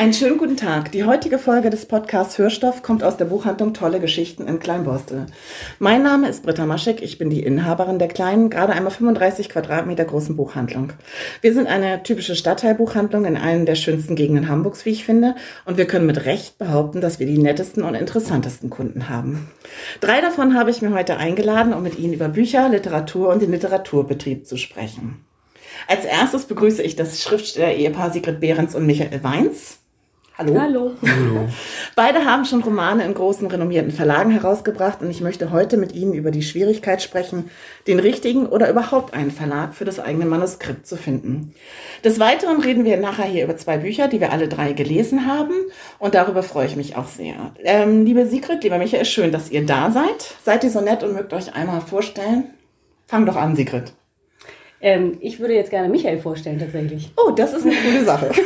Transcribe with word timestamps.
Einen 0.00 0.14
schönen 0.14 0.38
guten 0.38 0.56
Tag. 0.56 0.92
Die 0.92 1.04
heutige 1.04 1.38
Folge 1.38 1.68
des 1.68 1.84
Podcasts 1.84 2.38
Hörstoff 2.38 2.80
kommt 2.80 3.04
aus 3.04 3.18
der 3.18 3.26
Buchhandlung 3.26 3.74
Tolle 3.74 4.00
Geschichten 4.00 4.48
in 4.48 4.58
Kleinborstel. 4.58 5.26
Mein 5.78 6.02
Name 6.02 6.26
ist 6.26 6.42
Britta 6.42 6.64
Maschek. 6.64 7.02
Ich 7.02 7.18
bin 7.18 7.28
die 7.28 7.42
Inhaberin 7.42 7.98
der 7.98 8.08
kleinen, 8.08 8.48
gerade 8.48 8.72
einmal 8.72 8.92
35 8.92 9.50
Quadratmeter 9.50 10.06
großen 10.06 10.36
Buchhandlung. 10.36 10.94
Wir 11.42 11.52
sind 11.52 11.66
eine 11.66 12.02
typische 12.02 12.34
Stadtteilbuchhandlung 12.34 13.26
in 13.26 13.36
einer 13.36 13.66
der 13.66 13.74
schönsten 13.74 14.16
Gegenden 14.16 14.48
Hamburgs, 14.48 14.86
wie 14.86 14.90
ich 14.90 15.04
finde. 15.04 15.34
Und 15.66 15.76
wir 15.76 15.84
können 15.84 16.06
mit 16.06 16.24
Recht 16.24 16.56
behaupten, 16.56 17.02
dass 17.02 17.18
wir 17.18 17.26
die 17.26 17.36
nettesten 17.36 17.82
und 17.82 17.94
interessantesten 17.94 18.70
Kunden 18.70 19.10
haben. 19.10 19.50
Drei 20.00 20.22
davon 20.22 20.54
habe 20.54 20.70
ich 20.70 20.80
mir 20.80 20.94
heute 20.94 21.18
eingeladen, 21.18 21.74
um 21.74 21.82
mit 21.82 21.98
Ihnen 21.98 22.14
über 22.14 22.30
Bücher, 22.30 22.70
Literatur 22.70 23.28
und 23.28 23.42
den 23.42 23.50
Literaturbetrieb 23.50 24.46
zu 24.46 24.56
sprechen. 24.56 25.26
Als 25.86 26.06
erstes 26.06 26.46
begrüße 26.46 26.82
ich 26.82 26.96
das 26.96 27.22
Schriftsteller-Ehepaar 27.22 28.12
Sigrid 28.12 28.40
Behrens 28.40 28.74
und 28.74 28.86
Michael 28.86 29.22
Weins. 29.22 29.79
Hallo. 30.40 30.58
Hallo. 30.58 30.92
Hallo. 31.02 31.48
Beide 31.96 32.24
haben 32.24 32.46
schon 32.46 32.62
Romane 32.62 33.04
in 33.04 33.12
großen 33.12 33.46
renommierten 33.46 33.90
Verlagen 33.90 34.30
herausgebracht 34.30 35.02
und 35.02 35.10
ich 35.10 35.20
möchte 35.20 35.50
heute 35.50 35.76
mit 35.76 35.92
Ihnen 35.92 36.14
über 36.14 36.30
die 36.30 36.40
Schwierigkeit 36.40 37.02
sprechen, 37.02 37.50
den 37.86 37.98
richtigen 37.98 38.46
oder 38.46 38.70
überhaupt 38.70 39.12
einen 39.12 39.32
Verlag 39.32 39.74
für 39.74 39.84
das 39.84 40.00
eigene 40.00 40.24
Manuskript 40.24 40.86
zu 40.86 40.96
finden. 40.96 41.54
Des 42.04 42.18
Weiteren 42.20 42.58
reden 42.62 42.86
wir 42.86 42.96
nachher 42.96 43.26
hier 43.26 43.44
über 43.44 43.58
zwei 43.58 43.76
Bücher, 43.76 44.08
die 44.08 44.18
wir 44.18 44.32
alle 44.32 44.48
drei 44.48 44.72
gelesen 44.72 45.26
haben 45.26 45.52
und 45.98 46.14
darüber 46.14 46.42
freue 46.42 46.64
ich 46.64 46.76
mich 46.76 46.96
auch 46.96 47.08
sehr. 47.08 47.52
Ähm, 47.62 48.06
liebe 48.06 48.24
Sigrid, 48.24 48.64
lieber 48.64 48.78
Michael, 48.78 49.04
schön, 49.04 49.32
dass 49.32 49.50
ihr 49.50 49.66
da 49.66 49.90
seid. 49.90 50.36
Seid 50.42 50.64
ihr 50.64 50.70
so 50.70 50.80
nett 50.80 51.02
und 51.02 51.12
mögt 51.12 51.34
euch 51.34 51.54
einmal 51.54 51.82
vorstellen? 51.82 52.44
Fang 53.08 53.26
doch 53.26 53.36
an, 53.36 53.56
Sigrid. 53.56 53.92
Ähm, 54.80 55.18
ich 55.20 55.38
würde 55.38 55.52
jetzt 55.52 55.68
gerne 55.68 55.90
Michael 55.90 56.18
vorstellen, 56.18 56.58
tatsächlich. 56.58 57.12
Oh, 57.18 57.32
das 57.32 57.52
ist 57.52 57.66
eine 57.66 57.74
coole 57.74 58.04
Sache. 58.04 58.30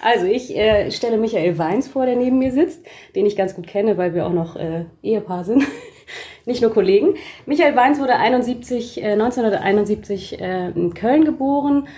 also, 0.00 0.26
ich 0.26 0.56
äh, 0.56 0.90
stelle 0.90 1.18
Michael 1.18 1.58
Weins 1.58 1.88
vor, 1.88 2.06
der 2.06 2.16
neben 2.16 2.38
mir 2.38 2.52
sitzt, 2.52 2.84
den 3.14 3.26
ich 3.26 3.36
ganz 3.36 3.54
gut 3.54 3.66
kenne, 3.66 3.96
weil 3.96 4.14
wir 4.14 4.26
auch 4.26 4.32
noch 4.32 4.56
äh, 4.56 4.84
Ehepaar 5.02 5.44
sind. 5.44 5.64
Nicht 6.44 6.62
nur 6.62 6.72
Kollegen. 6.72 7.14
Michael 7.46 7.74
Weins 7.74 7.98
wurde 7.98 8.16
71, 8.16 9.02
äh, 9.02 9.12
1971 9.12 10.40
äh, 10.40 10.70
in 10.70 10.94
Köln 10.94 11.24
geboren. 11.24 11.88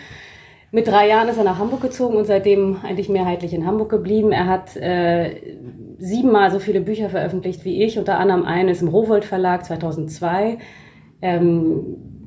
Mit 0.71 0.87
drei 0.87 1.09
Jahren 1.09 1.29
ist 1.29 1.39
er 1.39 1.45
nach 1.45 1.59
Hamburg 1.59 1.81
gezogen 1.81 2.17
und 2.17 2.27
seitdem 2.27 2.77
eigentlich 2.83 3.09
mehrheitlich 3.09 3.55
in 3.55 3.67
Hamburg 3.67 3.89
geblieben. 3.89 4.33
Er 4.33 4.47
hat 4.47 4.77
äh, 4.77 5.57
siebenmal 5.99 6.51
so 6.51 6.59
viele 6.59 6.83
Bücher 6.83 7.09
veröffentlicht 7.09 7.65
wie 7.65 7.83
ich, 7.83 7.99
unter 7.99 8.19
anderem 8.19 8.45
eines 8.45 8.83
im 8.83 8.89
Rowold 8.89 9.25
Verlag 9.25 9.65
2002. 9.65 10.59
Ähm, 11.23 12.18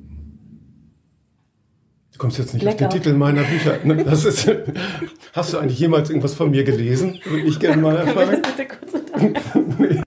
kommst 2.22 2.38
jetzt 2.38 2.54
nicht 2.54 2.62
Blackout. 2.62 2.84
auf 2.84 2.94
den 2.94 3.02
Titel 3.02 3.14
meiner 3.16 3.42
Bücher. 3.42 3.80
Ne, 3.84 4.04
das 4.06 4.26
ist, 4.26 4.48
hast 5.34 5.54
du 5.54 5.58
eigentlich 5.58 5.80
jemals 5.80 6.12
irgendwas 6.12 6.36
von 6.36 6.52
mir 6.52 6.64
gelesen? 6.64 7.20
Würde 7.26 7.48
ich 7.48 7.60
gerne 7.60 7.82
mal 7.82 7.98
erfahren. 8.06 8.42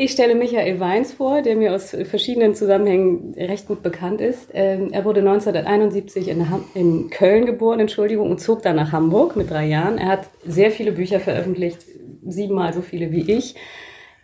Ich 0.00 0.12
stelle 0.12 0.36
Michael 0.36 0.78
Weins 0.78 1.12
vor, 1.12 1.42
der 1.42 1.56
mir 1.56 1.74
aus 1.74 1.90
verschiedenen 2.08 2.54
Zusammenhängen 2.54 3.34
recht 3.36 3.66
gut 3.66 3.82
bekannt 3.82 4.20
ist. 4.20 4.50
Ähm, 4.54 4.92
er 4.92 5.04
wurde 5.04 5.18
1971 5.18 6.28
in, 6.28 6.46
in, 6.74 7.10
Köln 7.10 7.46
geboren, 7.46 7.80
Entschuldigung, 7.80 8.30
und 8.30 8.40
zog 8.40 8.62
dann 8.62 8.76
nach 8.76 8.92
Hamburg 8.92 9.34
mit 9.34 9.50
drei 9.50 9.66
Jahren. 9.66 9.98
Er 9.98 10.06
hat 10.06 10.28
sehr 10.46 10.70
viele 10.70 10.92
Bücher 10.92 11.18
veröffentlicht, 11.18 11.80
siebenmal 12.24 12.72
so 12.74 12.80
viele 12.80 13.10
wie 13.10 13.28
ich. 13.28 13.56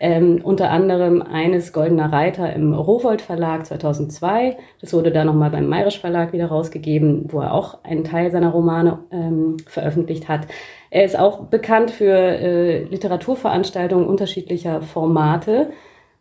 Ähm, 0.01 0.41
unter 0.43 0.71
anderem 0.71 1.23
eines 1.23 1.73
Goldener 1.73 2.13
Reiter 2.13 2.53
im 2.53 2.75
Rowold 2.75 3.23
Verlag 3.23 3.65
2002. 3.65 4.57
Das 4.81 4.93
wurde 4.93 5.13
dann 5.13 5.29
nochmal 5.29 5.51
beim 5.51 5.69
Mayrisch 5.69 6.01
Verlag 6.01 6.33
wieder 6.33 6.47
rausgegeben, 6.47 7.27
wo 7.33 7.41
er 7.41 7.55
auch 7.55 7.85
einen 7.85 8.03
Teil 8.03 8.31
seiner 8.31 8.51
Romane 8.51 8.99
ähm, 9.13 9.57
veröffentlicht 9.67 10.29
hat. 10.29 10.49
Er 10.91 11.05
ist 11.05 11.19
auch 11.19 11.45
bekannt 11.45 11.93
für 11.93 12.13
äh, 12.13 12.83
Literaturveranstaltungen 12.85 14.07
unterschiedlicher 14.07 14.83
Formate 14.83 15.71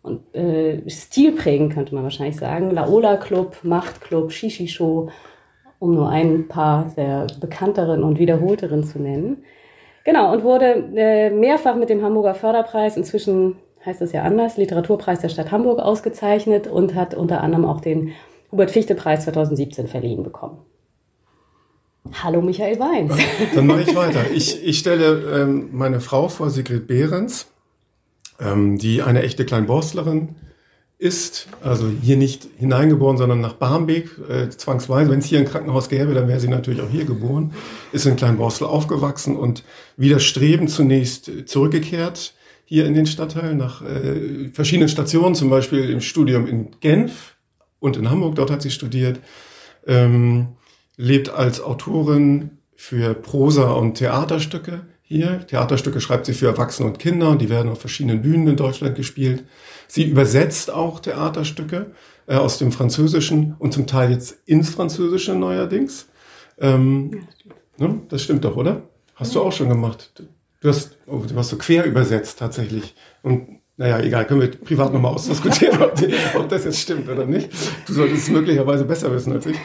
und 0.03 0.35
äh, 0.35 0.87
stilprägend 0.87 1.73
könnte 1.73 1.95
man 1.95 2.03
wahrscheinlich 2.03 2.37
sagen. 2.37 2.71
Laola 2.71 3.17
Club, 3.17 3.57
Macht 3.63 4.01
Club, 4.01 4.31
Shishi 4.31 4.67
Show, 4.67 5.09
um 5.79 5.95
nur 5.95 6.09
ein 6.09 6.47
paar 6.47 6.91
der 6.95 7.27
bekannteren 7.39 8.03
und 8.03 8.19
wiederholteren 8.19 8.83
zu 8.83 8.99
nennen. 8.99 9.43
Genau, 10.03 10.33
und 10.33 10.43
wurde 10.43 10.89
äh, 10.95 11.29
mehrfach 11.29 11.75
mit 11.75 11.89
dem 11.89 12.03
Hamburger 12.03 12.35
Förderpreis, 12.35 12.97
inzwischen 12.97 13.55
heißt 13.85 14.01
das 14.01 14.11
ja 14.11 14.23
anders, 14.23 14.57
Literaturpreis 14.57 15.19
der 15.19 15.29
Stadt 15.29 15.51
Hamburg 15.51 15.79
ausgezeichnet 15.79 16.67
und 16.67 16.95
hat 16.95 17.13
unter 17.13 17.41
anderem 17.41 17.65
auch 17.65 17.81
den 17.81 18.13
Hubert-Fichte-Preis 18.51 19.25
2017 19.25 19.87
verliehen 19.87 20.23
bekommen. 20.23 20.59
Hallo 22.21 22.41
Michael 22.41 22.79
Weins. 22.79 23.13
Dann 23.55 23.67
mache 23.67 23.81
ich 23.81 23.95
weiter. 23.95 24.29
Ich, 24.33 24.63
ich 24.63 24.77
stelle 24.79 25.41
ähm, 25.41 25.69
meine 25.71 25.99
Frau 25.99 26.27
vor, 26.27 26.49
Sigrid 26.49 26.85
Behrens, 26.85 27.47
ähm, 28.39 28.77
die 28.77 29.01
eine 29.01 29.23
echte 29.23 29.45
Kleinborstlerin 29.45 30.35
ist, 30.97 31.47
also 31.61 31.87
hier 32.01 32.17
nicht 32.17 32.47
hineingeboren, 32.57 33.17
sondern 33.17 33.41
nach 33.41 33.53
Barmbek, 33.53 34.09
äh, 34.29 34.49
zwangsweise. 34.49 35.11
Wenn 35.11 35.19
es 35.19 35.25
hier 35.25 35.39
ein 35.39 35.45
Krankenhaus 35.45 35.89
gäbe, 35.89 36.13
dann 36.13 36.27
wäre 36.27 36.39
sie 36.39 36.47
natürlich 36.47 36.81
auch 36.81 36.89
hier 36.89 37.05
geboren, 37.05 37.53
ist 37.91 38.05
in 38.05 38.15
Kleinborstel 38.15 38.67
aufgewachsen 38.67 39.35
und 39.35 39.63
widerstrebend 39.97 40.69
zunächst 40.69 41.31
zurückgekehrt 41.47 42.33
hier 42.65 42.85
in 42.85 42.93
den 42.93 43.05
Stadtteil 43.05 43.55
nach 43.55 43.81
äh, 43.81 44.49
verschiedenen 44.49 44.89
Stationen, 44.89 45.35
zum 45.35 45.49
Beispiel 45.49 45.89
im 45.89 46.01
Studium 46.01 46.47
in 46.47 46.71
Genf 46.79 47.35
und 47.79 47.97
in 47.97 48.09
Hamburg, 48.09 48.35
dort 48.35 48.51
hat 48.51 48.61
sie 48.61 48.71
studiert, 48.71 49.19
ähm, 49.85 50.49
lebt 50.95 51.29
als 51.29 51.61
Autorin 51.61 52.57
für 52.75 53.13
Prosa 53.13 53.71
und 53.71 53.95
Theaterstücke 53.95 54.81
hier. 55.01 55.45
Theaterstücke 55.45 56.01
schreibt 56.01 56.25
sie 56.25 56.33
für 56.33 56.47
Erwachsene 56.47 56.89
und 56.89 56.99
Kinder 56.99 57.29
und 57.29 57.41
die 57.41 57.49
werden 57.49 57.71
auf 57.71 57.79
verschiedenen 57.79 58.21
Bühnen 58.21 58.47
in 58.47 58.55
Deutschland 58.55 58.95
gespielt. 58.95 59.43
Sie 59.87 60.03
übersetzt 60.03 60.71
auch 60.71 60.99
Theaterstücke 60.99 61.91
äh, 62.27 62.35
aus 62.35 62.57
dem 62.57 62.71
Französischen 62.71 63.55
und 63.59 63.73
zum 63.73 63.87
Teil 63.87 64.11
jetzt 64.11 64.37
ins 64.45 64.69
Französische 64.69 65.35
neuerdings. 65.35 66.07
Ähm, 66.57 67.27
ne? 67.77 68.01
Das 68.09 68.23
stimmt 68.23 68.45
doch, 68.45 68.55
oder? 68.55 68.83
Hast 69.15 69.35
du 69.35 69.41
auch 69.41 69.51
schon 69.51 69.69
gemacht. 69.69 70.23
Du 70.63 70.69
hast, 70.69 70.97
oh, 71.07 71.21
du 71.27 71.35
hast 71.35 71.49
so 71.49 71.57
quer 71.57 71.83
übersetzt 71.83 72.39
tatsächlich. 72.39 72.95
Und 73.21 73.59
naja, 73.75 73.99
egal, 73.99 74.25
können 74.25 74.39
wir 74.39 74.49
privat 74.49 74.93
nochmal 74.93 75.13
ausdiskutieren, 75.13 75.81
ob, 75.81 75.95
die, 75.95 76.13
ob, 76.35 76.47
das 76.47 76.63
jetzt 76.63 76.79
stimmt 76.79 77.09
oder 77.09 77.25
nicht. 77.25 77.49
Du 77.85 77.91
solltest 77.91 78.23
es 78.23 78.29
möglicherweise 78.29 78.85
besser 78.85 79.13
wissen 79.13 79.33
als 79.33 79.45
ich. 79.45 79.57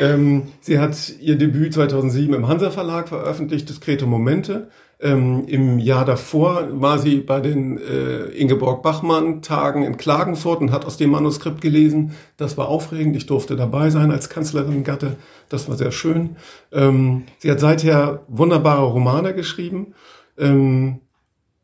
Ähm, 0.00 0.48
sie 0.60 0.80
hat 0.80 0.96
ihr 1.20 1.36
Debüt 1.36 1.74
2007 1.74 2.34
im 2.34 2.48
Hansa 2.48 2.72
Verlag 2.72 3.08
veröffentlicht, 3.08 3.68
Diskrete 3.68 4.06
Momente. 4.06 4.70
Ähm, 4.98 5.44
Im 5.46 5.78
Jahr 5.78 6.04
davor 6.04 6.68
war 6.72 6.98
sie 6.98 7.18
bei 7.18 7.40
den 7.40 7.78
äh, 7.78 8.24
Ingeborg 8.30 8.82
Bachmann-Tagen 8.82 9.84
in 9.84 9.98
Klagenfurt 9.98 10.60
und 10.60 10.72
hat 10.72 10.84
aus 10.84 10.96
dem 10.96 11.10
Manuskript 11.10 11.60
gelesen. 11.60 12.16
Das 12.38 12.58
war 12.58 12.68
aufregend. 12.68 13.14
Ich 13.14 13.26
durfte 13.26 13.54
dabei 13.54 13.90
sein 13.90 14.10
als 14.10 14.28
Kanzlerin 14.28 14.82
Gatte. 14.82 15.16
Das 15.48 15.68
war 15.68 15.76
sehr 15.76 15.92
schön. 15.92 16.36
Ähm, 16.72 17.22
sie 17.38 17.50
hat 17.52 17.60
seither 17.60 18.24
wunderbare 18.26 18.86
Romane 18.86 19.32
geschrieben. 19.32 19.94
Ähm, 20.40 21.00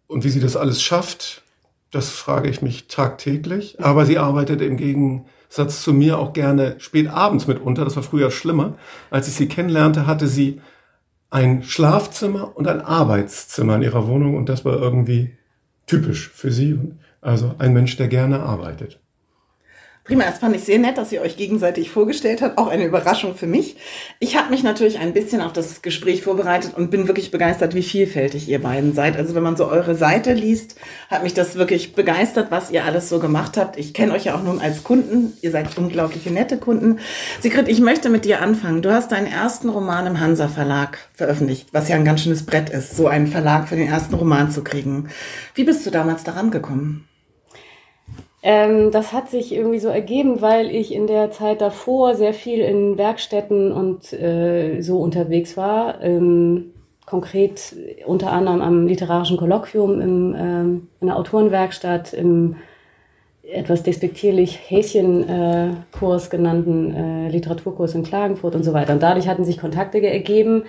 und 0.07 0.23
wie 0.23 0.29
sie 0.29 0.41
das 0.41 0.57
alles 0.57 0.83
schafft, 0.83 1.43
das 1.91 2.11
frage 2.11 2.49
ich 2.49 2.63
mich 2.63 2.89
tagtäglich. 2.89 3.81
Aber 3.81 4.07
sie 4.07 4.19
arbeitet 4.19 4.61
im 4.61 4.77
Gegensatz 4.77 5.83
zu 5.83 5.93
mir 5.93 6.19
auch 6.19 6.33
gerne 6.33 6.77
spät 6.79 7.09
abends 7.09 7.47
mitunter. 7.47 7.85
Das 7.85 7.97
war 7.97 8.03
früher 8.03 8.31
schlimmer. 8.31 8.77
Als 9.11 9.27
ich 9.29 9.35
sie 9.35 9.49
kennenlernte, 9.49 10.07
hatte 10.07 10.29
sie 10.29 10.61
ein 11.31 11.65
Schlafzimmer 11.65 12.57
und 12.57 12.69
ein 12.69 12.81
Arbeitszimmer 12.81 13.77
in 13.77 13.83
ihrer 13.83 14.07
Wohnung 14.07 14.37
und 14.37 14.49
das 14.49 14.65
war 14.65 14.81
irgendwie 14.81 15.37
typisch 15.87 16.31
für 16.31 16.53
sie. 16.53 16.79
Also 17.21 17.55
ein 17.59 17.73
Mensch, 17.73 17.97
der 17.97 18.09
gerne 18.09 18.41
arbeitet. 18.41 19.01
Prima, 20.07 20.23
das 20.23 20.39
fand 20.39 20.55
ich 20.55 20.63
sehr 20.63 20.79
nett, 20.79 20.99
dass 20.99 21.11
ihr 21.11 21.21
euch 21.21 21.37
gegenseitig 21.37 21.91
vorgestellt 21.91 22.41
habt. 22.41 22.59
Auch 22.59 22.69
eine 22.69 22.85
Überraschung 22.85 23.35
für 23.35 23.49
mich. 23.49 23.77
Ich 24.21 24.37
habe 24.37 24.51
mich 24.51 24.63
natürlich 24.63 25.01
ein 25.01 25.13
bisschen 25.13 25.41
auf 25.41 25.53
das 25.53 25.83
Gespräch 25.83 26.23
vorbereitet 26.23 26.75
und 26.77 26.93
bin 26.93 27.09
wirklich 27.09 27.33
begeistert, 27.33 27.75
wie 27.75 27.83
vielfältig 27.83 28.49
ihr 28.49 28.63
beiden 28.63 28.95
seid. 28.95 29.17
Also 29.17 29.35
wenn 29.35 29.43
man 29.43 29.57
so 29.57 29.67
eure 29.67 29.97
Seite 29.97 30.33
liest, 30.33 30.77
hat 31.11 31.25
mich 31.25 31.35
das 31.35 31.57
wirklich 31.57 31.97
begeistert, 31.97 32.53
was 32.53 32.71
ihr 32.71 32.85
alles 32.85 33.09
so 33.09 33.19
gemacht 33.19 33.57
habt. 33.57 33.77
Ich 33.77 33.95
kenne 33.95 34.13
euch 34.13 34.27
ja 34.27 34.37
auch 34.37 34.45
nun 34.45 34.61
als 34.61 34.85
Kunden. 34.85 35.37
Ihr 35.41 35.51
seid 35.51 35.77
unglaubliche 35.77 36.31
nette 36.31 36.59
Kunden. 36.59 37.01
Sigrid, 37.41 37.67
ich 37.67 37.81
möchte 37.81 38.09
mit 38.09 38.25
dir 38.25 38.43
anfangen. 38.43 38.83
Du 38.83 38.93
hast 38.93 39.11
deinen 39.11 39.27
ersten 39.27 39.69
Roman 39.69 40.07
im 40.07 40.21
Hansa 40.21 40.47
Verlag 40.47 40.99
veröffentlicht, 41.15 41.71
was 41.73 41.89
ja 41.89 41.97
ein 41.97 42.05
ganz 42.05 42.23
schönes 42.23 42.47
Brett 42.47 42.71
ist, 42.71 42.97
so 42.97 43.09
einen 43.09 43.27
Verlag 43.27 43.67
für 43.67 43.75
den 43.75 43.89
ersten 43.89 44.15
Roman 44.15 44.53
zu 44.53 44.63
kriegen. 44.63 45.09
Wie 45.57 45.65
bist 45.65 45.85
du 45.85 45.91
damals 45.91 46.23
daran 46.23 46.53
gekommen? 46.53 47.09
Ähm, 48.49 48.93
das 48.93 49.13
hat 49.13 49.29
sich 49.29 49.53
irgendwie 49.53 49.81
so 49.81 49.89
ergeben, 49.89 50.41
weil 50.41 50.71
ich 50.71 50.95
in 50.95 51.09
der 51.09 51.33
Zeit 51.33 51.61
davor 51.61 52.15
sehr 52.15 52.33
viel 52.33 52.61
in 52.61 52.97
Werkstätten 52.97 53.73
und 53.73 54.13
äh, 54.13 54.83
so 54.83 55.01
unterwegs 55.01 55.57
war. 55.57 56.01
Ähm, 56.01 56.73
konkret 57.07 57.75
unter 58.07 58.31
anderem 58.31 58.61
am 58.61 58.87
literarischen 58.87 59.37
Kolloquium 59.37 60.01
im, 60.01 60.37
ähm, 60.39 60.89
in 61.01 61.09
der 61.09 61.17
Autorenwerkstatt, 61.17 62.13
im 62.13 62.55
etwas 63.43 63.83
despektierlich 63.83 64.61
Häschenkurs 64.71 66.27
äh, 66.27 66.31
genannten 66.31 66.95
äh, 66.95 67.29
Literaturkurs 67.31 67.97
in 67.97 68.05
Klagenfurt 68.05 68.55
und 68.55 68.63
so 68.63 68.73
weiter. 68.73 68.93
Und 68.93 69.03
dadurch 69.03 69.27
hatten 69.27 69.45
sich 69.45 69.59
Kontakte 69.59 70.01
ergeben, 70.01 70.63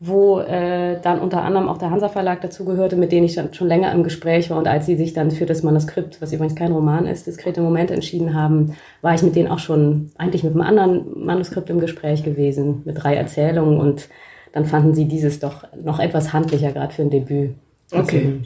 wo 0.00 0.38
äh, 0.38 1.00
dann 1.00 1.18
unter 1.20 1.42
anderem 1.42 1.68
auch 1.68 1.78
der 1.78 1.90
Hansa 1.90 2.08
Verlag 2.08 2.40
dazugehörte, 2.40 2.94
mit 2.94 3.10
denen 3.10 3.26
ich 3.26 3.34
dann 3.34 3.52
schon 3.52 3.66
länger 3.66 3.90
im 3.92 4.04
Gespräch 4.04 4.48
war. 4.48 4.58
Und 4.58 4.68
als 4.68 4.86
sie 4.86 4.96
sich 4.96 5.12
dann 5.12 5.32
für 5.32 5.44
das 5.44 5.64
Manuskript, 5.64 6.22
was 6.22 6.32
übrigens 6.32 6.54
kein 6.54 6.70
Roman 6.70 7.06
ist, 7.06 7.26
diskrete 7.26 7.60
Moment 7.60 7.90
entschieden 7.90 8.34
haben, 8.34 8.76
war 9.02 9.14
ich 9.14 9.22
mit 9.22 9.34
denen 9.34 9.48
auch 9.48 9.58
schon 9.58 10.12
eigentlich 10.16 10.44
mit 10.44 10.52
einem 10.52 10.62
anderen 10.62 11.24
Manuskript 11.24 11.68
im 11.68 11.80
Gespräch 11.80 12.22
gewesen, 12.22 12.82
mit 12.84 13.02
drei 13.02 13.16
Erzählungen. 13.16 13.80
Und 13.80 14.08
dann 14.52 14.66
fanden 14.66 14.94
sie 14.94 15.06
dieses 15.06 15.40
doch 15.40 15.64
noch 15.82 15.98
etwas 15.98 16.32
handlicher, 16.32 16.70
gerade 16.70 16.94
für 16.94 17.02
ein 17.02 17.10
Debüt. 17.10 17.54
Okay. 17.90 18.42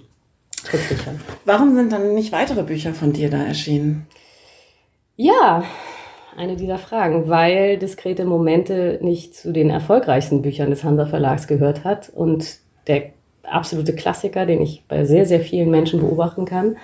Warum 1.45 1.75
sind 1.75 1.93
dann 1.93 2.15
nicht 2.15 2.33
weitere 2.33 2.63
Bücher 2.63 2.95
von 2.95 3.13
dir 3.13 3.29
da 3.29 3.43
erschienen? 3.43 4.07
Ja, 5.17 5.65
eine 6.37 6.57
dieser 6.57 6.79
Fragen, 6.79 7.29
weil 7.29 7.79
diskrete 7.79 8.25
Momente 8.25 8.99
nicht 9.03 9.35
zu 9.35 9.53
den 9.53 9.71
erfolgreichsten 9.71 10.43
Büchern 10.43 10.71
des 10.71 10.85
Hansa 10.85 11.07
Verlags 11.07 11.47
gehört 11.47 11.85
hat 11.85 12.11
und 12.11 12.59
der 12.87 13.11
absolute 13.45 13.95
Klassiker, 13.95 14.47
den 14.47 14.61
ich 14.61 14.85
bei 14.89 15.05
sehr, 15.05 15.27
sehr 15.27 15.41
vielen 15.41 15.71
Menschen 15.71 16.01
beobachten 16.01 16.45
kann, 16.45 16.77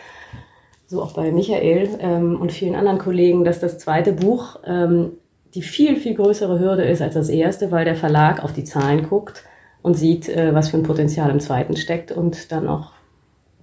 so 0.86 1.02
auch 1.02 1.12
bei 1.12 1.30
Michael 1.30 1.88
ähm, 2.00 2.40
und 2.40 2.52
vielen 2.52 2.74
anderen 2.74 2.98
Kollegen, 2.98 3.44
dass 3.44 3.60
das 3.60 3.78
zweite 3.78 4.12
Buch 4.12 4.60
ähm, 4.66 5.12
die 5.54 5.62
viel, 5.62 5.96
viel 5.96 6.14
größere 6.14 6.58
Hürde 6.58 6.84
ist 6.84 7.02
als 7.02 7.14
das 7.14 7.28
erste, 7.28 7.70
weil 7.70 7.84
der 7.84 7.96
Verlag 7.96 8.42
auf 8.42 8.52
die 8.52 8.64
Zahlen 8.64 9.08
guckt 9.08 9.44
und 9.82 9.94
sieht, 9.94 10.28
äh, 10.28 10.54
was 10.54 10.68
für 10.68 10.76
ein 10.76 10.82
Potenzial 10.82 11.30
im 11.30 11.40
zweiten 11.40 11.76
steckt 11.76 12.12
und 12.12 12.52
dann 12.52 12.68
auch 12.68 12.92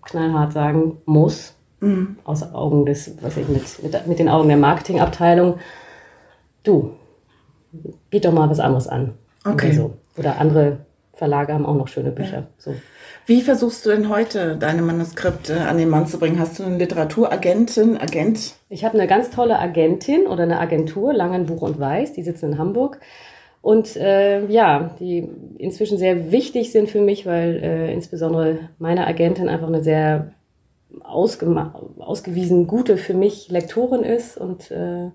knallhart 0.04 0.54
sagen 0.54 0.98
muss, 1.06 1.55
Mhm. 1.86 2.18
Aus 2.24 2.54
Augen 2.54 2.86
des, 2.86 3.16
was 3.22 3.38
ich 3.38 3.48
mit, 3.48 3.84
mit, 3.84 4.08
mit 4.08 4.20
den 4.20 4.30
Augen 4.30 4.48
der 4.48 4.58
Marketingabteilung. 4.58 5.60
Du, 6.64 6.96
biet 8.10 8.26
doch 8.26 8.34
mal 8.34 8.50
was 8.50 8.60
anderes 8.60 8.88
an. 8.88 9.14
Okay. 9.46 9.68
Oder, 9.68 9.76
so. 9.76 9.94
oder 10.18 10.40
andere 10.40 10.78
Verlage 11.14 11.54
haben 11.54 11.66
auch 11.66 11.76
noch 11.76 11.88
schöne 11.88 12.12
Bücher. 12.12 12.38
Ja. 12.38 12.48
So. 12.58 12.76
Wie 13.28 13.42
versuchst 13.42 13.86
du 13.86 13.90
denn 13.90 14.10
heute, 14.10 14.56
deine 14.58 14.82
Manuskripte 14.82 15.62
an 15.62 15.78
den 15.78 15.90
Mann 15.90 16.08
zu 16.08 16.20
bringen? 16.20 16.40
Hast 16.40 16.60
du 16.60 16.64
eine 16.64 16.78
Literaturagentin, 16.78 17.98
Agent? 17.98 18.54
Ich 18.70 18.86
habe 18.86 18.98
eine 18.98 19.08
ganz 19.08 19.32
tolle 19.32 19.58
Agentin 19.58 20.28
oder 20.28 20.44
eine 20.44 20.60
Agentur, 20.60 21.14
Langen 21.14 21.46
Buch 21.46 21.62
und 21.62 21.80
Weiß, 21.80 22.14
die 22.14 22.24
sitzen 22.24 22.54
in 22.54 22.58
Hamburg. 22.58 23.00
Und 23.62 23.96
äh, 23.96 24.46
ja, 24.46 24.92
die 25.00 25.28
inzwischen 25.58 25.98
sehr 25.98 26.32
wichtig 26.32 26.72
sind 26.72 26.88
für 26.88 27.02
mich, 27.02 27.26
weil 27.26 27.60
äh, 27.64 27.94
insbesondere 27.94 28.60
meine 28.78 29.08
Agentin 29.08 29.50
einfach 29.50 29.68
eine 29.68 29.84
sehr 29.84 30.34
ausgewiesen 31.04 32.68
gute 32.68 32.98
für 32.98 33.14
mich 33.14 33.50
Lektorin 33.50 34.04
ist 34.04 34.38
und 34.38 34.72
äh, 34.72 35.12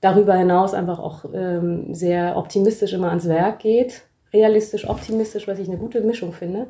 darüber 0.00 0.34
hinaus 0.34 0.74
einfach 0.74 0.98
auch 0.98 1.24
ähm, 1.32 1.94
sehr 1.94 2.36
optimistisch 2.36 2.92
immer 2.92 3.08
ans 3.08 3.28
Werk 3.28 3.60
geht. 3.60 4.02
Realistisch, 4.32 4.88
optimistisch, 4.88 5.46
was 5.46 5.58
ich 5.58 5.68
eine 5.68 5.78
gute 5.78 6.00
Mischung 6.00 6.32
finde. 6.32 6.66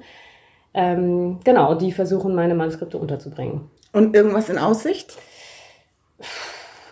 Ähm, 0.74 1.40
genau, 1.44 1.74
die 1.74 1.92
versuchen 1.92 2.34
meine 2.34 2.54
Manuskripte 2.54 2.98
unterzubringen. 2.98 3.70
Und 3.92 4.16
irgendwas 4.16 4.48
in 4.48 4.58
Aussicht? 4.58 5.16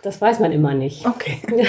Das 0.01 0.19
weiß 0.19 0.39
man 0.39 0.51
immer 0.51 0.73
nicht. 0.73 1.05
Okay. 1.05 1.41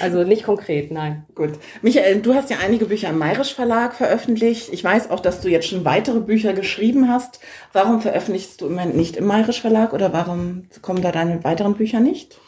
Also 0.00 0.22
nicht 0.22 0.44
konkret, 0.44 0.92
nein. 0.92 1.26
Gut. 1.34 1.50
Michael, 1.82 2.22
du 2.22 2.32
hast 2.32 2.48
ja 2.48 2.58
einige 2.64 2.86
Bücher 2.86 3.10
im 3.10 3.18
Mayrisch 3.18 3.52
Verlag 3.52 3.92
veröffentlicht. 3.94 4.68
Ich 4.72 4.82
weiß 4.84 5.10
auch, 5.10 5.20
dass 5.20 5.40
du 5.40 5.48
jetzt 5.48 5.68
schon 5.68 5.84
weitere 5.84 6.20
Bücher 6.20 6.52
geschrieben 6.52 7.08
hast. 7.08 7.40
Warum 7.72 8.00
veröffentlichst 8.00 8.60
du 8.60 8.66
im 8.66 8.74
Moment 8.74 8.96
nicht 8.96 9.16
im 9.16 9.26
Mayrisch 9.26 9.60
Verlag 9.60 9.92
oder 9.92 10.12
warum 10.12 10.62
kommen 10.80 11.02
da 11.02 11.10
deine 11.10 11.42
weiteren 11.44 11.74
Bücher 11.74 12.00
nicht? 12.00 12.38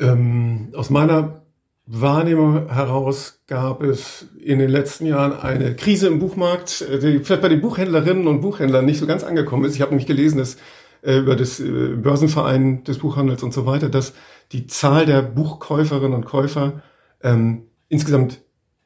Ähm, 0.00 0.72
aus 0.76 0.90
meiner 0.90 1.42
Wahrnehmung 1.86 2.70
heraus 2.70 3.42
gab 3.46 3.82
es 3.82 4.26
in 4.42 4.58
den 4.58 4.70
letzten 4.70 5.06
Jahren 5.06 5.32
eine 5.32 5.76
Krise 5.76 6.08
im 6.08 6.18
Buchmarkt, 6.18 6.80
die 6.80 7.20
vielleicht 7.20 7.42
bei 7.42 7.48
den 7.48 7.60
Buchhändlerinnen 7.60 8.26
und 8.26 8.40
Buchhändlern 8.40 8.84
nicht 8.84 8.98
so 8.98 9.06
ganz 9.06 9.22
angekommen 9.22 9.64
ist. 9.64 9.74
Ich 9.76 9.80
habe 9.80 9.90
nämlich 9.90 10.08
gelesen, 10.08 10.38
dass 10.38 10.56
äh, 11.04 11.18
über 11.18 11.36
das 11.36 11.60
äh, 11.60 11.96
Börsenverein 11.96 12.84
des 12.84 12.98
Buchhandels 12.98 13.42
und 13.42 13.52
so 13.52 13.66
weiter, 13.66 13.88
dass 13.88 14.14
die 14.52 14.66
Zahl 14.66 15.06
der 15.06 15.22
Buchkäuferinnen 15.22 16.14
und 16.14 16.24
Käufer 16.26 16.82
ähm, 17.22 17.64
insgesamt 17.88 18.43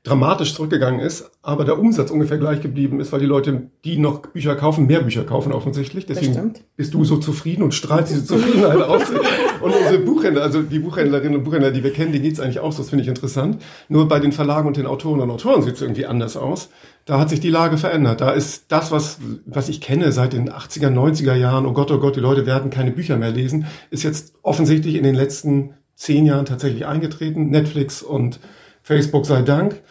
dramatisch 0.09 0.55
zurückgegangen 0.55 1.01
ist, 1.01 1.31
aber 1.43 1.65
der 1.65 1.79
Umsatz 1.79 2.11
ungefähr 2.11 2.39
gleich 2.39 2.61
geblieben 2.61 3.01
ist, 3.01 3.13
weil 3.13 3.21
die 3.21 3.27
Leute, 3.27 3.71
die 3.85 3.99
noch 3.99 4.21
Bücher 4.21 4.55
kaufen, 4.57 4.87
mehr 4.87 5.03
Bücher 5.03 5.25
kaufen 5.25 5.53
offensichtlich. 5.53 6.07
Deswegen 6.07 6.55
bist 6.77 6.95
du 6.95 7.05
so 7.05 7.19
zufrieden 7.19 7.63
und 7.63 7.75
strahlst 7.75 8.11
diese 8.11 8.25
Zufriedenheit 8.25 8.83
aus. 8.83 9.03
Und 9.61 9.73
unsere 9.73 9.99
Buchhändler, 9.99 10.43
also 10.43 10.63
die 10.63 10.79
Buchhändlerinnen 10.79 11.37
und 11.39 11.43
Buchhändler, 11.43 11.73
die 11.73 11.83
wir 11.83 11.93
kennen, 11.93 12.13
denen 12.13 12.23
geht's 12.23 12.39
eigentlich 12.39 12.61
auch 12.61 12.71
so, 12.71 12.79
das 12.79 12.91
finde 12.91 13.03
ich 13.03 13.09
interessant. 13.09 13.61
Nur 13.89 14.07
bei 14.07 14.21
den 14.21 14.31
Verlagen 14.31 14.69
und 14.69 14.77
den 14.77 14.87
Autoren 14.87 15.19
und 15.19 15.31
Autoren 15.31 15.63
sieht's 15.63 15.83
irgendwie 15.83 16.07
anders 16.07 16.37
aus. 16.37 16.69
Da 17.07 17.19
hat 17.19 17.29
sich 17.29 17.41
die 17.41 17.51
Lage 17.51 17.77
verändert. 17.77 18.21
Da 18.21 18.31
ist 18.31 18.67
das, 18.69 18.93
was, 18.93 19.19
was 19.47 19.69
ich 19.69 19.81
kenne 19.81 20.13
seit 20.13 20.33
den 20.33 20.49
80er, 20.49 20.91
90er 20.91 21.35
Jahren, 21.35 21.67
oh 21.67 21.73
Gott, 21.73 21.91
oh 21.91 21.99
Gott, 21.99 22.15
die 22.15 22.21
Leute 22.21 22.47
werden 22.47 22.71
keine 22.71 22.93
Bücher 22.93 23.17
mehr 23.17 23.33
lesen, 23.33 23.67
ist 23.91 24.05
jetzt 24.05 24.35
offensichtlich 24.43 24.95
in 24.95 25.03
den 25.03 25.17
letzten 25.17 25.75
zehn 25.97 26.25
Jahren 26.25 26.47
tatsächlich 26.47 26.87
eingetreten. 26.87 27.51
Netflix 27.51 28.03
und 28.03 28.39
Facebook 28.89 29.27
sei 29.27 29.43
Dank. 29.43 29.83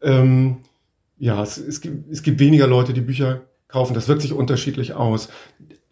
Ähm, 0.00 0.60
ja, 1.18 1.42
es, 1.42 1.58
es, 1.58 1.82
gibt, 1.82 2.10
es 2.10 2.22
gibt 2.22 2.40
weniger 2.40 2.66
Leute, 2.66 2.94
die 2.94 3.02
Bücher 3.02 3.42
kaufen. 3.68 3.92
Das 3.92 4.08
wirkt 4.08 4.22
sich 4.22 4.32
unterschiedlich 4.32 4.94
aus. 4.94 5.28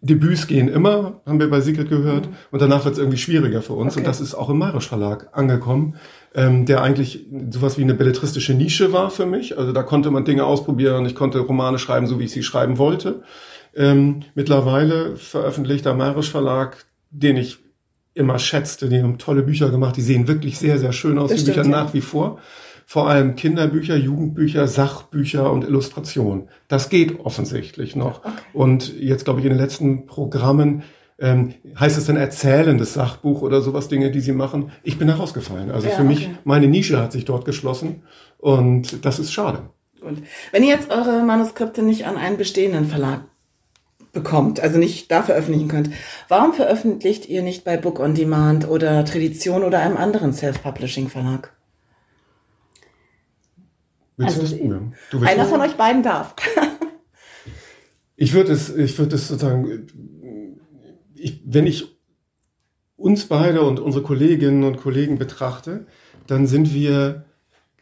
Debüts 0.01 0.47
gehen 0.47 0.67
immer, 0.67 1.21
haben 1.27 1.39
wir 1.39 1.51
bei 1.51 1.61
Sigrid 1.61 1.89
gehört, 1.89 2.27
mhm. 2.27 2.35
und 2.49 2.61
danach 2.61 2.83
wird 2.83 2.93
es 2.93 2.99
irgendwie 2.99 3.19
schwieriger 3.19 3.61
für 3.61 3.73
uns. 3.73 3.93
Okay. 3.93 4.01
Und 4.01 4.07
das 4.07 4.21
ist 4.21 4.33
auch 4.33 4.49
im 4.49 4.57
Marisch 4.57 4.87
Verlag 4.87 5.29
angekommen, 5.33 5.97
ähm, 6.33 6.65
der 6.65 6.81
eigentlich 6.81 7.27
sowas 7.51 7.77
wie 7.77 7.83
eine 7.83 7.93
belletristische 7.93 8.55
Nische 8.55 8.91
war 8.91 9.11
für 9.11 9.27
mich. 9.27 9.57
Also 9.57 9.71
da 9.71 9.83
konnte 9.83 10.09
man 10.09 10.25
Dinge 10.25 10.43
ausprobieren, 10.45 11.05
ich 11.05 11.13
konnte 11.13 11.39
Romane 11.39 11.77
schreiben, 11.77 12.07
so 12.07 12.19
wie 12.19 12.25
ich 12.25 12.31
sie 12.31 12.43
schreiben 12.43 12.79
wollte. 12.79 13.21
Ähm, 13.75 14.21
mittlerweile 14.33 15.15
veröffentlicht 15.15 15.85
der 15.85 15.93
Marisch 15.93 16.31
Verlag, 16.31 16.85
den 17.11 17.37
ich 17.37 17.59
immer 18.17 18.39
schätzte, 18.39 18.89
die 18.89 19.01
haben 19.01 19.17
tolle 19.17 19.43
Bücher 19.43 19.69
gemacht, 19.69 19.95
die 19.95 20.01
sehen 20.01 20.27
wirklich 20.27 20.57
sehr, 20.57 20.79
sehr 20.79 20.91
schön 20.91 21.17
aus, 21.17 21.29
das 21.29 21.43
die 21.43 21.51
Bücher 21.51 21.63
ja. 21.63 21.69
nach 21.69 21.93
wie 21.93 22.01
vor 22.01 22.39
vor 22.89 23.09
allem 23.09 23.35
Kinderbücher, 23.35 23.97
Jugendbücher, 23.97 24.65
Sachbücher 24.65 25.51
und 25.51 25.65
Illustrationen. 25.65 26.47
Das 26.69 26.87
geht 26.87 27.19
offensichtlich 27.19 27.97
noch. 27.97 28.23
Okay. 28.23 28.31
Und 28.53 28.97
jetzt 28.97 29.25
glaube 29.25 29.41
ich 29.41 29.45
in 29.45 29.51
den 29.51 29.59
letzten 29.59 30.05
Programmen 30.05 30.83
ähm, 31.19 31.55
heißt 31.77 31.97
es 31.97 32.05
dann 32.05 32.15
erzählendes 32.15 32.93
Sachbuch 32.93 33.41
oder 33.41 33.59
sowas, 33.59 33.89
Dinge, 33.89 34.09
die 34.09 34.21
sie 34.21 34.31
machen. 34.31 34.71
Ich 34.83 34.97
bin 34.97 35.09
da 35.09 35.15
rausgefallen. 35.15 35.69
Also 35.69 35.89
ja, 35.89 35.95
für 35.95 36.05
mich, 36.05 36.29
meine 36.45 36.67
Nische 36.67 37.01
hat 37.01 37.11
sich 37.11 37.25
dort 37.25 37.43
geschlossen 37.43 38.03
und 38.37 39.03
das 39.03 39.19
ist 39.19 39.33
schade. 39.33 39.69
Und 39.99 40.23
wenn 40.53 40.63
ihr 40.63 40.69
jetzt 40.69 40.89
eure 40.89 41.23
Manuskripte 41.23 41.83
nicht 41.83 42.05
an 42.05 42.15
einen 42.15 42.37
bestehenden 42.37 42.85
Verlag 42.85 43.25
bekommt, 44.11 44.59
also 44.59 44.77
nicht 44.77 45.11
da 45.11 45.23
veröffentlichen 45.23 45.67
könnt, 45.67 45.89
warum 46.27 46.53
veröffentlicht 46.53 47.27
ihr 47.27 47.41
nicht 47.41 47.63
bei 47.63 47.77
Book 47.77 47.99
on 47.99 48.15
Demand 48.15 48.67
oder 48.67 49.05
Tradition 49.05 49.63
oder 49.63 49.79
einem 49.79 49.97
anderen 49.97 50.33
Self-Publishing-Verlag? 50.33 51.53
Willst 54.17 54.39
also, 54.39 54.57
du 54.57 54.69
das? 54.69 55.21
Ja. 55.21 55.27
einer 55.27 55.45
von 55.45 55.61
euch 55.61 55.75
beiden 55.75 56.01
darf. 56.01 56.35
ich 58.15 58.33
würde 58.33 58.51
es, 58.51 58.75
ich 58.75 58.97
würde 58.97 59.15
es 59.15 59.27
sozusagen, 59.27 59.87
ich, 61.15 61.41
wenn 61.45 61.67
ich 61.67 61.97
uns 62.95 63.25
beide 63.25 63.61
und 63.61 63.79
unsere 63.79 64.03
Kolleginnen 64.03 64.63
und 64.63 64.77
Kollegen 64.77 65.19
betrachte, 65.19 65.85
dann 66.25 66.47
sind 66.47 66.73
wir, 66.73 67.25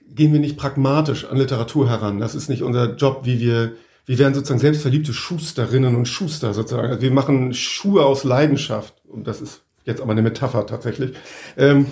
gehen 0.08 0.34
wir 0.34 0.42
nicht 0.42 0.58
pragmatisch 0.58 1.26
an 1.26 1.38
Literatur 1.38 1.90
heran. 1.90 2.20
Das 2.20 2.36
ist 2.36 2.50
nicht 2.50 2.64
unser 2.64 2.96
Job, 2.96 3.22
wie 3.24 3.40
wir, 3.40 3.74
wir 4.06 4.20
werden 4.20 4.34
sozusagen 4.34 4.60
selbstverliebte 4.60 5.14
Schusterinnen 5.14 5.96
und 5.96 6.08
Schuster 6.08 6.54
sozusagen. 6.54 6.90
Also 6.90 7.02
wir 7.02 7.12
machen 7.12 7.54
Schuhe 7.54 8.06
aus 8.06 8.24
Leidenschaft. 8.24 8.94
Und 9.08 9.28
das 9.28 9.42
ist 9.42 9.62
jetzt 9.86 10.02
aber 10.02 10.12
eine 10.12 10.22
Metapher 10.22 10.68
tatsächlich. 10.68 11.14
Ähm, 11.58 11.88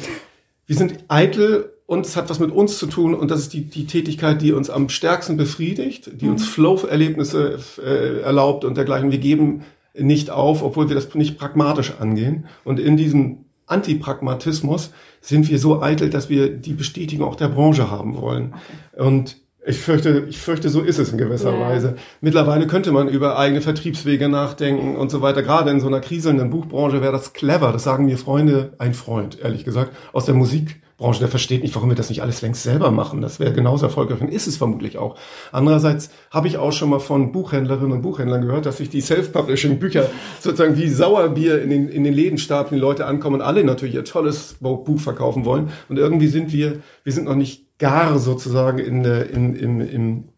wir 0.67 0.75
sind 0.75 1.03
eitel 1.07 1.73
und 1.85 2.05
es 2.05 2.15
hat 2.15 2.29
was 2.29 2.39
mit 2.39 2.51
uns 2.51 2.77
zu 2.77 2.87
tun 2.87 3.13
und 3.13 3.29
das 3.29 3.41
ist 3.41 3.53
die, 3.53 3.65
die 3.65 3.85
Tätigkeit, 3.85 4.41
die 4.41 4.53
uns 4.53 4.69
am 4.69 4.89
stärksten 4.89 5.37
befriedigt, 5.37 6.09
die 6.21 6.29
uns 6.29 6.47
Flow-Erlebnisse 6.47 7.59
äh, 7.83 8.21
erlaubt 8.21 8.63
und 8.63 8.77
dergleichen. 8.77 9.11
Wir 9.11 9.17
geben 9.17 9.63
nicht 9.93 10.29
auf, 10.29 10.63
obwohl 10.63 10.89
wir 10.89 10.95
das 10.95 11.13
nicht 11.15 11.37
pragmatisch 11.37 11.93
angehen. 11.99 12.45
Und 12.63 12.79
in 12.79 12.97
diesem 12.97 13.45
Antipragmatismus 13.67 14.91
sind 15.21 15.49
wir 15.49 15.59
so 15.59 15.81
eitel, 15.81 16.09
dass 16.09 16.29
wir 16.29 16.49
die 16.49 16.73
Bestätigung 16.73 17.27
auch 17.27 17.35
der 17.35 17.49
Branche 17.49 17.91
haben 17.91 18.17
wollen. 18.17 18.55
Und 18.95 19.37
ich 19.65 19.77
fürchte, 19.77 20.25
ich 20.29 20.39
fürchte, 20.39 20.69
so 20.69 20.81
ist 20.81 20.99
es 20.99 21.11
in 21.11 21.17
gewisser 21.17 21.53
ja. 21.53 21.59
Weise. 21.59 21.95
Mittlerweile 22.21 22.67
könnte 22.67 22.91
man 22.91 23.07
über 23.07 23.37
eigene 23.37 23.61
Vertriebswege 23.61 24.27
nachdenken 24.27 24.95
und 24.95 25.09
so 25.09 25.21
weiter. 25.21 25.41
Gerade 25.41 25.71
in 25.71 25.79
so 25.79 25.87
einer 25.87 26.01
kriselnden 26.01 26.49
Buchbranche 26.49 27.01
wäre 27.01 27.13
das 27.13 27.33
clever. 27.33 27.71
Das 27.71 27.83
sagen 27.83 28.05
mir 28.05 28.17
Freunde, 28.17 28.73
ein 28.77 28.93
Freund, 28.93 29.39
ehrlich 29.41 29.63
gesagt, 29.63 29.91
aus 30.11 30.25
der 30.25 30.35
Musik 30.35 30.81
Branche, 30.97 31.19
der 31.19 31.27
versteht 31.27 31.63
nicht, 31.63 31.73
warum 31.75 31.89
wir 31.89 31.95
das 31.95 32.09
nicht 32.09 32.21
alles 32.21 32.41
längst 32.41 32.63
selber 32.63 32.91
machen. 32.91 33.19
Das 33.21 33.39
wäre 33.39 33.51
genauso 33.51 33.87
erfolgreich 33.87 34.21
und 34.21 34.29
ist 34.29 34.47
es 34.47 34.57
vermutlich 34.57 34.97
auch. 34.97 35.17
Andererseits 35.51 36.11
habe 36.29 36.47
ich 36.47 36.57
auch 36.57 36.71
schon 36.71 36.89
mal 36.89 36.99
von 36.99 37.31
Buchhändlerinnen 37.31 37.91
und 37.91 38.01
Buchhändlern 38.03 38.41
gehört, 38.43 38.65
dass 38.65 38.77
sich 38.77 38.89
die 38.89 39.01
Self-Publishing-Bücher 39.01 40.09
sozusagen 40.39 40.77
wie 40.77 40.87
Sauerbier 40.87 41.61
in 41.61 41.71
den, 41.71 41.89
in 41.89 42.03
den 42.03 42.13
Läden 42.13 42.37
stapeln, 42.37 42.79
die 42.79 42.81
Leute 42.81 43.05
ankommen 43.05 43.37
und 43.37 43.41
alle 43.41 43.63
natürlich 43.63 43.95
ihr 43.95 44.05
tolles 44.05 44.55
Buch 44.59 44.99
verkaufen 44.99 45.45
wollen. 45.45 45.71
Und 45.89 45.97
irgendwie 45.97 46.27
sind 46.27 46.53
wir, 46.53 46.81
wir 47.03 47.11
sind 47.11 47.25
noch 47.25 47.35
nicht 47.35 47.65
gar 47.83 48.17
sozusagen 48.17 48.79
in 48.79 49.03
der, 49.03 49.29
in, 49.29 49.55
in, 49.55 49.81
in, 49.81 50.29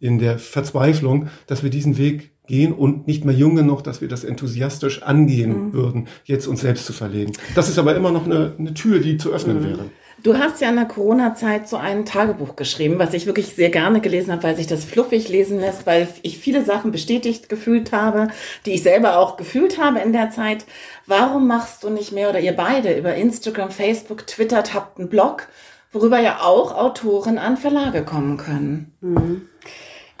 in 0.00 0.18
der 0.18 0.38
Verzweiflung, 0.38 1.28
dass 1.46 1.62
wir 1.62 1.68
diesen 1.68 1.98
Weg 1.98 2.32
gehen 2.46 2.72
und 2.72 3.06
nicht 3.06 3.26
mehr 3.26 3.34
jung 3.34 3.56
genug, 3.56 3.84
dass 3.84 4.00
wir 4.00 4.08
das 4.08 4.24
enthusiastisch 4.24 5.02
angehen 5.02 5.66
mhm. 5.66 5.72
würden, 5.74 6.08
jetzt 6.24 6.46
uns 6.46 6.62
selbst 6.62 6.86
zu 6.86 6.94
verlegen. 6.94 7.34
Das 7.54 7.68
ist 7.68 7.78
aber 7.78 7.94
immer 7.94 8.10
noch 8.10 8.24
eine, 8.24 8.54
eine 8.58 8.72
Tür, 8.72 9.00
die 9.00 9.18
zu 9.18 9.32
öffnen 9.34 9.60
mhm. 9.60 9.64
wäre. 9.66 9.84
Du 10.22 10.38
hast 10.38 10.62
ja 10.62 10.70
in 10.70 10.76
der 10.76 10.86
Corona-Zeit 10.86 11.68
so 11.68 11.76
ein 11.76 12.06
Tagebuch 12.06 12.56
geschrieben, 12.56 12.98
was 12.98 13.12
ich 13.12 13.26
wirklich 13.26 13.48
sehr 13.48 13.68
gerne 13.68 14.00
gelesen 14.00 14.32
habe, 14.32 14.44
weil 14.44 14.56
sich 14.56 14.66
das 14.66 14.82
fluffig 14.82 15.28
lesen 15.28 15.60
lässt, 15.60 15.84
weil 15.84 16.08
ich 16.22 16.38
viele 16.38 16.64
Sachen 16.64 16.90
bestätigt 16.90 17.50
gefühlt 17.50 17.92
habe, 17.92 18.28
die 18.64 18.72
ich 18.72 18.82
selber 18.82 19.18
auch 19.18 19.36
gefühlt 19.36 19.78
habe 19.78 19.98
in 19.98 20.14
der 20.14 20.30
Zeit. 20.30 20.64
Warum 21.06 21.46
machst 21.46 21.84
du 21.84 21.90
nicht 21.90 22.12
mehr 22.12 22.30
oder 22.30 22.40
ihr 22.40 22.54
beide 22.54 22.96
über 22.96 23.14
Instagram, 23.14 23.70
Facebook, 23.70 24.26
twittert, 24.26 24.72
habt 24.72 24.98
einen 24.98 25.10
Blog, 25.10 25.48
worüber 25.94 26.18
ja 26.18 26.40
auch 26.42 26.76
Autoren 26.76 27.38
an 27.38 27.56
Verlage 27.56 28.04
kommen 28.04 28.36
können? 28.36 28.92
Mhm. 29.00 29.42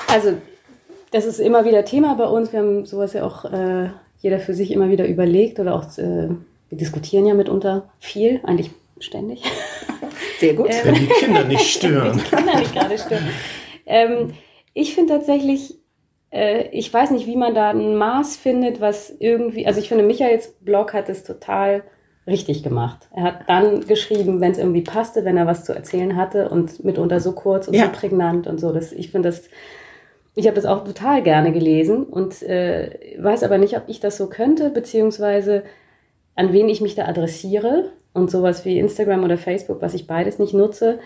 Also, 0.08 0.34
das 1.10 1.26
ist 1.26 1.40
immer 1.40 1.64
wieder 1.64 1.84
Thema 1.84 2.14
bei 2.14 2.26
uns. 2.26 2.52
Wir 2.52 2.60
haben 2.60 2.86
sowas 2.86 3.12
ja 3.12 3.24
auch 3.24 3.44
äh, 3.44 3.90
jeder 4.18 4.40
für 4.40 4.54
sich 4.54 4.70
immer 4.70 4.88
wieder 4.88 5.06
überlegt 5.06 5.60
oder 5.60 5.74
auch, 5.74 5.84
äh, 5.98 6.28
wir 6.68 6.78
diskutieren 6.78 7.26
ja 7.26 7.34
mitunter 7.34 7.90
viel, 7.98 8.40
eigentlich 8.44 8.70
ständig. 9.00 9.42
Sehr 10.38 10.54
gut. 10.54 10.70
Ähm, 10.70 10.80
Wenn 10.84 10.94
die 10.94 11.06
Kinder 11.06 11.44
nicht 11.44 11.68
stören. 11.76 12.18
die 12.18 12.36
Kinder 12.36 12.58
nicht 12.58 12.72
gerade 12.72 12.98
stören. 12.98 13.28
Ähm, 13.86 14.32
ich 14.72 14.94
finde 14.94 15.14
tatsächlich, 15.14 15.74
äh, 16.30 16.68
ich 16.70 16.92
weiß 16.92 17.10
nicht, 17.10 17.26
wie 17.26 17.36
man 17.36 17.54
da 17.54 17.70
ein 17.70 17.96
Maß 17.96 18.36
findet, 18.36 18.80
was 18.80 19.14
irgendwie, 19.18 19.66
also 19.66 19.80
ich 19.80 19.88
finde, 19.88 20.04
Michaels 20.04 20.54
Blog 20.60 20.94
hat 20.94 21.08
es 21.08 21.24
total 21.24 21.84
richtig 22.26 22.62
gemacht. 22.62 23.08
Er 23.14 23.24
hat 23.24 23.48
dann 23.48 23.86
geschrieben, 23.86 24.40
wenn 24.40 24.52
es 24.52 24.58
irgendwie 24.58 24.82
passte, 24.82 25.24
wenn 25.24 25.36
er 25.36 25.46
was 25.46 25.64
zu 25.64 25.74
erzählen 25.74 26.16
hatte 26.16 26.48
und 26.48 26.84
mitunter 26.84 27.20
so 27.20 27.32
kurz 27.32 27.68
und 27.68 27.74
ja. 27.74 27.86
so 27.86 27.92
prägnant 27.92 28.46
und 28.46 28.58
so. 28.58 28.72
Das, 28.72 28.92
ich 28.92 29.10
finde 29.10 29.28
das, 29.28 29.42
ich 30.34 30.46
habe 30.46 30.56
das 30.56 30.64
auch 30.64 30.84
total 30.84 31.22
gerne 31.22 31.52
gelesen 31.52 32.04
und 32.04 32.42
äh, 32.42 33.16
weiß 33.18 33.42
aber 33.42 33.58
nicht, 33.58 33.76
ob 33.76 33.84
ich 33.88 34.00
das 34.00 34.16
so 34.16 34.28
könnte, 34.28 34.70
beziehungsweise 34.70 35.64
an 36.34 36.52
wen 36.52 36.68
ich 36.68 36.80
mich 36.80 36.94
da 36.94 37.06
adressiere 37.06 37.90
und 38.12 38.30
sowas 38.30 38.64
wie 38.64 38.78
Instagram 38.78 39.22
oder 39.22 39.36
Facebook, 39.36 39.82
was 39.82 39.94
ich 39.94 40.06
beides 40.06 40.38
nicht 40.38 40.54
nutze, 40.54 40.98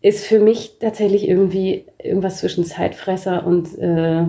ist 0.00 0.24
für 0.24 0.38
mich 0.38 0.78
tatsächlich 0.78 1.26
irgendwie 1.26 1.86
irgendwas 1.98 2.38
zwischen 2.38 2.64
Zeitfresser 2.64 3.46
und 3.46 3.76
äh, 3.78 4.26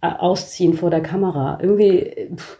Ausziehen 0.00 0.74
vor 0.74 0.90
der 0.90 1.00
Kamera. 1.00 1.58
Irgendwie, 1.60 2.28
pff, 2.36 2.58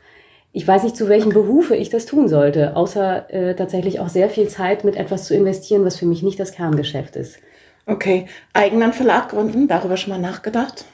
ich 0.59 0.67
weiß 0.67 0.83
nicht, 0.83 0.97
zu 0.97 1.09
welchem 1.09 1.29
Behufe 1.29 1.77
ich 1.77 1.89
das 1.89 2.05
tun 2.05 2.27
sollte, 2.27 2.75
außer 2.75 3.33
äh, 3.33 3.55
tatsächlich 3.55 4.01
auch 4.01 4.09
sehr 4.09 4.29
viel 4.29 4.49
Zeit 4.49 4.83
mit 4.83 4.97
etwas 4.97 5.27
zu 5.27 5.33
investieren, 5.37 5.85
was 5.85 5.97
für 5.97 6.05
mich 6.05 6.25
nicht 6.25 6.41
das 6.41 6.51
Kerngeschäft 6.51 7.15
ist. 7.15 7.39
Okay, 7.87 8.27
eigenen 8.55 8.93
Verlag 8.93 9.29
gründen, 9.29 9.69
darüber 9.69 9.97
schon 9.97 10.13
mal 10.13 10.19
nachgedacht? 10.19 10.85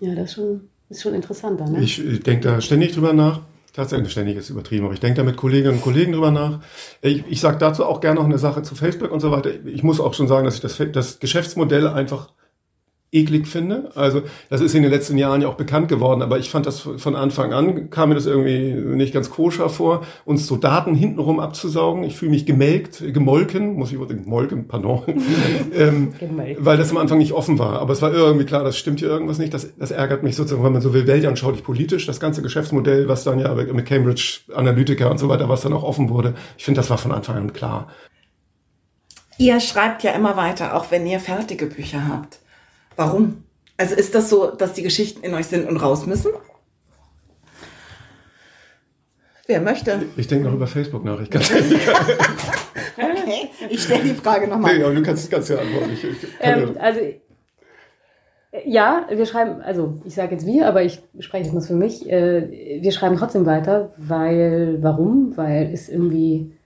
Ja, 0.00 0.16
das 0.16 0.30
ist 0.30 0.34
schon, 0.34 0.62
ist 0.90 1.02
schon 1.02 1.14
interessanter. 1.14 1.70
Ne? 1.70 1.80
Ich, 1.80 2.04
ich 2.04 2.24
denke 2.24 2.48
da 2.48 2.60
ständig 2.60 2.92
drüber 2.92 3.12
nach. 3.12 3.42
Tatsächlich 3.72 4.10
ständig 4.10 4.36
ist 4.36 4.50
übertrieben, 4.50 4.86
aber 4.86 4.94
ich 4.94 5.00
denke 5.00 5.18
da 5.18 5.22
mit 5.22 5.36
Kolleginnen 5.36 5.74
und 5.74 5.82
Kollegen 5.82 6.10
drüber 6.10 6.32
nach. 6.32 6.58
Ich, 7.00 7.22
ich 7.28 7.40
sage 7.40 7.58
dazu 7.58 7.84
auch 7.84 8.00
gerne 8.00 8.18
noch 8.18 8.26
eine 8.26 8.38
Sache 8.38 8.62
zu 8.62 8.74
Facebook 8.74 9.12
und 9.12 9.20
so 9.20 9.30
weiter. 9.30 9.50
Ich 9.64 9.84
muss 9.84 10.00
auch 10.00 10.14
schon 10.14 10.26
sagen, 10.26 10.44
dass 10.44 10.56
ich 10.56 10.60
das, 10.60 10.82
das 10.92 11.20
Geschäftsmodell 11.20 11.86
einfach 11.86 12.32
eklig 13.14 13.46
finde. 13.46 13.90
Also 13.94 14.22
das 14.50 14.60
ist 14.60 14.74
in 14.74 14.82
den 14.82 14.90
letzten 14.90 15.16
Jahren 15.16 15.40
ja 15.40 15.48
auch 15.48 15.54
bekannt 15.54 15.88
geworden, 15.88 16.20
aber 16.20 16.38
ich 16.38 16.50
fand 16.50 16.66
das 16.66 16.80
von 16.80 17.14
Anfang 17.16 17.52
an, 17.52 17.90
kam 17.90 18.08
mir 18.08 18.16
das 18.16 18.26
irgendwie 18.26 18.72
nicht 18.72 19.14
ganz 19.14 19.30
koscher 19.30 19.68
vor, 19.68 20.02
uns 20.24 20.46
so 20.46 20.56
Daten 20.56 20.94
hintenrum 20.94 21.40
abzusaugen. 21.40 22.02
Ich 22.02 22.16
fühle 22.16 22.32
mich 22.32 22.44
gemelkt, 22.44 23.02
gemolken, 23.14 23.74
muss 23.74 23.90
ich 23.90 23.94
übrigens 23.94 24.26
molken, 24.26 24.66
pardon, 24.66 25.02
ähm, 25.74 26.12
weil 26.58 26.76
das 26.76 26.90
am 26.90 26.96
Anfang 26.96 27.18
nicht 27.18 27.32
offen 27.32 27.58
war. 27.58 27.80
Aber 27.80 27.92
es 27.92 28.02
war 28.02 28.12
irgendwie 28.12 28.44
klar, 28.44 28.64
das 28.64 28.76
stimmt 28.76 28.98
hier 28.98 29.08
irgendwas 29.08 29.38
nicht. 29.38 29.54
Das, 29.54 29.68
das 29.78 29.92
ärgert 29.92 30.22
mich 30.22 30.34
sozusagen, 30.36 30.64
wenn 30.64 30.72
man 30.72 30.82
so 30.82 30.92
will, 30.92 31.06
weltanschaulich 31.06 31.62
politisch. 31.62 32.06
Das 32.06 32.18
ganze 32.20 32.42
Geschäftsmodell, 32.42 33.08
was 33.08 33.24
dann 33.24 33.38
ja 33.38 33.54
mit 33.54 33.86
Cambridge 33.86 34.40
Analytica 34.54 35.08
und 35.08 35.18
so 35.18 35.28
weiter, 35.28 35.48
was 35.48 35.60
dann 35.60 35.72
auch 35.72 35.84
offen 35.84 36.10
wurde, 36.10 36.34
ich 36.58 36.64
finde, 36.64 36.80
das 36.80 36.90
war 36.90 36.98
von 36.98 37.12
Anfang 37.12 37.36
an 37.36 37.52
klar. 37.52 37.88
Ihr 39.36 39.58
schreibt 39.60 40.02
ja 40.04 40.12
immer 40.12 40.36
weiter, 40.36 40.76
auch 40.76 40.90
wenn 40.90 41.06
ihr 41.06 41.18
fertige 41.18 41.66
Bücher 41.66 42.06
habt. 42.08 42.38
Warum? 42.96 43.44
Also 43.76 43.94
ist 43.94 44.14
das 44.14 44.30
so, 44.30 44.50
dass 44.50 44.72
die 44.72 44.82
Geschichten 44.82 45.24
in 45.24 45.34
euch 45.34 45.46
sind 45.46 45.68
und 45.68 45.76
raus 45.76 46.06
müssen? 46.06 46.30
Wer 49.46 49.60
möchte? 49.60 50.02
Ich 50.16 50.26
denke 50.26 50.46
noch 50.46 50.54
über 50.54 50.66
Facebook 50.66 51.04
nach. 51.04 51.20
Ich 51.20 51.28
kann 51.28 51.42
okay, 52.96 53.50
ich 53.68 53.82
stelle 53.82 54.02
die 54.02 54.14
Frage 54.14 54.48
nochmal. 54.48 54.78
Nee, 54.78 54.84
aber 54.84 54.94
du 54.94 55.02
kannst, 55.02 55.30
kannst 55.30 55.50
ja 55.50 55.58
antworten. 55.58 55.90
Ich, 55.92 56.04
ich 56.04 56.16
ähm, 56.40 56.76
also, 56.78 57.00
ja, 58.64 59.06
wir 59.10 59.26
schreiben, 59.26 59.60
also 59.60 60.00
ich 60.04 60.14
sage 60.14 60.32
jetzt 60.32 60.46
wir, 60.46 60.66
aber 60.66 60.82
ich 60.82 61.02
spreche 61.18 61.44
jetzt 61.44 61.52
mal 61.52 61.60
für 61.60 61.74
mich. 61.74 62.08
Äh, 62.08 62.80
wir 62.80 62.92
schreiben 62.92 63.16
trotzdem 63.16 63.44
weiter, 63.44 63.92
weil, 63.98 64.78
warum? 64.80 65.36
Weil 65.36 65.70
es 65.74 65.90
irgendwie 65.90 66.56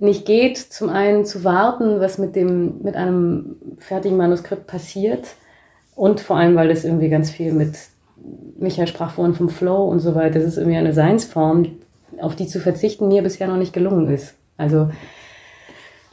nicht 0.00 0.24
geht, 0.24 0.56
zum 0.56 0.88
einen 0.88 1.24
zu 1.24 1.44
warten, 1.44 2.00
was 2.00 2.18
mit 2.18 2.34
dem, 2.34 2.82
mit 2.82 2.96
einem 2.96 3.56
fertigen 3.78 4.16
Manuskript 4.16 4.66
passiert. 4.66 5.26
Und 5.94 6.20
vor 6.20 6.36
allem, 6.36 6.56
weil 6.56 6.68
das 6.68 6.84
irgendwie 6.84 7.10
ganz 7.10 7.30
viel 7.30 7.52
mit, 7.52 7.74
Michael 8.58 8.88
sprach 8.88 9.12
vorhin 9.12 9.34
vom 9.34 9.50
Flow 9.50 9.84
und 9.84 10.00
so 10.00 10.14
weiter, 10.14 10.38
das 10.38 10.48
ist 10.48 10.56
irgendwie 10.56 10.78
eine 10.78 10.94
Seinsform, 10.94 11.76
auf 12.18 12.34
die 12.34 12.46
zu 12.46 12.60
verzichten 12.60 13.08
mir 13.08 13.22
bisher 13.22 13.46
noch 13.46 13.56
nicht 13.56 13.72
gelungen 13.72 14.08
ist. 14.08 14.34
Also, 14.56 14.90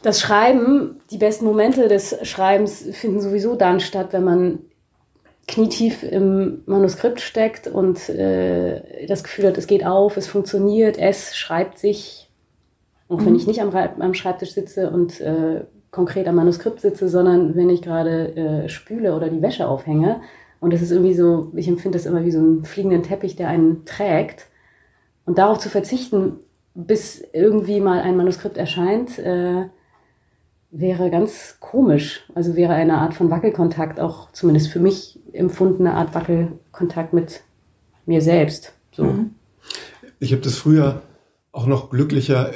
das 0.03 0.19
Schreiben, 0.19 0.99
die 1.09 1.17
besten 1.17 1.45
Momente 1.45 1.87
des 1.87 2.17
Schreibens 2.23 2.85
finden 2.91 3.21
sowieso 3.21 3.55
dann 3.55 3.79
statt, 3.79 4.09
wenn 4.11 4.23
man 4.23 4.59
knietief 5.47 6.03
im 6.03 6.61
Manuskript 6.65 7.21
steckt 7.21 7.67
und 7.67 8.09
äh, 8.09 9.05
das 9.07 9.23
Gefühl 9.23 9.47
hat, 9.47 9.57
es 9.57 9.67
geht 9.67 9.85
auf, 9.85 10.17
es 10.17 10.27
funktioniert, 10.27 10.97
es 10.97 11.35
schreibt 11.37 11.79
sich 11.79 12.26
auch 13.09 13.19
wenn 13.19 13.29
mhm. 13.29 13.35
ich 13.35 13.47
nicht 13.47 13.61
am, 13.61 13.73
am, 13.73 14.13
Schreibtisch 14.13 14.53
sitze 14.53 14.89
und 14.89 15.21
äh, 15.21 15.63
konkret 15.91 16.27
am 16.27 16.35
Manuskript 16.35 16.81
sitze, 16.81 17.07
sondern 17.07 17.55
wenn 17.55 17.69
ich 17.69 17.81
gerade 17.81 18.35
äh, 18.35 18.69
spüle 18.69 19.15
oder 19.15 19.29
die 19.29 19.41
Wäsche 19.41 19.67
aufhänge. 19.67 20.21
Und 20.59 20.73
das 20.73 20.81
ist 20.81 20.91
irgendwie 20.91 21.13
so, 21.13 21.51
ich 21.55 21.67
empfinde 21.67 21.97
das 21.97 22.05
immer 22.05 22.25
wie 22.25 22.31
so 22.31 22.39
einen 22.39 22.65
fliegenden 22.65 23.03
Teppich, 23.03 23.35
der 23.35 23.47
einen 23.47 23.85
trägt. 23.85 24.47
Und 25.25 25.37
darauf 25.37 25.59
zu 25.59 25.69
verzichten, 25.69 26.39
bis 26.73 27.23
irgendwie 27.33 27.79
mal 27.79 28.01
ein 28.01 28.17
Manuskript 28.17 28.57
erscheint, 28.57 29.17
äh, 29.19 29.65
wäre 30.71 31.09
ganz 31.09 31.57
komisch. 31.59 32.25
Also 32.35 32.55
wäre 32.55 32.73
eine 32.73 32.97
Art 32.97 33.13
von 33.13 33.29
Wackelkontakt, 33.29 33.99
auch 33.99 34.31
zumindest 34.31 34.67
für 34.69 34.79
mich 34.79 35.19
empfundene 35.33 35.93
Art 35.93 36.13
Wackelkontakt 36.13 37.13
mit 37.13 37.41
mir 38.05 38.21
selbst. 38.21 38.73
So. 38.91 39.05
Mhm. 39.05 39.35
Ich 40.19 40.31
habe 40.33 40.41
das 40.41 40.55
früher 40.55 41.01
auch 41.51 41.67
noch 41.67 41.89
glücklicher 41.89 42.51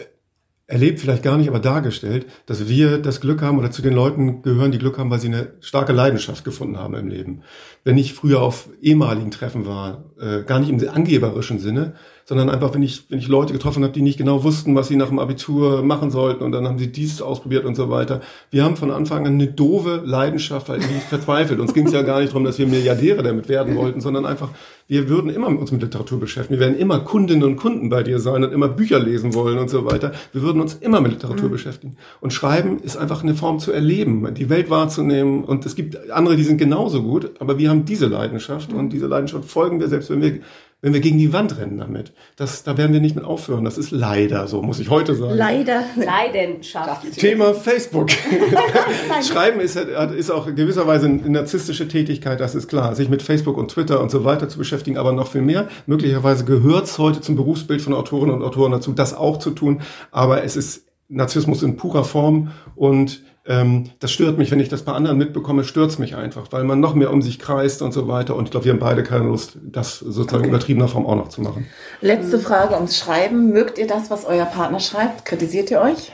erlebt, 0.72 1.00
vielleicht 1.00 1.24
gar 1.24 1.38
nicht, 1.38 1.50
aber 1.50 1.60
dargestellt, 1.60 2.26
dass 2.46 2.68
wir 2.68 2.98
das 2.98 3.20
Glück 3.20 3.42
haben 3.42 3.60
oder 3.60 3.72
zu 3.72 3.82
den 3.82 3.94
Leuten 3.94 4.42
gehören, 4.42 4.72
die 4.72 4.80
Glück 4.80 4.98
haben, 4.98 5.12
weil 5.12 5.20
sie 5.20 5.28
eine 5.28 5.54
starke 5.60 5.92
Leidenschaft 5.92 6.46
gefunden 6.46 6.78
haben 6.78 6.96
im 6.96 7.10
Leben. 7.10 7.42
Wenn 7.84 7.98
ich 7.98 8.14
früher 8.14 8.42
auf 8.42 8.70
ehemaligen 8.82 9.32
Treffen 9.32 9.66
war, 9.66 10.06
äh, 10.20 10.44
gar 10.44 10.60
nicht 10.60 10.70
im 10.70 10.90
angeberischen 10.90 11.60
Sinne, 11.60 11.94
sondern 12.32 12.50
einfach, 12.50 12.74
wenn 12.74 12.82
ich, 12.82 13.04
wenn 13.10 13.20
ich 13.20 13.28
Leute 13.28 13.52
getroffen 13.52 13.84
habe, 13.84 13.92
die 13.92 14.02
nicht 14.02 14.18
genau 14.18 14.46
wussten, 14.46 14.74
was 14.74 14.88
sie 14.88 14.96
nach 14.96 15.10
dem 15.10 15.20
Abitur 15.20 15.84
machen 15.84 16.12
sollten 16.12 16.46
und 16.46 16.54
dann 16.54 16.66
haben 16.66 16.80
sie 16.80 16.90
dies 16.90 17.22
ausprobiert 17.22 17.66
und 17.66 17.76
so 17.76 17.90
weiter. 17.90 18.22
Wir 18.52 18.64
haben 18.64 18.78
von 18.78 18.90
Anfang 18.90 19.28
an 19.28 19.34
eine 19.34 19.48
doofe 19.48 20.02
Leidenschaft, 20.06 20.70
weil 20.70 20.80
irgendwie 20.80 21.02
verzweifelt. 21.02 21.60
Uns 21.60 21.74
ging 21.74 21.88
es 21.88 21.92
ja 21.92 22.04
gar 22.04 22.22
nicht 22.22 22.30
darum, 22.30 22.46
dass 22.46 22.58
wir 22.58 22.68
Milliardäre 22.68 23.22
damit 23.22 23.50
werden 23.50 23.76
wollten, 23.76 24.00
sondern 24.00 24.26
einfach, 24.26 24.48
wir 24.88 25.10
würden 25.10 25.30
immer 25.30 25.50
uns 25.50 25.74
mit 25.74 25.82
Literatur 25.82 26.22
beschäftigen. 26.22 26.58
Wir 26.58 26.68
werden 26.68 26.80
immer 26.80 27.00
Kundinnen 27.00 27.44
und 27.44 27.58
Kunden 27.58 27.90
bei 27.90 28.02
dir 28.02 28.18
sein 28.22 28.46
und 28.46 28.54
immer 28.54 28.70
Bücher 28.70 29.00
lesen 29.00 29.34
wollen 29.34 29.58
und 29.58 29.70
so 29.70 29.84
weiter. 29.84 30.14
Wir 30.32 30.42
würden 30.42 30.62
uns 30.62 30.76
immer 30.76 31.02
mit 31.02 31.12
Literatur 31.12 31.50
mhm. 31.50 31.52
beschäftigen. 31.52 31.98
Und 32.22 32.32
Schreiben 32.32 32.80
ist 32.80 32.96
einfach 32.96 33.24
eine 33.24 33.36
Form 33.36 33.60
zu 33.60 33.74
erleben, 33.74 34.34
die 34.36 34.50
Welt 34.50 34.70
wahrzunehmen. 34.70 35.44
Und 35.44 35.66
es 35.66 35.76
gibt 35.76 36.10
andere, 36.10 36.38
die 36.38 36.44
sind 36.44 36.60
genauso 36.60 37.04
gut, 37.04 37.32
aber 37.40 37.58
wir 37.58 37.70
haben 37.70 37.84
diese 37.84 38.08
Leidenschaft 38.08 38.72
und 38.72 38.94
diese 38.94 39.08
Leidenschaft 39.08 39.44
folgen 39.44 39.82
wir, 39.82 39.90
selbst 39.90 40.10
wenn 40.10 40.22
wir 40.22 40.40
wenn 40.82 40.94
wir 40.94 41.00
gegen 41.00 41.20
die 41.20 41.32
Wand 41.32 41.58
rennen 41.58 41.78
damit. 41.78 42.14
Das, 42.36 42.64
da 42.64 42.78
werden 42.78 42.92
wir 42.92 43.00
nicht 43.00 43.16
mit 43.16 43.24
aufhören. 43.24 43.64
Das 43.64 43.78
ist 43.78 43.92
leider 43.92 44.48
so, 44.48 44.64
muss 44.64 44.80
ich 44.80 44.90
heute 44.90 45.16
sagen. 45.16 45.36
Leider. 45.36 45.84
Leidenschaft. 45.96 47.12
Thema 47.14 47.54
Facebook. 47.54 48.10
Schreiben 49.24 49.60
ist, 49.60 49.76
ist 49.76 50.32
auch 50.32 50.48
gewisserweise 50.48 51.06
eine 51.06 51.30
narzisstische 51.30 51.88
Tätigkeit, 51.88 52.40
das 52.40 52.56
ist 52.56 52.68
klar. 52.68 52.96
Sich 52.96 53.10
mit 53.10 53.22
Facebook 53.22 53.58
und 53.58 53.70
Twitter 53.70 54.02
und 54.02 54.10
so 54.10 54.26
weiter 54.26 54.50
zu 54.50 54.58
beschäftigen, 54.58 54.98
aber 54.98 55.12
noch 55.12 55.28
viel 55.28 55.42
mehr. 55.42 55.68
Möglicherweise 55.86 56.46
gehört 56.46 56.86
es 56.86 56.98
heute 56.98 57.22
zum 57.22 57.36
Berufsbild 57.36 57.82
von 57.82 57.94
Autorinnen 57.94 58.36
und 58.36 58.44
Autoren 58.44 58.72
dazu, 58.72 58.92
das 58.92 59.14
auch 59.14 59.38
zu 59.38 59.52
tun. 59.52 59.82
Aber 60.10 60.44
es 60.44 60.56
ist 60.56 60.88
Narzissmus 61.10 61.62
in 61.62 61.76
purer 61.76 62.06
Form 62.06 62.52
und 62.76 63.22
ähm, 63.52 63.90
das 64.00 64.12
stört 64.12 64.38
mich, 64.38 64.50
wenn 64.52 64.62
ich 64.62 64.70
das 64.70 64.84
bei 64.84 64.94
anderen 64.94 65.18
mitbekomme, 65.18 65.66
stört's 65.66 66.00
mich 66.00 66.16
einfach, 66.16 66.48
weil 66.52 66.64
man 66.64 66.80
noch 66.80 66.96
mehr 66.96 67.12
um 67.12 67.22
sich 67.22 67.38
kreist 67.38 67.82
und 67.82 67.92
so 67.92 68.08
weiter. 68.08 68.36
Und 68.36 68.46
ich 68.46 68.52
glaube, 68.52 68.66
wir 68.66 68.72
haben 68.72 68.80
beide 68.80 69.04
keine 69.04 69.26
Lust, 69.26 69.58
das 69.62 70.00
sozusagen 70.00 70.44
okay. 70.44 70.50
übertriebener 70.50 70.88
Form 70.88 71.06
auch 71.06 71.16
noch 71.16 71.28
zu 71.28 71.42
machen. 71.42 71.66
Letzte 72.00 72.40
Frage 72.40 72.76
ums 72.76 72.98
Schreiben. 72.98 73.52
Mögt 73.52 73.78
ihr 73.78 73.88
das, 73.88 74.10
was 74.10 74.26
euer 74.26 74.46
Partner 74.46 74.80
schreibt? 74.80 75.26
Kritisiert 75.26 75.70
ihr 75.70 75.82
euch? 75.82 76.14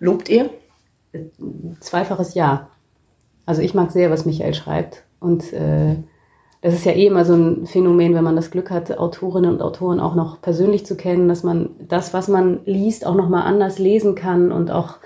Lobt 0.00 0.28
ihr? 0.28 0.50
Zweifaches 1.80 2.34
Ja. 2.34 2.68
Also 3.46 3.62
ich 3.62 3.74
mag 3.74 3.92
sehr, 3.92 4.10
was 4.10 4.24
Michael 4.24 4.54
schreibt. 4.54 5.04
Und 5.20 5.52
äh, 5.52 5.96
das 6.62 6.74
ist 6.74 6.84
ja 6.84 6.92
eh 6.92 7.06
immer 7.06 7.24
so 7.24 7.34
ein 7.34 7.66
Phänomen, 7.66 8.14
wenn 8.14 8.24
man 8.24 8.36
das 8.36 8.50
Glück 8.50 8.70
hat, 8.70 8.96
Autorinnen 8.98 9.52
und 9.52 9.62
Autoren 9.62 10.00
auch 10.00 10.14
noch 10.14 10.40
persönlich 10.40 10.84
zu 10.86 10.96
kennen, 10.96 11.28
dass 11.28 11.42
man 11.42 11.70
das, 11.86 12.12
was 12.12 12.28
man 12.28 12.60
liest, 12.64 13.06
auch 13.06 13.14
nochmal 13.14 13.42
anders 13.42 13.78
lesen 13.78 14.14
kann 14.14 14.50
und 14.50 14.70
auch 14.70 14.96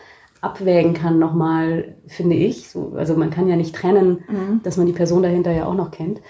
abwägen 0.47 0.95
kann 0.95 1.19
nochmal, 1.19 1.97
finde 2.07 2.37
ich. 2.37 2.69
So, 2.69 2.93
also 2.97 3.15
man 3.15 3.31
kann 3.31 3.49
ja 3.49 3.57
nicht 3.57 3.75
trennen, 3.75 4.25
mhm. 4.29 4.61
dass 4.63 4.77
man 4.77 4.87
die 4.87 4.93
Person 4.93 5.23
dahinter 5.23 5.53
ja 5.53 5.67
auch 5.67 5.75
noch 5.75 5.91
kennt. 5.91 6.21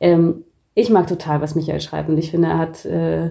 Ähm, 0.00 0.44
ich 0.74 0.90
mag 0.90 1.06
total, 1.06 1.40
was 1.40 1.54
Michael 1.54 1.80
schreibt 1.80 2.08
und 2.08 2.18
ich 2.18 2.30
finde, 2.30 2.48
er 2.48 2.58
hat 2.58 2.84
äh, 2.84 3.30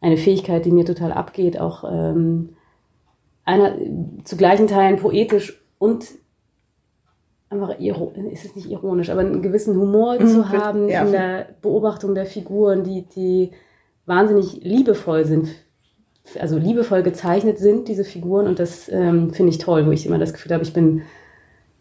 eine 0.00 0.16
Fähigkeit, 0.16 0.64
die 0.64 0.72
mir 0.72 0.84
total 0.84 1.12
abgeht, 1.12 1.60
auch 1.60 1.84
ähm, 1.84 2.50
einer 3.44 3.74
zu 4.24 4.36
gleichen 4.36 4.66
Teilen 4.66 4.96
poetisch 4.96 5.62
und 5.78 6.06
einfach 7.48 7.78
ist 7.78 8.44
es 8.44 8.54
nicht 8.54 8.70
ironisch, 8.70 9.10
aber 9.10 9.20
einen 9.20 9.42
gewissen 9.42 9.76
Humor 9.76 10.20
mhm, 10.20 10.26
zu 10.28 10.48
haben 10.48 10.88
ja. 10.88 11.02
in 11.02 11.12
der 11.12 11.48
Beobachtung 11.60 12.14
der 12.14 12.26
Figuren, 12.26 12.84
die, 12.84 13.02
die 13.02 13.50
wahnsinnig 14.06 14.62
liebevoll 14.62 15.24
sind 15.24 15.48
also 16.38 16.58
liebevoll 16.58 17.02
gezeichnet 17.02 17.58
sind, 17.58 17.88
diese 17.88 18.04
Figuren. 18.04 18.46
Und 18.46 18.58
das 18.58 18.88
ähm, 18.88 19.32
finde 19.32 19.50
ich 19.50 19.58
toll, 19.58 19.86
wo 19.86 19.90
ich 19.90 20.06
immer 20.06 20.18
das 20.18 20.32
Gefühl 20.32 20.52
habe, 20.52 20.62
ich 20.62 20.72
bin 20.72 21.02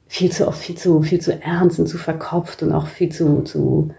viel 0.07 0.31
zu 0.31 0.47
oft 0.47 0.59
viel 0.59 0.75
zu, 0.75 1.01
viel 1.01 1.21
zu 1.21 1.39
ernst 1.41 1.79
und 1.79 1.87
zu 1.87 1.97
verkopft 1.97 2.63
und 2.63 2.73
auch 2.73 2.87
viel 2.87 3.09
zu, 3.09 3.43
zu, 3.43 3.91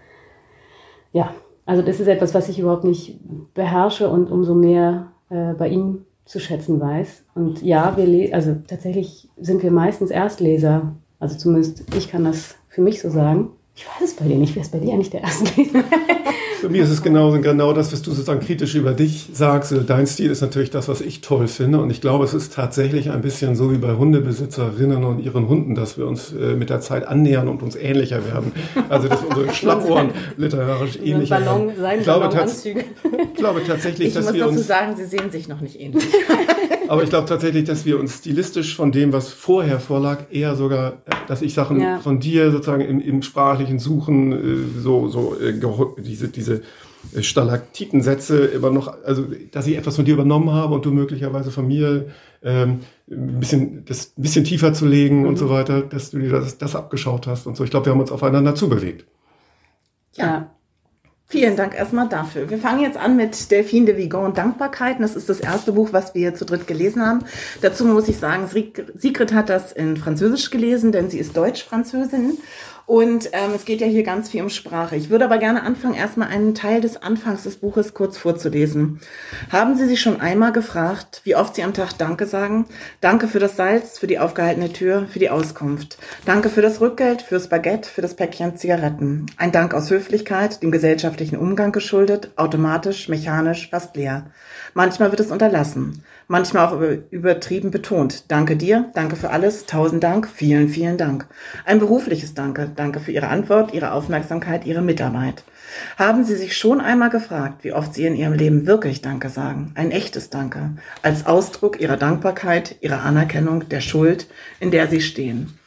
ja, 1.13 1.33
also 1.65 1.81
das 1.81 1.99
ist 1.99 2.07
etwas, 2.07 2.33
was 2.33 2.49
ich 2.49 2.59
überhaupt 2.59 2.83
nicht 2.83 3.19
beherrsche 3.53 4.09
und 4.09 4.29
umso 4.29 4.53
mehr 4.53 5.11
äh, 5.29 5.53
bei 5.53 5.69
ihm 5.69 6.05
zu 6.25 6.39
schätzen 6.39 6.79
weiß. 6.79 7.23
Und 7.33 7.61
ja, 7.61 7.95
wir 7.97 8.35
also 8.35 8.55
tatsächlich 8.67 9.29
sind 9.37 9.63
wir 9.63 9.71
meistens 9.71 10.11
Erstleser. 10.11 10.95
Also 11.19 11.37
zumindest 11.37 11.95
ich 11.95 12.09
kann 12.09 12.25
das 12.25 12.55
für 12.67 12.81
mich 12.81 13.01
so 13.01 13.09
sagen. 13.09 13.51
Ich 13.81 13.87
weiß 13.87 14.09
es 14.09 14.15
bei 14.15 14.25
dir 14.25 14.35
nicht. 14.35 14.53
Wer 14.55 14.61
ist 14.61 14.71
bei 14.71 14.77
dir 14.77 14.93
eigentlich 14.93 15.09
der 15.09 15.21
Erstleser? 15.21 15.83
Für 16.61 16.69
mich 16.69 16.81
ist 16.81 16.91
es 16.91 17.01
genau, 17.01 17.31
genau 17.39 17.73
das, 17.73 17.91
was 17.91 18.03
du 18.03 18.11
sozusagen 18.11 18.39
kritisch 18.39 18.75
über 18.75 18.93
dich 18.93 19.29
sagst. 19.33 19.73
Dein 19.87 20.05
Stil 20.05 20.29
ist 20.29 20.41
natürlich 20.41 20.69
das, 20.69 20.87
was 20.87 21.01
ich 21.01 21.21
toll 21.21 21.47
finde. 21.47 21.79
Und 21.79 21.89
ich 21.89 21.99
glaube, 21.99 22.23
es 22.23 22.35
ist 22.35 22.53
tatsächlich 22.53 23.09
ein 23.09 23.21
bisschen 23.23 23.55
so 23.55 23.71
wie 23.71 23.79
bei 23.79 23.95
Hundebesitzerinnen 23.95 25.03
und 25.03 25.19
ihren 25.19 25.47
Hunden, 25.47 25.73
dass 25.73 25.97
wir 25.97 26.05
uns 26.05 26.31
äh, 26.31 26.53
mit 26.53 26.69
der 26.69 26.79
Zeit 26.79 27.07
annähern 27.07 27.47
und 27.47 27.63
uns 27.63 27.75
ähnlicher 27.75 28.23
werden. 28.23 28.51
Also, 28.89 29.07
dass 29.07 29.23
unsere 29.23 29.51
Schlappohren 29.53 30.11
literarisch 30.37 30.97
ähnlicher 30.97 31.39
Ballon, 31.39 31.75
werden. 31.75 31.97
Ich 31.97 32.03
glaube, 32.03 32.25
ich 32.27 33.33
glaube 33.33 33.61
tatsächlich, 33.65 34.09
ich 34.09 34.13
dass 34.13 34.31
wir 34.31 34.45
uns... 34.47 34.61
Ich 34.61 34.67
muss 34.67 34.67
dazu 34.67 34.67
sagen, 34.67 34.95
sie 34.95 35.05
sehen 35.05 35.31
sich 35.31 35.47
noch 35.47 35.61
nicht 35.61 35.79
ähnlich. 35.79 36.03
Aber 36.91 37.03
ich 37.03 37.09
glaube 37.09 37.25
tatsächlich, 37.25 37.63
dass 37.63 37.85
wir 37.85 37.97
uns 37.97 38.17
stilistisch 38.17 38.75
von 38.75 38.91
dem, 38.91 39.13
was 39.13 39.29
vorher 39.29 39.79
vorlag, 39.79 40.25
eher 40.29 40.57
sogar, 40.57 41.03
dass 41.25 41.41
ich 41.41 41.53
Sachen 41.53 41.79
ja. 41.79 41.99
von 41.99 42.19
dir 42.19 42.51
sozusagen 42.51 42.81
im, 42.81 42.99
im 42.99 43.21
sprachlichen 43.21 43.79
Suchen 43.79 44.33
äh, 44.33 44.79
so, 44.81 45.07
so 45.07 45.39
äh, 45.39 45.53
diese, 45.99 46.27
diese 46.27 46.63
äh, 47.15 47.23
Stalaktitensätze 47.23 48.39
immer 48.39 48.71
noch, 48.71 48.93
also 49.05 49.25
dass 49.51 49.67
ich 49.67 49.77
etwas 49.77 49.95
von 49.95 50.03
dir 50.03 50.15
übernommen 50.15 50.51
habe 50.51 50.75
und 50.75 50.83
du 50.83 50.91
möglicherweise 50.91 51.49
von 51.49 51.65
mir 51.65 52.07
ähm, 52.43 52.81
ein 53.09 53.39
bisschen 53.39 53.85
das 53.85 54.11
ein 54.17 54.21
bisschen 54.23 54.43
tiefer 54.43 54.73
zu 54.73 54.85
legen 54.85 55.21
mhm. 55.21 55.27
und 55.27 55.37
so 55.37 55.49
weiter, 55.49 55.83
dass 55.83 56.11
du 56.11 56.19
dir 56.19 56.29
das, 56.29 56.57
das 56.57 56.75
abgeschaut 56.75 57.25
hast 57.25 57.47
und 57.47 57.55
so. 57.55 57.63
Ich 57.63 57.69
glaube, 57.69 57.85
wir 57.85 57.93
haben 57.93 58.01
uns 58.01 58.11
aufeinander 58.11 58.53
zubewegt. 58.53 59.05
Ja, 60.17 60.53
Vielen 61.31 61.55
Dank 61.55 61.75
erstmal 61.75 62.09
dafür. 62.09 62.49
Wir 62.49 62.57
fangen 62.57 62.81
jetzt 62.81 62.97
an 62.97 63.15
mit 63.15 63.51
Delphine 63.51 63.85
de 63.85 63.95
Vigan 63.95 64.33
Dankbarkeiten. 64.33 65.01
Das 65.01 65.15
ist 65.15 65.29
das 65.29 65.39
erste 65.39 65.71
Buch, 65.71 65.93
was 65.93 66.13
wir 66.13 66.35
zu 66.35 66.43
dritt 66.43 66.67
gelesen 66.67 67.01
haben. 67.01 67.23
Dazu 67.61 67.85
muss 67.85 68.09
ich 68.09 68.17
sagen, 68.17 68.47
Sigrid 68.47 69.31
hat 69.31 69.47
das 69.47 69.71
in 69.71 69.95
Französisch 69.95 70.49
gelesen, 70.49 70.91
denn 70.91 71.09
sie 71.09 71.19
ist 71.19 71.37
Deutsch-Französin 71.37 72.37
und 72.91 73.29
ähm, 73.31 73.51
es 73.55 73.63
geht 73.63 73.79
ja 73.79 73.87
hier 73.87 74.03
ganz 74.03 74.27
viel 74.27 74.41
um 74.41 74.49
Sprache. 74.49 74.97
Ich 74.97 75.09
würde 75.09 75.23
aber 75.23 75.37
gerne 75.37 75.63
anfangen, 75.63 75.93
erstmal 75.93 76.27
einen 76.27 76.53
Teil 76.53 76.81
des 76.81 77.01
Anfangs 77.01 77.43
des 77.43 77.55
Buches 77.55 77.93
kurz 77.93 78.17
vorzulesen. 78.17 78.99
Haben 79.49 79.77
Sie 79.77 79.87
sich 79.87 80.01
schon 80.01 80.19
einmal 80.19 80.51
gefragt, 80.51 81.21
wie 81.23 81.37
oft 81.37 81.55
Sie 81.55 81.63
am 81.63 81.73
Tag 81.73 81.97
Danke 81.97 82.25
sagen? 82.25 82.65
Danke 82.99 83.29
für 83.29 83.39
das 83.39 83.55
Salz, 83.55 83.97
für 83.97 84.07
die 84.07 84.19
aufgehaltene 84.19 84.73
Tür, 84.73 85.07
für 85.09 85.19
die 85.19 85.29
Auskunft. 85.29 85.99
Danke 86.25 86.49
für 86.49 86.61
das 86.61 86.81
Rückgeld, 86.81 87.21
fürs 87.21 87.47
Baguette, 87.47 87.87
für 87.87 88.01
das 88.01 88.15
Päckchen 88.15 88.57
Zigaretten. 88.57 89.27
Ein 89.37 89.53
Dank 89.53 89.73
aus 89.73 89.89
Höflichkeit, 89.89 90.61
dem 90.61 90.73
gesellschaftlichen 90.73 91.37
Umgang 91.37 91.71
geschuldet, 91.71 92.31
automatisch, 92.35 93.07
mechanisch, 93.07 93.69
fast 93.69 93.95
leer. 93.95 94.25
Manchmal 94.73 95.11
wird 95.11 95.21
es 95.21 95.31
unterlassen, 95.31 96.03
manchmal 96.31 96.67
auch 96.67 96.81
übertrieben 97.11 97.71
betont. 97.71 98.31
Danke 98.31 98.55
dir, 98.55 98.89
danke 98.93 99.17
für 99.17 99.31
alles, 99.31 99.65
tausend 99.65 100.01
Dank, 100.01 100.29
vielen, 100.33 100.69
vielen 100.69 100.97
Dank. 100.97 101.27
Ein 101.65 101.79
berufliches 101.79 102.33
Danke, 102.33 102.71
danke 102.73 103.01
für 103.01 103.11
Ihre 103.11 103.27
Antwort, 103.27 103.73
Ihre 103.73 103.91
Aufmerksamkeit, 103.91 104.65
Ihre 104.65 104.81
Mitarbeit. 104.81 105.43
Haben 105.97 106.23
Sie 106.23 106.35
sich 106.35 106.55
schon 106.55 106.79
einmal 106.79 107.09
gefragt, 107.09 107.65
wie 107.65 107.73
oft 107.73 107.93
Sie 107.93 108.05
in 108.05 108.15
Ihrem 108.15 108.33
Leben 108.33 108.65
wirklich 108.65 109.01
Danke 109.01 109.27
sagen? 109.27 109.73
Ein 109.75 109.91
echtes 109.91 110.29
Danke, 110.29 110.71
als 111.01 111.25
Ausdruck 111.25 111.81
Ihrer 111.81 111.97
Dankbarkeit, 111.97 112.77
Ihrer 112.79 113.03
Anerkennung 113.03 113.67
der 113.67 113.81
Schuld, 113.81 114.27
in 114.61 114.71
der 114.71 114.87
Sie 114.87 115.01
stehen. 115.01 115.59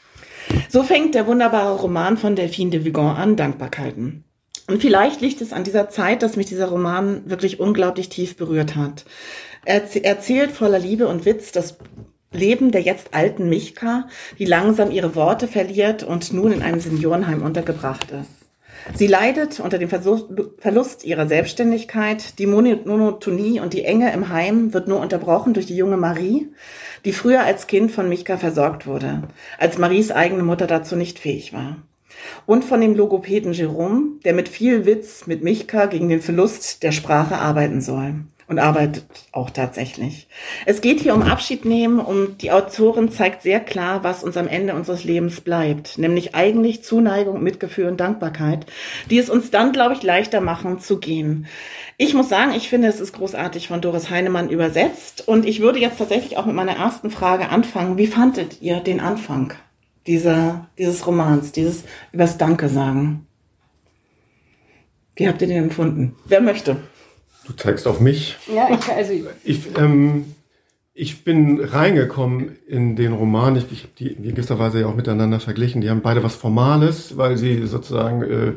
So 0.70 0.82
fängt 0.82 1.14
der 1.14 1.26
wunderbare 1.26 1.76
Roman 1.76 2.16
von 2.16 2.36
Delphine 2.36 2.70
de 2.70 2.84
Vigan 2.86 3.16
an, 3.16 3.36
Dankbarkeiten. 3.36 4.24
Und 4.66 4.80
vielleicht 4.80 5.20
liegt 5.20 5.42
es 5.42 5.52
an 5.52 5.64
dieser 5.64 5.90
Zeit, 5.90 6.22
dass 6.22 6.36
mich 6.36 6.46
dieser 6.46 6.68
Roman 6.68 7.28
wirklich 7.28 7.60
unglaublich 7.60 8.08
tief 8.08 8.36
berührt 8.36 8.76
hat. 8.76 9.04
Er 9.64 9.82
erzählt 10.04 10.52
voller 10.52 10.78
Liebe 10.78 11.08
und 11.08 11.24
Witz 11.24 11.52
das 11.52 11.78
Leben 12.32 12.72
der 12.72 12.80
jetzt 12.80 13.14
alten 13.14 13.48
Michka, 13.48 14.08
die 14.38 14.44
langsam 14.44 14.90
ihre 14.90 15.14
Worte 15.14 15.46
verliert 15.46 16.02
und 16.02 16.32
nun 16.32 16.52
in 16.52 16.62
einem 16.62 16.80
Seniorenheim 16.80 17.42
untergebracht 17.42 18.10
ist. 18.10 18.30
Sie 18.94 19.06
leidet 19.06 19.60
unter 19.60 19.78
dem 19.78 19.88
Verlust 19.88 21.04
ihrer 21.04 21.26
Selbstständigkeit. 21.26 22.38
Die 22.38 22.46
Monotonie 22.46 23.60
und 23.60 23.72
die 23.72 23.84
Enge 23.84 24.12
im 24.12 24.28
Heim 24.28 24.74
wird 24.74 24.88
nur 24.88 25.00
unterbrochen 25.00 25.54
durch 25.54 25.66
die 25.66 25.76
junge 25.76 25.96
Marie, 25.96 26.48
die 27.06 27.12
früher 27.12 27.44
als 27.44 27.66
Kind 27.66 27.92
von 27.92 28.08
Michka 28.08 28.36
versorgt 28.36 28.86
wurde, 28.86 29.22
als 29.58 29.78
Maries 29.78 30.10
eigene 30.10 30.42
Mutter 30.42 30.66
dazu 30.66 30.96
nicht 30.96 31.18
fähig 31.18 31.54
war 31.54 31.76
und 32.46 32.64
von 32.64 32.80
dem 32.80 32.94
Logopäden 32.94 33.52
Jerome, 33.52 34.18
der 34.24 34.34
mit 34.34 34.48
viel 34.48 34.86
Witz 34.86 35.26
mit 35.26 35.42
Michka 35.42 35.86
gegen 35.86 36.08
den 36.08 36.20
Verlust 36.20 36.82
der 36.82 36.92
Sprache 36.92 37.36
arbeiten 37.36 37.80
soll. 37.80 38.24
Und 38.46 38.58
arbeitet 38.58 39.06
auch 39.32 39.48
tatsächlich. 39.48 40.28
Es 40.66 40.82
geht 40.82 41.00
hier 41.00 41.14
um 41.14 41.22
Abschied 41.22 41.64
nehmen 41.64 41.98
und 41.98 42.42
die 42.42 42.52
Autorin 42.52 43.10
zeigt 43.10 43.40
sehr 43.40 43.58
klar, 43.58 44.04
was 44.04 44.22
uns 44.22 44.36
am 44.36 44.48
Ende 44.48 44.74
unseres 44.74 45.02
Lebens 45.02 45.40
bleibt. 45.40 45.96
Nämlich 45.96 46.34
eigentlich 46.34 46.84
Zuneigung, 46.84 47.42
Mitgefühl 47.42 47.86
und 47.86 48.00
Dankbarkeit, 48.00 48.66
die 49.08 49.18
es 49.18 49.30
uns 49.30 49.50
dann, 49.50 49.72
glaube 49.72 49.94
ich, 49.94 50.02
leichter 50.02 50.42
machen 50.42 50.78
zu 50.78 50.98
gehen. 50.98 51.46
Ich 51.96 52.12
muss 52.12 52.28
sagen, 52.28 52.52
ich 52.54 52.68
finde, 52.68 52.88
es 52.88 53.00
ist 53.00 53.14
großartig 53.14 53.68
von 53.68 53.80
Doris 53.80 54.10
Heinemann 54.10 54.50
übersetzt. 54.50 55.26
Und 55.26 55.46
ich 55.46 55.60
würde 55.60 55.78
jetzt 55.78 55.98
tatsächlich 55.98 56.36
auch 56.36 56.44
mit 56.44 56.54
meiner 56.54 56.76
ersten 56.76 57.10
Frage 57.10 57.48
anfangen. 57.48 57.96
Wie 57.96 58.06
fandet 58.06 58.60
ihr 58.60 58.80
den 58.80 59.00
Anfang? 59.00 59.54
dieser, 60.06 60.68
dieses 60.78 61.06
Romans, 61.06 61.52
dieses 61.52 61.84
übers 62.12 62.38
Danke 62.38 62.68
sagen. 62.68 63.26
Wie 65.16 65.28
habt 65.28 65.40
ihr 65.42 65.48
den 65.48 65.64
empfunden? 65.64 66.16
Wer 66.26 66.40
möchte? 66.40 66.76
Du 67.46 67.52
zeigst 67.52 67.86
auf 67.86 68.00
mich. 68.00 68.36
Ja, 68.52 68.68
ich, 68.70 68.88
also 68.88 69.12
Ich, 69.44 69.78
ähm, 69.78 70.24
ich 70.94 71.24
bin 71.24 71.60
reingekommen 71.60 72.56
in 72.66 72.94
den 72.96 73.12
Roman. 73.12 73.56
Ich, 73.56 73.70
ich 73.72 73.82
habe 73.82 73.92
die 73.98 74.12
in 74.12 74.22
gewisser 74.22 74.58
Weise 74.58 74.80
ja 74.80 74.86
auch 74.86 74.94
miteinander 74.94 75.40
verglichen. 75.40 75.80
Die 75.80 75.90
haben 75.90 76.02
beide 76.02 76.22
was 76.22 76.36
Formales, 76.36 77.16
weil 77.16 77.36
sie 77.36 77.66
sozusagen 77.66 78.22
äh, 78.22 78.52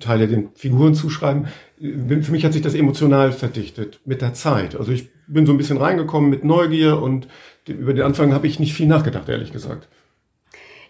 Teile 0.00 0.26
den 0.26 0.50
Figuren 0.54 0.94
zuschreiben. 0.94 1.46
Äh, 1.80 2.20
Für 2.22 2.32
mich 2.32 2.44
hat 2.44 2.52
sich 2.52 2.62
das 2.62 2.74
emotional 2.74 3.32
verdichtet 3.32 4.00
mit 4.04 4.22
der 4.22 4.34
Zeit. 4.34 4.74
Also 4.76 4.92
ich 4.92 5.08
bin 5.28 5.46
so 5.46 5.52
ein 5.52 5.58
bisschen 5.58 5.78
reingekommen 5.78 6.30
mit 6.30 6.44
Neugier 6.44 7.00
und 7.00 7.28
über 7.66 7.92
den 7.92 8.04
Anfang 8.04 8.32
habe 8.32 8.46
ich 8.46 8.58
nicht 8.58 8.74
viel 8.74 8.86
nachgedacht, 8.86 9.28
ehrlich 9.28 9.52
gesagt. 9.52 9.88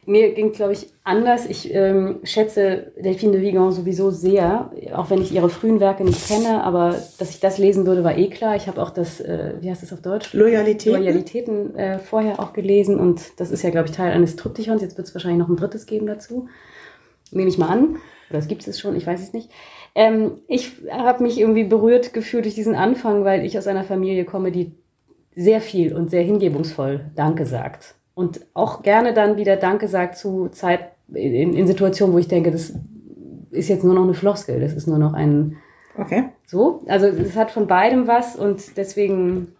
Mir 0.08 0.32
ging, 0.32 0.52
glaube 0.52 0.72
ich, 0.72 0.86
anders. 1.04 1.44
Ich 1.44 1.72
ähm, 1.74 2.20
schätze 2.22 2.92
Delphine 2.96 3.32
de 3.32 3.42
Vigan 3.42 3.72
sowieso 3.72 4.10
sehr, 4.10 4.72
auch 4.94 5.10
wenn 5.10 5.20
ich 5.20 5.32
ihre 5.32 5.50
frühen 5.50 5.80
Werke 5.80 6.02
nicht 6.02 6.26
kenne, 6.26 6.64
aber 6.64 6.96
dass 7.18 7.28
ich 7.28 7.40
das 7.40 7.58
lesen 7.58 7.84
würde, 7.84 8.04
war 8.04 8.16
eh 8.16 8.30
klar. 8.30 8.56
Ich 8.56 8.68
habe 8.68 8.80
auch 8.80 8.88
das, 8.88 9.20
äh, 9.20 9.56
wie 9.60 9.68
heißt 9.68 9.82
das 9.82 9.92
auf 9.92 10.00
Deutsch? 10.00 10.32
Loyalitäten. 10.32 10.98
Loyalitäten 10.98 11.76
äh, 11.76 11.98
vorher 11.98 12.40
auch 12.40 12.54
gelesen 12.54 12.98
und 12.98 13.38
das 13.38 13.50
ist 13.50 13.62
ja, 13.62 13.68
glaube 13.68 13.88
ich, 13.88 13.94
Teil 13.94 14.12
eines 14.12 14.36
Triptychons. 14.36 14.80
Jetzt 14.80 14.96
wird 14.96 15.06
es 15.06 15.14
wahrscheinlich 15.14 15.40
noch 15.40 15.50
ein 15.50 15.56
drittes 15.56 15.84
geben 15.84 16.06
dazu. 16.06 16.48
Nehme 17.30 17.50
ich 17.50 17.58
mal 17.58 17.68
an. 17.68 17.96
Oder 18.30 18.38
es 18.38 18.48
gibt 18.48 18.66
es 18.66 18.80
schon, 18.80 18.96
ich 18.96 19.06
weiß 19.06 19.20
es 19.20 19.34
nicht. 19.34 19.50
Ähm, 19.94 20.38
ich 20.48 20.72
habe 20.90 21.22
mich 21.22 21.38
irgendwie 21.38 21.64
berührt 21.64 22.14
gefühlt 22.14 22.46
durch 22.46 22.54
diesen 22.54 22.74
Anfang, 22.74 23.24
weil 23.24 23.44
ich 23.44 23.58
aus 23.58 23.66
einer 23.66 23.84
Familie 23.84 24.24
komme, 24.24 24.52
die 24.52 24.72
sehr 25.34 25.60
viel 25.60 25.94
und 25.94 26.08
sehr 26.08 26.22
hingebungsvoll 26.22 27.10
Danke 27.14 27.44
sagt 27.44 27.97
und 28.18 28.40
auch 28.52 28.82
gerne 28.82 29.14
dann 29.14 29.36
wieder 29.36 29.54
Danke 29.54 29.86
sagt 29.86 30.16
zu 30.16 30.48
Zeit 30.48 30.90
in, 31.14 31.54
in 31.54 31.68
Situationen, 31.68 32.12
wo 32.12 32.18
ich 32.18 32.26
denke, 32.26 32.50
das 32.50 32.72
ist 33.52 33.68
jetzt 33.68 33.84
nur 33.84 33.94
noch 33.94 34.02
eine 34.02 34.14
Floskel, 34.14 34.58
das 34.58 34.72
ist 34.72 34.88
nur 34.88 34.98
noch 34.98 35.12
ein 35.12 35.56
Okay. 35.96 36.24
so. 36.44 36.82
Also 36.88 37.06
es 37.06 37.36
hat 37.36 37.52
von 37.52 37.68
beidem 37.68 38.08
was 38.08 38.34
und 38.34 38.76
deswegen, 38.76 39.54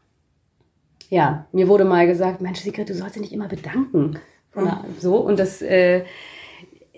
ja, 1.08 1.46
mir 1.52 1.68
wurde 1.68 1.84
mal 1.84 2.08
gesagt, 2.08 2.40
Mensch, 2.40 2.58
Sigrid, 2.58 2.88
du 2.88 2.94
sollst 2.94 3.14
dich 3.14 3.22
nicht 3.22 3.32
immer 3.32 3.46
bedanken. 3.46 4.18
Von 4.50 4.64
der, 4.64 4.84
so 4.98 5.18
und 5.18 5.38
das, 5.38 5.62
äh, 5.62 6.02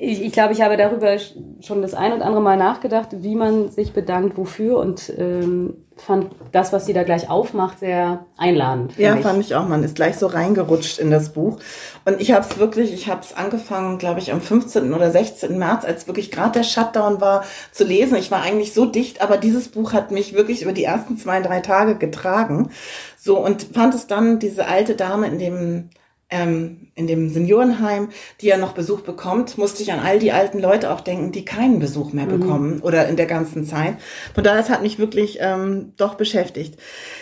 ich, 0.01 0.23
ich 0.23 0.33
glaube, 0.33 0.55
ich 0.55 0.63
habe 0.63 0.79
darüber 0.79 1.17
schon 1.61 1.83
das 1.83 1.93
ein 1.93 2.13
und 2.13 2.23
andere 2.23 2.41
Mal 2.41 2.57
nachgedacht, 2.57 3.09
wie 3.13 3.35
man 3.35 3.69
sich 3.69 3.93
bedankt, 3.93 4.39
wofür 4.39 4.79
und 4.79 5.13
ähm, 5.19 5.75
fand 5.95 6.31
das, 6.53 6.73
was 6.73 6.87
sie 6.87 6.95
da 6.95 7.03
gleich 7.03 7.29
aufmacht, 7.29 7.81
sehr 7.81 8.25
einladend. 8.39 8.97
Ja, 8.97 9.15
mich. 9.15 9.23
fand 9.23 9.41
ich 9.41 9.55
auch. 9.55 9.69
Man 9.69 9.85
ist 9.85 9.97
gleich 9.97 10.17
so 10.17 10.27
reingerutscht 10.27 10.99
in 10.99 11.11
das 11.11 11.35
Buch. 11.35 11.59
Und 12.07 12.19
ich 12.19 12.33
habe 12.33 12.47
es 12.49 12.59
wirklich, 12.59 12.95
ich 12.95 13.09
habe 13.09 13.21
es 13.21 13.37
angefangen, 13.37 13.99
glaube 13.99 14.21
ich, 14.21 14.33
am 14.33 14.41
15. 14.41 14.95
oder 14.95 15.11
16. 15.11 15.59
März, 15.59 15.85
als 15.85 16.07
wirklich 16.07 16.31
gerade 16.31 16.53
der 16.53 16.65
Shutdown 16.65 17.21
war, 17.21 17.45
zu 17.71 17.85
lesen. 17.85 18.17
Ich 18.17 18.31
war 18.31 18.41
eigentlich 18.41 18.73
so 18.73 18.87
dicht, 18.87 19.21
aber 19.21 19.37
dieses 19.37 19.69
Buch 19.69 19.93
hat 19.93 20.13
mich 20.13 20.33
wirklich 20.33 20.63
über 20.63 20.73
die 20.73 20.85
ersten 20.85 21.19
zwei, 21.19 21.43
drei 21.43 21.61
Tage 21.61 21.97
getragen. 21.97 22.71
So, 23.19 23.39
und 23.39 23.67
fand 23.75 23.95
es 23.95 24.07
dann, 24.07 24.39
diese 24.39 24.67
alte 24.67 24.97
Dame 24.97 25.27
in 25.27 25.39
dem 25.39 25.91
ähm, 26.31 26.89
in 26.95 27.07
dem 27.07 27.29
Seniorenheim, 27.29 28.09
die 28.41 28.47
ja 28.47 28.57
noch 28.57 28.73
Besuch 28.73 29.01
bekommt, 29.01 29.59
musste 29.59 29.83
ich 29.83 29.93
an 29.93 30.01
all 30.01 30.19
die 30.19 30.33
alten 30.33 30.61
Leute 30.61 30.91
auch 30.91 31.01
denken, 31.01 31.33
die 31.33 31.45
keinen 31.45 31.79
Besuch 31.79 32.13
mehr 32.13 32.27
bekommen 32.27 32.81
oder 32.81 33.09
in 33.09 33.17
der 33.17 33.27
ganzen 33.27 33.65
Zeit. 33.65 33.97
Von 34.35 34.45
daher, 34.45 34.61
es 34.61 34.71
hat 34.71 34.83
mich 34.83 34.99
wirklich 34.99 35.39
ähm, 35.41 35.93
doch 35.97 36.15
beschäftigt. 36.15 36.79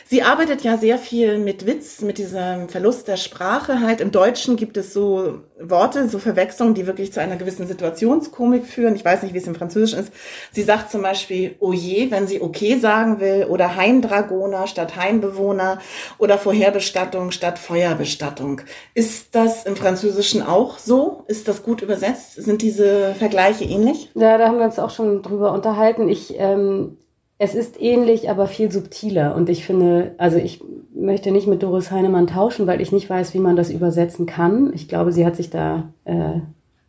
Sie 0.06 0.22
arbeitet 0.22 0.62
ja 0.62 0.76
sehr 0.76 0.98
viel 0.98 1.38
mit 1.38 1.66
Witz, 1.66 2.02
mit 2.02 2.18
diesem 2.18 2.68
Verlust 2.68 3.08
der 3.08 3.16
Sprache. 3.16 3.80
Halt 3.80 4.00
im 4.00 4.10
Deutschen 4.10 4.56
gibt 4.56 4.76
es 4.76 4.92
so 4.92 5.40
Worte, 5.60 6.08
so 6.08 6.18
Verwechslungen, 6.18 6.74
die 6.74 6.86
wirklich 6.86 7.12
zu 7.12 7.20
einer 7.20 7.36
gewissen 7.36 7.66
Situationskomik 7.66 8.66
führen. 8.66 8.94
Ich 8.94 9.04
weiß 9.04 9.22
nicht, 9.22 9.34
wie 9.34 9.38
es 9.38 9.46
im 9.46 9.54
Französischen 9.54 10.00
ist. 10.00 10.12
Sie 10.52 10.62
sagt 10.62 10.90
zum 10.90 11.02
Beispiel 11.02 11.56
Oje, 11.60 12.10
wenn 12.10 12.26
sie 12.26 12.40
okay 12.40 12.78
sagen 12.78 13.20
will, 13.20 13.46
oder 13.48 13.76
Heimdragoner 13.76 14.66
statt 14.66 14.96
Heimbewohner 14.96 15.78
oder 16.18 16.38
Vorherbestattung 16.38 17.30
statt 17.30 17.58
Feuerbestattung. 17.58 18.60
Ist 18.94 19.34
das 19.34 19.64
im 19.64 19.76
Französischen 19.76 20.42
auch 20.42 20.78
so? 20.78 21.24
Ist 21.26 21.48
das 21.48 21.62
gut 21.62 21.82
übersetzt? 21.82 22.34
Sind 22.34 22.62
diese 22.62 23.14
Vergleiche 23.14 23.64
ähnlich? 23.64 24.10
Ja, 24.14 24.38
da 24.38 24.46
haben 24.46 24.58
wir 24.58 24.66
uns 24.66 24.78
auch 24.78 24.90
schon 24.90 25.22
drüber 25.22 25.52
unterhalten. 25.52 26.08
Ich, 26.08 26.34
ähm, 26.38 26.98
es 27.38 27.54
ist 27.54 27.80
ähnlich, 27.80 28.28
aber 28.28 28.46
viel 28.46 28.70
subtiler. 28.70 29.34
Und 29.36 29.48
ich 29.48 29.64
finde, 29.64 30.14
also 30.18 30.36
ich 30.38 30.60
möchte 30.92 31.30
nicht 31.30 31.46
mit 31.46 31.62
Doris 31.62 31.90
Heinemann 31.92 32.26
tauschen, 32.26 32.66
weil 32.66 32.80
ich 32.80 32.90
nicht 32.90 33.08
weiß, 33.08 33.32
wie 33.32 33.38
man 33.38 33.54
das 33.54 33.70
übersetzen 33.70 34.26
kann. 34.26 34.72
Ich 34.74 34.88
glaube, 34.88 35.12
sie 35.12 35.24
hat 35.24 35.36
sich 35.36 35.48
da 35.48 35.92
äh, 36.04 36.40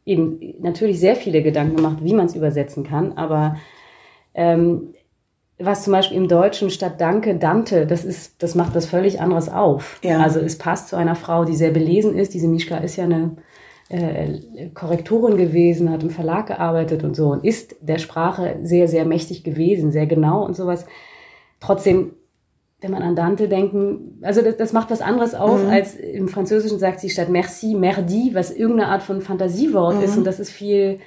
eben 0.05 0.39
natürlich 0.59 0.99
sehr 0.99 1.15
viele 1.15 1.43
Gedanken 1.43 1.75
gemacht, 1.75 1.97
wie 2.01 2.13
man 2.13 2.25
es 2.25 2.35
übersetzen 2.35 2.83
kann. 2.83 3.13
Aber 3.13 3.57
ähm, 4.33 4.95
was 5.59 5.83
zum 5.83 5.93
Beispiel 5.93 6.17
im 6.17 6.27
Deutschen 6.27 6.71
statt 6.71 6.99
Danke, 6.99 7.35
Dante, 7.35 7.85
das 7.85 8.03
ist, 8.03 8.41
das 8.41 8.55
macht 8.55 8.75
das 8.75 8.87
völlig 8.87 9.21
anderes 9.21 9.49
auf. 9.49 9.99
Ja. 10.03 10.19
Also 10.19 10.39
es 10.39 10.57
passt 10.57 10.87
zu 10.87 10.95
einer 10.95 11.15
Frau, 11.15 11.45
die 11.45 11.55
sehr 11.55 11.71
belesen 11.71 12.15
ist. 12.17 12.33
Diese 12.33 12.47
Mischka 12.47 12.77
ist 12.77 12.95
ja 12.95 13.03
eine 13.03 13.35
äh, 13.89 14.69
Korrektorin 14.73 15.35
gewesen, 15.35 15.91
hat 15.91 16.03
im 16.03 16.11
Verlag 16.11 16.47
gearbeitet 16.47 17.03
und 17.03 17.15
so 17.15 17.31
und 17.31 17.43
ist 17.43 17.75
der 17.81 17.97
Sprache 17.97 18.57
sehr, 18.61 18.87
sehr 18.87 19.03
mächtig 19.03 19.43
gewesen, 19.43 19.91
sehr 19.91 20.05
genau 20.05 20.45
und 20.45 20.55
sowas. 20.55 20.85
Trotzdem, 21.59 22.13
wenn 22.81 22.91
man 22.91 23.01
an 23.01 23.15
Dante 23.15 23.49
denken, 23.49 24.19
also 24.21 24.41
das, 24.41 24.57
das 24.57 24.73
macht 24.73 24.91
was 24.91 25.01
anderes 25.01 25.33
auf, 25.35 25.67
als 25.67 25.95
im 25.95 26.27
Französischen 26.27 26.79
sagt 26.79 26.99
sie 26.99 27.09
statt 27.09 27.29
merci, 27.29 27.75
merdi, 27.75 28.31
was 28.33 28.51
irgendeine 28.51 28.91
Art 28.91 29.03
von 29.03 29.21
Fantasiewort 29.21 30.01
ist 30.03 30.15
und 30.15 30.25
das 30.25 30.39
ist 30.39 30.51
viel, 30.51 30.99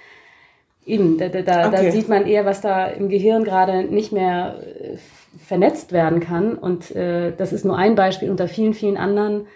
eben, 0.85 1.17
da, 1.19 1.29
da, 1.29 1.43
da, 1.43 1.69
Okay. 1.69 1.87
da 1.87 1.93
sieht 1.93 2.09
man 2.09 2.27
eher, 2.27 2.45
was 2.45 2.61
da 2.61 2.87
im 2.89 3.09
Gehirn 3.09 3.45
gerade 3.45 3.85
nicht 3.85 4.13
mehr 4.13 4.57
äh, 4.61 4.97
vernetzt 5.39 5.93
werden 5.93 6.21
kann 6.21 6.57
und 6.57 6.95
äh, 6.95 7.33
das 7.35 7.53
ist 7.53 7.65
nur 7.65 7.79
ein 7.79 7.95
Beispiel 7.95 8.31
unter 8.31 8.49
vielen, 8.49 8.75
vielen 8.75 8.97
anderen. 8.97 9.47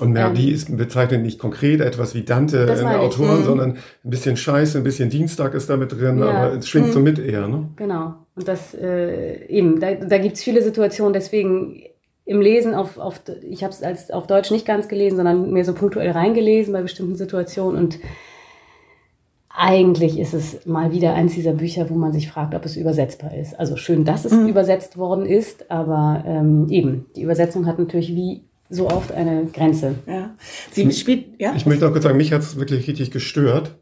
Und 0.00 0.12
Merdi 0.12 0.50
ist 0.50 0.76
bezeichnet 0.76 1.22
nicht 1.22 1.38
konkret 1.38 1.80
etwas 1.80 2.14
wie 2.14 2.22
Dante 2.22 2.58
in 2.58 2.66
der 2.66 2.82
meine 2.82 2.98
ich. 2.98 3.02
Autoren, 3.04 3.40
Mhm. 3.40 3.44
sondern 3.44 3.70
ein 4.04 4.10
bisschen 4.10 4.36
Scheiße, 4.36 4.78
ein 4.78 4.84
bisschen 4.84 5.10
Dienstag 5.10 5.54
ist 5.54 5.68
da 5.68 5.76
mit 5.76 5.92
drin, 5.92 6.18
Ja. 6.18 6.26
aber 6.30 6.54
es 6.56 6.68
schwingt 6.68 6.92
so 6.92 7.00
mit 7.00 7.18
eher. 7.18 7.48
Ne? 7.48 7.68
Genau. 7.76 8.14
Und 8.36 8.46
das 8.46 8.74
äh, 8.74 9.46
eben, 9.48 9.80
da, 9.80 9.94
da 9.94 10.18
gibt's 10.18 10.42
viele 10.42 10.62
Situationen, 10.62 11.12
deswegen 11.12 11.82
im 12.24 12.40
Lesen 12.40 12.74
auf, 12.74 12.98
auf 12.98 13.20
ich 13.42 13.64
habe 13.64 13.72
es 13.72 13.82
als 13.82 14.10
auf 14.10 14.26
Deutsch 14.26 14.50
nicht 14.50 14.66
ganz 14.66 14.86
gelesen, 14.88 15.16
sondern 15.16 15.50
mehr 15.50 15.64
so 15.64 15.72
punktuell 15.72 16.10
reingelesen 16.10 16.72
bei 16.74 16.82
bestimmten 16.82 17.16
Situationen 17.16 17.82
und 17.82 17.98
eigentlich 19.50 20.18
ist 20.20 20.34
es 20.34 20.64
mal 20.66 20.92
wieder 20.92 21.14
eins 21.14 21.34
dieser 21.34 21.52
Bücher, 21.54 21.90
wo 21.90 21.94
man 21.94 22.12
sich 22.12 22.30
fragt, 22.30 22.54
ob 22.54 22.64
es 22.64 22.76
übersetzbar 22.76 23.34
ist. 23.34 23.58
Also 23.58 23.76
schön, 23.76 24.04
dass 24.04 24.24
es 24.24 24.32
übersetzt 24.32 24.96
worden 24.98 25.26
ist, 25.26 25.70
aber 25.70 26.22
ähm, 26.26 26.66
eben, 26.70 27.06
die 27.16 27.22
Übersetzung 27.22 27.66
hat 27.66 27.78
natürlich 27.78 28.14
wie 28.14 28.44
so 28.70 28.88
oft 28.88 29.12
eine 29.12 29.46
Grenze. 29.46 29.96
Ja. 30.06 30.34
Sie 30.70 30.90
spielt, 30.92 31.40
ja? 31.40 31.54
Ich 31.56 31.66
möchte 31.66 31.86
auch 31.86 31.92
kurz 31.92 32.04
sagen, 32.04 32.16
mich 32.16 32.32
hat 32.32 32.42
es 32.42 32.56
wirklich 32.56 32.86
richtig 32.86 33.10
gestört. 33.10 33.76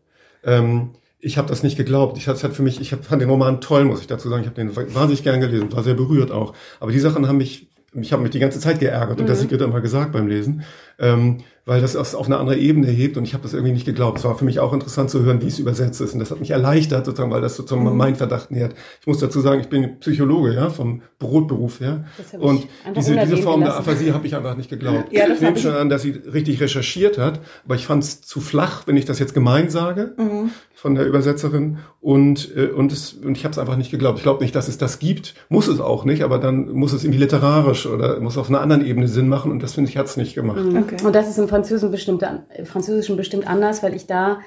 Ähm, 0.45 0.91
ich 1.19 1.39
habe 1.39 1.49
das 1.49 1.63
nicht 1.63 1.77
geglaubt. 1.77 2.19
Ich, 2.19 2.29
es 2.29 2.45
hat 2.45 2.53
für 2.53 2.63
mich, 2.63 2.81
ich 2.81 2.93
hab, 2.93 3.05
fand 3.05 3.21
den 3.21 3.31
Roman 3.31 3.61
toll, 3.61 3.85
muss 3.85 4.01
ich 4.01 4.07
dazu 4.07 4.29
sagen. 4.29 4.43
Ich 4.43 4.49
habe 4.49 4.57
den 4.57 4.77
wahnsinnig 4.77 5.23
gern 5.23 5.41
gelesen, 5.41 5.73
war 5.73 5.83
sehr 5.83 5.95
berührt 5.95 6.31
auch. 6.31 6.55
Aber 6.79 6.93
die 6.93 7.01
Sachen 7.01 7.27
haben 7.27 7.39
mich, 7.39 7.69
mich 7.93 8.13
haben 8.13 8.23
mich 8.23 8.31
die 8.31 8.39
ganze 8.39 8.61
Zeit 8.61 8.79
geärgert 8.79 9.21
und 9.21 9.29
das 9.29 9.41
Sigrid 9.41 9.61
immer 9.61 9.81
gesagt 9.81 10.13
beim 10.13 10.29
Lesen, 10.29 10.63
ähm, 10.99 11.39
weil 11.69 11.81
das 11.81 11.97
es 11.97 12.15
auf 12.15 12.27
eine 12.27 12.37
andere 12.39 12.57
Ebene 12.57 12.87
hebt 12.87 13.17
und 13.17 13.25
ich 13.25 13.35
habe 13.35 13.43
das 13.43 13.53
irgendwie 13.53 13.73
nicht 13.73 13.87
geglaubt. 13.87 14.19
Es 14.19 14.25
war 14.25 14.39
für 14.39 14.45
mich 14.45 14.61
auch 14.61 14.73
interessant 14.73 15.11
zu 15.11 15.25
hören, 15.25 15.43
wie 15.43 15.49
es 15.49 15.59
übersetzt 15.59 16.01
ist 16.01 16.15
und 16.15 16.21
das 16.21 16.31
hat 16.31 16.39
mich 16.39 16.53
erleichtert 16.53 17.05
sozusagen, 17.05 17.33
weil 17.33 17.41
das 17.41 17.57
sozusagen 17.57 17.97
mein 17.97 18.15
Verdacht 18.15 18.53
nähert. 18.53 18.75
Ich 19.01 19.07
muss 19.09 19.19
dazu 19.19 19.41
sagen, 19.41 19.61
ich 19.63 19.69
bin 19.69 19.99
Psychologe, 19.99 20.55
ja, 20.55 20.71
vom 20.71 21.03
Brotberuf 21.19 21.81
her 21.81 22.05
und 22.39 22.69
diese, 22.95 23.17
diese 23.17 23.39
Form 23.39 23.63
der. 23.63 23.77
Aphasie 23.77 24.13
habe 24.13 24.25
ich 24.29 24.37
einfach 24.37 24.57
nicht 24.57 24.71
geglaubt. 24.71 25.13
Ja, 25.13 25.27
das 25.27 25.39
ich 25.39 25.43
nehme 25.43 25.59
schon 25.59 25.73
an, 25.75 25.89
dass 25.89 26.03
sie 26.03 26.11
richtig 26.11 26.61
recherchiert 26.61 27.19
hat, 27.19 27.41
aber 27.65 27.75
ich 27.75 27.85
fand 27.87 28.05
es 28.05 28.21
zu 28.21 28.41
flach, 28.41 28.87
wenn 28.87 28.97
ich 28.97 29.05
das 29.05 29.19
jetzt 29.19 29.35
gemein 29.35 29.69
sage 29.69 30.15
Mhm. 30.19 30.51
von 30.73 30.95
der 30.95 31.05
Übersetzerin 31.05 31.79
und 32.01 32.57
äh, 32.57 32.67
und 32.67 32.93
es 32.93 33.15
und 33.15 33.37
ich 33.37 33.45
habe 33.45 33.51
es 33.53 33.59
einfach 33.59 33.77
nicht 33.77 33.91
geglaubt. 33.91 34.19
Ich 34.19 34.23
glaube 34.23 34.43
nicht, 34.45 34.55
dass 34.55 34.69
es 34.69 34.79
das 34.79 35.01
gibt, 35.01 35.35
muss 35.49 35.67
es 35.67 35.81
auch 35.81 36.05
nicht, 36.05 36.23
aber 36.23 36.39
dann 36.39 36.71
muss 36.71 36.93
es 36.93 37.03
irgendwie 37.03 37.19
literarisch 37.21 37.87
oder 37.87 38.21
muss 38.21 38.39
auf 38.39 38.49
einer 38.49 38.61
anderen 38.61 38.87
Ebene 38.87 39.09
Sinn 39.09 39.29
machen 39.29 39.51
und 39.51 39.65
das 39.65 39.75
finde 39.75 39.91
ich 39.91 39.97
hat 39.97 40.07
es 40.07 40.17
nicht 40.17 40.37
gemacht. 40.37 40.61
Okay. 40.87 41.05
Und 41.05 41.15
das 41.15 41.29
ist 41.29 41.39
im 41.39 41.49
Französischen 41.49 41.91
bestimmt, 41.91 42.23
äh, 42.23 42.65
Französischen 42.65 43.17
bestimmt 43.17 43.49
anders, 43.49 43.83
weil 43.83 43.95
ich 43.95 44.07
da 44.07 44.39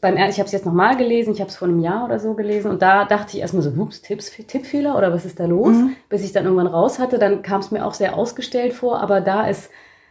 beim 0.00 0.16
ich 0.16 0.38
habe 0.38 0.46
es 0.46 0.52
jetzt 0.52 0.64
nochmal 0.64 0.96
gelesen, 0.96 1.32
ich 1.32 1.40
habe 1.40 1.50
es 1.50 1.56
vor 1.56 1.66
einem 1.66 1.80
Jahr 1.80 2.04
oder 2.04 2.20
so 2.20 2.34
gelesen 2.34 2.70
und 2.70 2.82
da 2.82 3.04
dachte 3.04 3.36
ich 3.36 3.40
erstmal 3.40 3.62
so, 3.64 3.74
hups, 3.74 4.00
Tipps, 4.00 4.30
Tippfehler 4.30 4.96
oder 4.96 5.12
was 5.12 5.24
ist 5.24 5.40
da 5.40 5.46
los? 5.46 5.74
Bis 6.08 6.22
ich 6.22 6.30
dann 6.30 6.44
irgendwann 6.44 6.68
raus 6.68 7.00
hatte, 7.00 7.18
dann 7.18 7.42
kam 7.42 7.60
es 7.60 7.72
mir 7.72 7.84
auch 7.84 7.94
sehr 7.94 8.16
ausgestellt 8.16 8.74
vor, 8.74 9.00
aber 9.00 9.20
da 9.20 9.48
es 9.48 9.70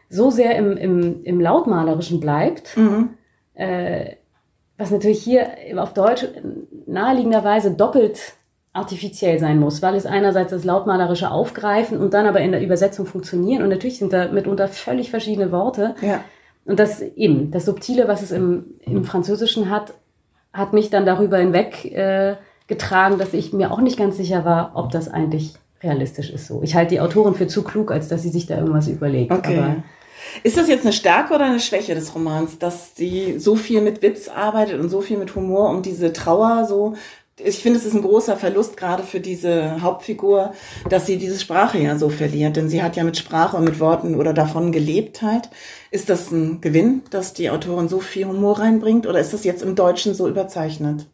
so 0.09 0.29
sehr 0.29 0.57
im, 0.57 0.75
im, 0.75 1.23
im 1.23 1.39
Lautmalerischen 1.39 2.19
bleibt, 2.19 2.75
Mhm. 2.75 3.11
äh, 3.53 4.15
was 4.77 4.91
natürlich 4.91 5.23
hier 5.23 5.47
auf 5.77 5.93
Deutsch 5.93 6.25
naheliegenderweise 6.85 7.71
doppelt 7.71 8.33
artifiziell 8.77 9.39
sein 9.39 9.59
muss, 9.59 9.81
weil 9.81 9.95
es 9.95 10.05
einerseits 10.05 10.51
das 10.51 10.63
Lautmalerische 10.63 11.31
aufgreifen 11.31 11.97
und 11.97 12.13
dann 12.13 12.27
aber 12.27 12.41
in 12.41 12.51
der 12.51 12.61
Übersetzung 12.61 13.05
funktionieren 13.05 13.63
und 13.63 13.69
natürlich 13.69 13.97
sind 13.97 14.13
da 14.13 14.27
mitunter 14.27 14.67
völlig 14.67 15.09
verschiedene 15.09 15.51
Worte. 15.51 15.95
Ja. 16.01 16.23
Und 16.65 16.79
das 16.79 17.01
eben, 17.01 17.49
das 17.51 17.65
Subtile, 17.65 18.07
was 18.07 18.21
es 18.21 18.31
im, 18.31 18.65
im 18.81 19.03
Französischen 19.03 19.69
hat, 19.69 19.93
hat 20.53 20.73
mich 20.73 20.89
dann 20.89 21.05
darüber 21.05 21.37
hinweg 21.37 21.85
äh, 21.85 22.35
getragen, 22.67 23.17
dass 23.17 23.33
ich 23.33 23.53
mir 23.53 23.71
auch 23.71 23.81
nicht 23.81 23.97
ganz 23.97 24.17
sicher 24.17 24.45
war, 24.45 24.71
ob 24.75 24.91
das 24.91 25.07
eigentlich 25.07 25.55
realistisch 25.81 26.29
ist 26.29 26.47
so. 26.47 26.61
Ich 26.63 26.75
halte 26.75 26.95
die 26.95 26.99
Autorin 26.99 27.35
für 27.35 27.47
zu 27.47 27.63
klug, 27.63 27.91
als 27.91 28.07
dass 28.07 28.21
sie 28.21 28.29
sich 28.29 28.45
da 28.45 28.57
irgendwas 28.57 28.87
überlegt. 28.87 29.31
Okay. 29.31 29.57
Aber 29.57 29.75
Ist 30.43 30.57
das 30.57 30.67
jetzt 30.67 30.83
eine 30.83 30.93
Stärke 30.93 31.33
oder 31.33 31.45
eine 31.45 31.59
Schwäche 31.59 31.95
des 31.95 32.13
Romans, 32.13 32.59
dass 32.59 32.95
sie 32.95 33.39
so 33.39 33.55
viel 33.55 33.81
mit 33.81 34.01
Witz 34.01 34.27
arbeitet 34.27 34.79
und 34.79 34.89
so 34.89 35.01
viel 35.01 35.17
mit 35.17 35.35
Humor, 35.35 35.69
um 35.69 35.81
diese 35.81 36.13
Trauer 36.13 36.65
so 36.65 36.95
ich 37.39 37.59
finde, 37.59 37.79
es 37.79 37.85
ist 37.85 37.93
ein 37.93 38.01
großer 38.01 38.35
Verlust 38.35 38.77
gerade 38.77 39.03
für 39.03 39.19
diese 39.19 39.81
Hauptfigur, 39.81 40.53
dass 40.89 41.05
sie 41.05 41.17
diese 41.17 41.39
Sprache 41.39 41.77
ja 41.77 41.97
so 41.97 42.09
verliert, 42.09 42.55
denn 42.55 42.69
sie 42.69 42.81
hat 42.81 42.95
ja 42.95 43.03
mit 43.03 43.17
Sprache 43.17 43.57
und 43.57 43.65
mit 43.65 43.79
Worten 43.79 44.15
oder 44.15 44.33
davon 44.33 44.71
gelebt 44.71 45.21
halt. 45.21 45.49
Ist 45.91 46.09
das 46.09 46.31
ein 46.31 46.61
Gewinn, 46.61 47.03
dass 47.11 47.33
die 47.33 47.49
Autorin 47.49 47.89
so 47.89 47.99
viel 47.99 48.25
Humor 48.25 48.59
reinbringt 48.59 49.05
oder 49.05 49.19
ist 49.19 49.33
das 49.33 49.43
jetzt 49.43 49.61
im 49.61 49.75
Deutschen 49.75 50.13
so 50.13 50.27
überzeichnet? 50.27 51.07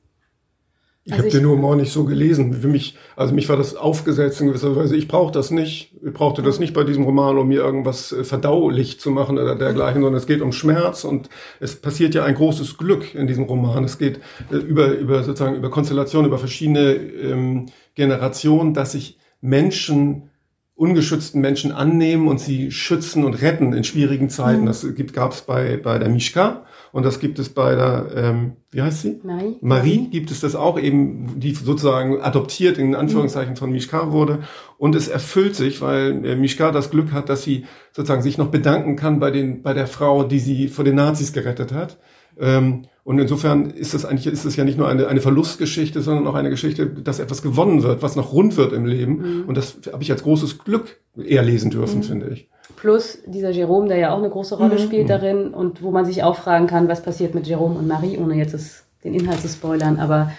Ich 1.05 1.11
Also 1.11 1.25
habe 1.25 1.37
den 1.37 1.49
Humor 1.49 1.75
nicht 1.75 1.91
so 1.91 2.05
gelesen. 2.05 2.53
Für 2.53 2.69
mich, 2.69 2.97
also 3.17 3.33
mich 3.33 3.49
war 3.49 3.57
das 3.57 3.75
aufgesetzt 3.75 4.39
in 4.39 4.47
gewisser 4.47 4.73
Weise. 4.73 4.95
Ich 4.95 5.09
brauche 5.09 5.33
das 5.33 5.51
nicht. 5.51 5.93
Ich 6.01 6.13
brauchte 6.13 6.41
das 6.41 6.59
nicht 6.59 6.73
bei 6.73 6.85
diesem 6.85 7.03
Roman, 7.03 7.37
um 7.37 7.49
mir 7.49 7.59
irgendwas 7.59 8.13
äh, 8.13 8.23
verdaulich 8.23 9.01
zu 9.01 9.11
machen 9.11 9.37
oder 9.37 9.55
dergleichen, 9.55 10.01
sondern 10.01 10.17
es 10.17 10.27
geht 10.27 10.41
um 10.41 10.53
Schmerz 10.53 11.03
und 11.03 11.29
es 11.59 11.75
passiert 11.75 12.15
ja 12.15 12.23
ein 12.23 12.35
großes 12.35 12.77
Glück 12.77 13.15
in 13.15 13.27
diesem 13.27 13.43
Roman. 13.43 13.83
Es 13.83 13.97
geht 13.97 14.21
äh, 14.49 14.55
über, 14.55 14.91
über 14.91 15.23
sozusagen 15.23 15.57
über 15.57 15.69
Konstellationen, 15.69 16.27
über 16.27 16.37
verschiedene 16.37 16.93
ähm, 16.93 17.65
Generationen, 17.95 18.73
dass 18.73 18.93
sich 18.93 19.17
Menschen 19.41 20.29
ungeschützten 20.75 21.41
Menschen 21.41 21.73
annehmen 21.73 22.29
und 22.29 22.39
sie 22.39 22.71
schützen 22.71 23.25
und 23.25 23.41
retten 23.41 23.73
in 23.73 23.83
schwierigen 23.83 24.29
Zeiten. 24.29 24.65
Das 24.65 24.87
gibt 24.95 25.13
gab 25.13 25.33
es 25.33 25.41
bei 25.41 25.75
bei 25.75 25.99
der 25.99 26.09
Mischka 26.09 26.65
und 26.93 27.03
das 27.03 27.19
gibt 27.19 27.39
es 27.39 27.49
bei 27.49 27.73
der 27.73 28.05
ähm, 28.15 28.51
wie 28.69 28.83
heißt 28.83 29.01
sie? 29.01 29.19
Marie? 29.23 29.57
Marie 29.61 30.07
gibt 30.11 30.29
es 30.29 30.41
das 30.41 30.53
auch 30.55 30.79
eben, 30.79 31.39
die 31.39 31.55
sozusagen 31.55 32.21
adoptiert 32.21 32.77
in 32.77 32.93
Anführungszeichen 32.93 33.55
von 33.55 33.71
Mishka 33.71 34.11
wurde. 34.11 34.43
Und 34.77 34.93
es 34.93 35.07
erfüllt 35.07 35.55
sich, 35.55 35.81
weil 35.81 36.23
äh, 36.23 36.35
Mishka 36.35 36.71
das 36.71 36.91
Glück 36.91 37.11
hat, 37.11 37.29
dass 37.29 37.41
sie 37.41 37.65
sozusagen 37.93 38.21
sich 38.21 38.37
noch 38.37 38.49
bedanken 38.49 38.95
kann 38.95 39.19
bei 39.19 39.31
den, 39.31 39.63
bei 39.63 39.73
der 39.73 39.87
Frau, 39.87 40.23
die 40.23 40.37
sie 40.37 40.67
vor 40.67 40.85
den 40.85 40.93
Nazis 40.93 41.33
gerettet 41.33 41.73
hat. 41.73 41.97
Ähm, 42.39 42.85
und 43.03 43.17
insofern 43.17 43.71
ist 43.71 43.95
das 43.95 44.05
eigentlich, 44.05 44.27
ist 44.27 44.45
es 44.45 44.55
ja 44.55 44.63
nicht 44.63 44.77
nur 44.77 44.87
eine, 44.87 45.07
eine 45.07 45.21
Verlustgeschichte, 45.21 46.03
sondern 46.03 46.27
auch 46.27 46.35
eine 46.35 46.51
Geschichte, 46.51 46.85
dass 46.85 47.19
etwas 47.19 47.41
gewonnen 47.41 47.81
wird, 47.81 48.03
was 48.03 48.15
noch 48.15 48.33
rund 48.33 48.55
wird 48.55 48.71
im 48.71 48.85
Leben. 48.85 49.45
Und 49.47 49.57
das 49.57 49.79
habe 49.91 50.03
ich 50.03 50.11
als 50.11 50.21
großes 50.21 50.59
Glück 50.59 50.99
eher 51.17 51.41
lesen 51.41 51.71
dürfen, 51.71 52.03
finde 52.03 52.29
ich. 52.29 52.49
Plus 52.83 53.19
dieser 53.25 53.51
Jerome, 53.51 53.87
der 53.87 53.95
ja 53.95 54.13
auch 54.13 54.17
eine 54.17 54.29
große 54.29 54.57
Rolle 54.57 54.77
spielt 54.77 55.09
darin 55.09 55.53
und 55.53 55.81
wo 55.81 55.89
man 55.89 56.03
sich 56.03 56.21
auch 56.21 56.35
fragen 56.35 56.67
kann, 56.67 56.89
was 56.89 57.01
passiert 57.01 57.33
mit 57.33 57.47
Jerome 57.47 57.79
und 57.79 57.87
Marie, 57.87 58.17
ohne 58.17 58.35
jetzt 58.35 58.53
das, 58.53 58.83
den 59.05 59.13
Inhalt 59.13 59.39
zu 59.39 59.47
spoilern. 59.47 60.01
Aber 60.01 60.33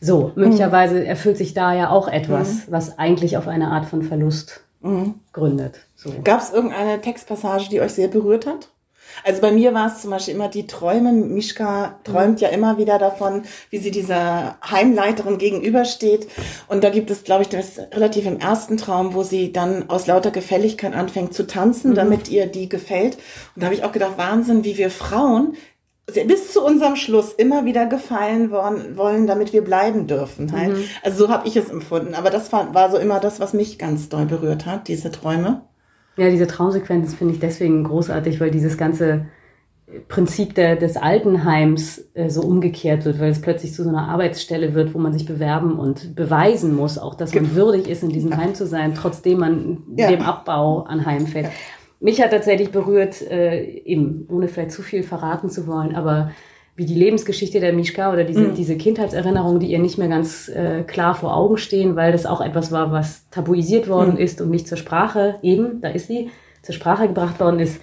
so, 0.00 0.30
möglicherweise 0.36 1.04
erfüllt 1.04 1.36
sich 1.36 1.52
da 1.52 1.74
ja 1.74 1.90
auch 1.90 2.06
etwas, 2.06 2.70
was 2.70 2.96
eigentlich 3.00 3.36
auf 3.36 3.48
eine 3.48 3.72
Art 3.72 3.86
von 3.86 4.04
Verlust 4.04 4.62
gründet. 5.32 5.80
So. 5.96 6.12
Gab 6.22 6.40
es 6.40 6.52
irgendeine 6.52 7.00
Textpassage, 7.00 7.68
die 7.68 7.80
euch 7.80 7.94
sehr 7.94 8.06
berührt 8.06 8.46
hat? 8.46 8.68
Also 9.24 9.40
bei 9.40 9.52
mir 9.52 9.74
war 9.74 9.88
es 9.88 10.02
zum 10.02 10.10
Beispiel 10.10 10.34
immer 10.34 10.48
die 10.48 10.66
Träume. 10.66 11.12
Mischka 11.12 11.98
träumt 12.04 12.40
ja 12.40 12.48
immer 12.48 12.78
wieder 12.78 12.98
davon, 12.98 13.42
wie 13.70 13.78
sie 13.78 13.90
dieser 13.90 14.58
Heimleiterin 14.68 15.38
gegenübersteht. 15.38 16.28
Und 16.68 16.84
da 16.84 16.90
gibt 16.90 17.10
es, 17.10 17.24
glaube 17.24 17.42
ich, 17.42 17.48
das 17.48 17.78
relativ 17.92 18.26
im 18.26 18.38
ersten 18.38 18.76
Traum, 18.76 19.14
wo 19.14 19.22
sie 19.22 19.52
dann 19.52 19.88
aus 19.88 20.06
lauter 20.06 20.30
Gefälligkeit 20.30 20.94
anfängt 20.94 21.34
zu 21.34 21.46
tanzen, 21.46 21.94
damit 21.94 22.28
ihr 22.28 22.46
die 22.46 22.68
gefällt. 22.68 23.16
Und 23.54 23.62
da 23.62 23.66
habe 23.66 23.74
ich 23.74 23.84
auch 23.84 23.92
gedacht, 23.92 24.16
Wahnsinn, 24.16 24.64
wie 24.64 24.78
wir 24.78 24.90
Frauen 24.90 25.56
bis 26.26 26.52
zu 26.52 26.64
unserem 26.64 26.96
Schluss 26.96 27.32
immer 27.32 27.64
wieder 27.64 27.86
gefallen 27.86 28.50
wollen, 28.50 28.96
wollen 28.96 29.26
damit 29.26 29.52
wir 29.52 29.62
bleiben 29.62 30.06
dürfen. 30.06 30.52
Halt. 30.52 30.76
Also 31.02 31.26
so 31.26 31.32
habe 31.32 31.46
ich 31.46 31.56
es 31.56 31.68
empfunden. 31.68 32.14
Aber 32.14 32.30
das 32.30 32.52
war, 32.52 32.74
war 32.74 32.90
so 32.90 32.98
immer 32.98 33.20
das, 33.20 33.40
was 33.40 33.52
mich 33.52 33.78
ganz 33.78 34.08
doll 34.08 34.26
berührt 34.26 34.66
hat, 34.66 34.88
diese 34.88 35.10
Träume. 35.10 35.62
Ja, 36.16 36.28
diese 36.30 36.46
Traumsequenz 36.46 37.14
finde 37.14 37.34
ich 37.34 37.40
deswegen 37.40 37.84
großartig, 37.84 38.40
weil 38.40 38.50
dieses 38.50 38.76
ganze 38.76 39.26
Prinzip 40.08 40.54
der, 40.54 40.76
des 40.76 40.96
Altenheims 40.96 42.10
äh, 42.14 42.28
so 42.30 42.42
umgekehrt 42.42 43.04
wird, 43.04 43.18
weil 43.18 43.30
es 43.30 43.40
plötzlich 43.40 43.72
zu 43.72 43.82
so 43.82 43.88
einer 43.88 44.08
Arbeitsstelle 44.08 44.74
wird, 44.74 44.94
wo 44.94 44.98
man 44.98 45.12
sich 45.12 45.26
bewerben 45.26 45.78
und 45.78 46.14
beweisen 46.14 46.76
muss, 46.76 46.96
auch 46.98 47.14
dass 47.14 47.34
man 47.34 47.54
würdig 47.54 47.88
ist, 47.88 48.02
in 48.04 48.10
diesem 48.10 48.36
Heim 48.36 48.54
zu 48.54 48.66
sein, 48.66 48.94
trotzdem 48.94 49.38
man 49.38 49.78
Ja. 49.96 50.08
dem 50.08 50.22
Abbau 50.22 50.82
anheimfällt. 50.84 51.48
Mich 51.98 52.22
hat 52.22 52.30
tatsächlich 52.30 52.70
berührt, 52.70 53.20
äh, 53.30 53.62
eben, 53.64 54.26
ohne 54.30 54.48
vielleicht 54.48 54.72
zu 54.72 54.82
viel 54.82 55.02
verraten 55.02 55.50
zu 55.50 55.66
wollen, 55.66 55.94
aber 55.94 56.30
wie 56.80 56.86
die 56.86 56.94
Lebensgeschichte 56.94 57.60
der 57.60 57.74
Mischka 57.74 58.10
oder 58.10 58.24
diese, 58.24 58.54
diese 58.54 58.74
Kindheitserinnerungen, 58.74 59.60
die 59.60 59.66
ihr 59.66 59.78
nicht 59.78 59.98
mehr 59.98 60.08
ganz 60.08 60.48
äh, 60.48 60.82
klar 60.82 61.14
vor 61.14 61.36
Augen 61.36 61.58
stehen, 61.58 61.94
weil 61.94 62.10
das 62.10 62.24
auch 62.24 62.40
etwas 62.40 62.72
war, 62.72 62.90
was 62.90 63.28
tabuisiert 63.28 63.86
worden 63.86 64.16
ist 64.16 64.40
und 64.40 64.48
nicht 64.48 64.66
zur 64.66 64.78
Sprache, 64.78 65.34
eben, 65.42 65.82
da 65.82 65.88
ist 65.88 66.06
sie, 66.06 66.30
zur 66.62 66.74
Sprache 66.74 67.06
gebracht 67.06 67.38
worden 67.38 67.60
ist. 67.60 67.82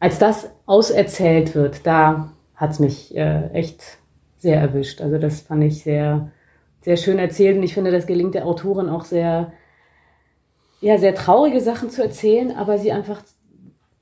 Als 0.00 0.18
das 0.18 0.50
auserzählt 0.66 1.54
wird, 1.54 1.86
da 1.86 2.32
hat's 2.56 2.80
mich 2.80 3.16
äh, 3.16 3.50
echt 3.52 3.98
sehr 4.36 4.60
erwischt. 4.60 5.00
Also 5.00 5.18
das 5.18 5.42
fand 5.42 5.62
ich 5.62 5.84
sehr, 5.84 6.32
sehr 6.80 6.96
schön 6.96 7.20
erzählt 7.20 7.56
und 7.56 7.62
ich 7.62 7.74
finde, 7.74 7.92
das 7.92 8.04
gelingt 8.04 8.34
der 8.34 8.46
Autorin 8.46 8.88
auch 8.88 9.04
sehr, 9.04 9.52
ja, 10.80 10.98
sehr 10.98 11.14
traurige 11.14 11.60
Sachen 11.60 11.88
zu 11.88 12.02
erzählen, 12.02 12.50
aber 12.50 12.78
sie 12.78 12.90
einfach 12.90 13.22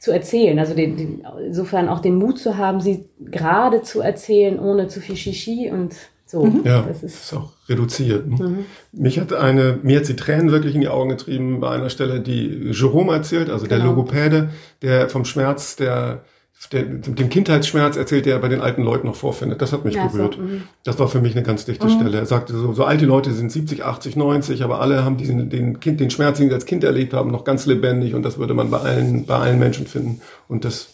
zu 0.02 0.10
erzählen. 0.10 0.58
Also 0.58 0.74
den, 0.74 0.96
den, 0.96 1.26
insofern 1.46 1.88
auch 1.88 2.00
den 2.00 2.16
Mut 2.16 2.36
zu 2.40 2.56
haben, 2.56 2.80
sie 2.80 3.04
gerade 3.20 3.82
zu 3.82 4.00
erzählen, 4.00 4.58
ohne 4.58 4.88
zu 4.88 5.00
viel 5.00 5.14
Shishi 5.14 5.70
und 5.72 5.94
so. 6.26 6.44
Ja, 6.64 6.82
Das 6.82 7.04
ist, 7.04 7.22
ist 7.22 7.34
auch 7.34 7.52
reduziert. 7.68 8.26
Ne? 8.26 8.64
Mich 8.90 9.20
hat 9.20 9.32
eine, 9.32 9.78
mir 9.84 9.98
hat 9.98 10.06
sie 10.06 10.16
Tränen 10.16 10.50
wirklich 10.50 10.74
in 10.74 10.80
die 10.80 10.88
Augen 10.88 11.10
getrieben 11.10 11.60
bei 11.60 11.70
einer 11.70 11.88
Stelle, 11.88 12.18
die 12.18 12.72
Jerome 12.72 13.12
erzählt, 13.12 13.48
also 13.48 13.68
der 13.68 13.78
Genau. 13.78 13.90
Logopäde, 13.90 14.50
der 14.82 15.08
vom 15.08 15.24
Schmerz, 15.24 15.76
der, 15.76 16.24
der 16.68 16.82
dem 16.84 17.28
Kindheitsschmerz 17.28 17.96
erzählt, 17.96 18.26
der 18.26 18.34
er 18.34 18.40
bei 18.40 18.48
den 18.48 18.60
alten 18.60 18.82
Leuten 18.82 19.06
noch 19.06 19.16
vorfindet. 19.16 19.60
Das 19.62 19.72
hat 19.72 19.84
mich 19.84 19.94
Ja, 19.94 20.08
so, 20.08 20.16
berührt. 20.16 20.38
mhm. 20.38 20.62
das 20.84 20.98
war 20.98 21.08
für 21.08 21.20
mich 21.20 21.34
eine 21.34 21.42
ganz 21.42 21.64
dichte 21.64 21.88
Stelle. 21.90 22.18
Er 22.18 22.26
sagte 22.26 22.52
so, 22.54 22.72
so 22.72 22.84
alte 22.84 23.04
Leute 23.04 23.32
sind 23.32 23.50
70, 23.50 23.84
80, 23.84 24.16
90, 24.16 24.62
aber 24.62 24.80
alle 24.80 25.04
haben 25.04 25.16
diesen, 25.16 25.50
den 25.50 25.80
Kind, 25.80 26.00
den 26.00 26.10
Schmerz, 26.10 26.38
den 26.38 26.48
sie 26.48 26.54
als 26.54 26.66
Kind 26.66 26.84
erlebt 26.84 27.14
haben, 27.14 27.30
noch 27.30 27.44
ganz 27.44 27.66
lebendig 27.66 28.14
und 28.14 28.22
das 28.22 28.38
würde 28.38 28.54
man 28.54 28.70
bei 28.70 28.78
allen, 28.78 29.26
bei 29.26 29.36
allen 29.36 29.58
Menschen 29.58 29.86
finden. 29.86 30.20
Und 30.48 30.64
das 30.64 30.88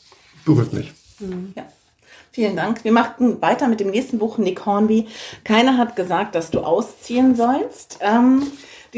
berührt 0.44 0.72
mich. 0.72 0.92
Ja. 1.54 1.64
Vielen 2.31 2.57
Dank. 2.57 2.85
Wir 2.85 2.92
machen 2.92 3.40
weiter 3.42 3.68
mit 3.68 3.81
dem 3.81 3.90
nächsten 3.90 4.18
Buch, 4.18 4.38
Nick 4.38 4.64
Hornby. 4.64 5.07
Keiner 5.44 5.76
hat 5.76 5.96
gesagt, 5.96 6.35
dass 6.35 6.50
du 6.50 6.61
ausziehen 6.61 7.35
sollst. 7.35 7.98
Ähm, 8.00 8.42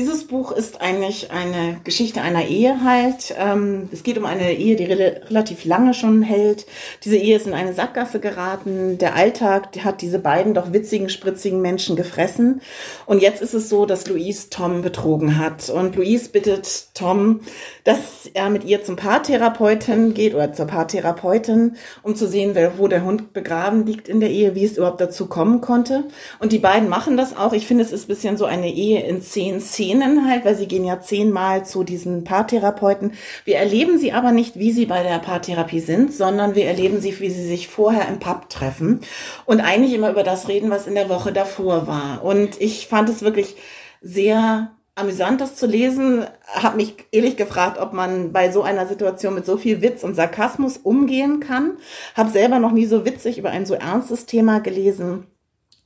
dieses 0.01 0.25
Buch 0.25 0.51
ist 0.51 0.81
eigentlich 0.81 1.31
eine 1.31 1.79
Geschichte 1.85 2.23
einer 2.23 2.47
Ehe 2.47 2.83
halt. 2.83 3.35
Ähm, 3.39 3.91
es 3.93 4.03
geht 4.03 4.17
um 4.17 4.25
eine 4.25 4.55
Ehe, 4.55 4.75
die 4.75 4.85
rel 4.85 5.21
relativ 5.29 5.67
lange 5.67 5.93
schon 5.93 6.23
hält. 6.23 6.65
Diese 7.05 7.19
Ehe 7.19 7.37
ist 7.37 7.47
in 7.47 7.53
eine 7.53 7.75
Sackgasse 7.75 8.19
geraten. 8.19 8.97
Der 8.97 9.15
Alltag 9.15 9.69
hat 9.85 10.01
diese 10.01 10.19
beiden 10.19 10.55
doch 10.55 10.73
witzigen, 10.73 11.11
spritzigen 11.11 11.61
Menschen 11.61 11.97
gefressen. 11.97 12.63
Und 13.05 13.21
jetzt 13.21 13.43
ist 13.43 13.53
es 13.53 13.69
so, 13.69 13.85
dass 13.85 14.09
Louise 14.09 14.49
Tom 14.49 14.81
betrogen 14.81 15.37
hat. 15.37 15.69
Und 15.69 15.97
Louise 15.97 16.31
bittet 16.31 16.95
Tom, 16.95 17.41
dass 17.85 18.31
er 18.33 18.49
mit 18.49 18.65
ihr 18.65 18.83
zum 18.83 18.97
Paartherapeuten 18.97 20.15
geht 20.15 20.35
oder 20.35 20.55
zur 20.55 20.65
Paartherapeutin, 20.65 21.77
um 22.03 22.17
zu 22.17 22.27
sehen, 22.27 22.57
wo 22.79 22.89
der 22.89 23.05
Hund 23.05 23.35
begraben 23.35 23.85
liegt 23.85 24.09
in 24.09 24.21
der 24.21 24.31
Ehe, 24.31 24.55
wie 24.55 24.65
es 24.65 24.79
überhaupt 24.79 25.03
dazu 25.03 25.27
kommen 25.27 25.61
konnte. 25.61 26.05
Und 26.39 26.53
die 26.53 26.59
beiden 26.59 26.89
machen 26.89 27.19
das 27.19 27.37
auch. 27.37 27.53
Ich 27.53 27.67
finde, 27.67 27.85
es 27.85 27.93
ist 27.93 28.07
ein 28.07 28.09
bisschen 28.09 28.39
so 28.39 28.47
eine 28.47 28.73
Ehe 28.73 29.03
in 29.03 29.21
zehn 29.21 29.61
Szenen 29.61 29.90
halt, 29.99 30.45
weil 30.45 30.55
sie 30.55 30.69
gehen 30.69 30.85
ja 30.85 31.01
zehnmal 31.01 31.65
zu 31.65 31.83
diesen 31.85 32.25
Paartherapeuten. 32.25 33.13
Wir 33.45 33.57
erleben 33.57 33.99
sie 33.99 34.13
aber 34.13 34.33
nicht, 34.33 34.59
wie 34.59 34.73
sie 34.73 34.87
bei 34.87 35.03
der 35.03 35.19
Paartherapie 35.19 35.81
sind, 35.81 36.13
sondern 36.13 36.55
wir 36.55 36.67
erleben 36.67 37.01
sie, 37.01 37.19
wie 37.21 37.31
sie 37.31 37.47
sich 37.47 37.69
vorher 37.69 38.09
im 38.09 38.19
Pub 38.19 38.49
treffen 38.49 39.01
und 39.47 39.61
eigentlich 39.61 39.93
immer 39.93 40.11
über 40.11 40.23
das 40.23 40.49
reden, 40.49 40.71
was 40.71 40.87
in 40.87 40.95
der 40.95 41.09
Woche 41.09 41.33
davor 41.33 41.87
war. 41.87 42.25
Und 42.25 42.61
ich 42.61 42.87
fand 42.87 43.09
es 43.09 43.23
wirklich 43.23 43.57
sehr 44.01 44.71
amüsant, 44.95 45.41
das 45.41 45.57
zu 45.57 45.67
lesen. 45.67 46.25
Habe 46.47 46.77
mich 46.77 46.95
ehrlich 47.11 47.37
gefragt, 47.37 47.79
ob 47.79 47.93
man 47.93 48.33
bei 48.33 48.51
so 48.51 48.63
einer 48.63 48.87
Situation 48.87 49.35
mit 49.35 49.47
so 49.47 49.57
viel 49.57 49.83
Witz 49.83 50.05
und 50.05 50.15
Sarkasmus 50.15 50.77
umgehen 50.79 51.41
kann. 51.41 51.79
Habe 52.15 52.31
selber 52.31 52.59
noch 52.59 52.73
nie 52.73 52.87
so 52.87 53.05
witzig 53.05 53.39
über 53.39 53.51
ein 53.51 53.67
so 53.67 53.75
ernstes 53.75 54.27
Thema 54.27 54.61
gelesen. 54.61 55.27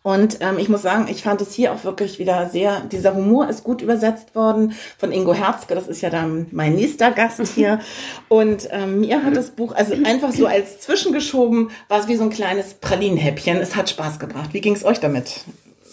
Und 0.07 0.37
ähm, 0.40 0.59
ich 0.59 0.69
muss 0.69 0.83
sagen, 0.83 1.07
ich 1.11 1.23
fand 1.23 1.40
es 1.40 1.55
hier 1.55 1.73
auch 1.73 1.83
wirklich 1.85 2.19
wieder 2.19 2.51
sehr, 2.51 2.81
dieser 2.93 3.14
Humor 3.14 3.49
ist 3.49 3.64
gut 3.64 3.81
übersetzt 3.81 4.35
worden 4.35 4.75
von 4.99 5.12
Ingo 5.12 5.33
Herzke, 5.33 5.75
das 5.75 5.88
ist 5.88 6.03
ja 6.03 6.11
dann 6.11 6.47
mein 6.51 6.75
nächster 6.75 7.11
Gast 7.11 7.40
hier. 7.55 7.81
Und 8.29 8.69
ähm, 8.71 9.01
mir 9.01 9.25
hat 9.25 9.35
das 9.35 9.53
Buch, 9.53 9.75
also 9.75 9.95
einfach 10.05 10.31
so 10.31 10.47
als 10.47 10.79
zwischengeschoben, 10.81 11.71
war 11.88 12.01
es 12.01 12.07
wie 12.07 12.17
so 12.17 12.25
ein 12.25 12.29
kleines 12.29 12.75
Pralinenhäppchen. 12.75 13.57
Es 13.57 13.77
hat 13.77 13.88
Spaß 13.88 14.19
gebracht. 14.19 14.51
Wie 14.53 14.61
ging 14.61 14.75
es 14.75 14.85
euch 14.85 15.01
damit? 15.01 15.40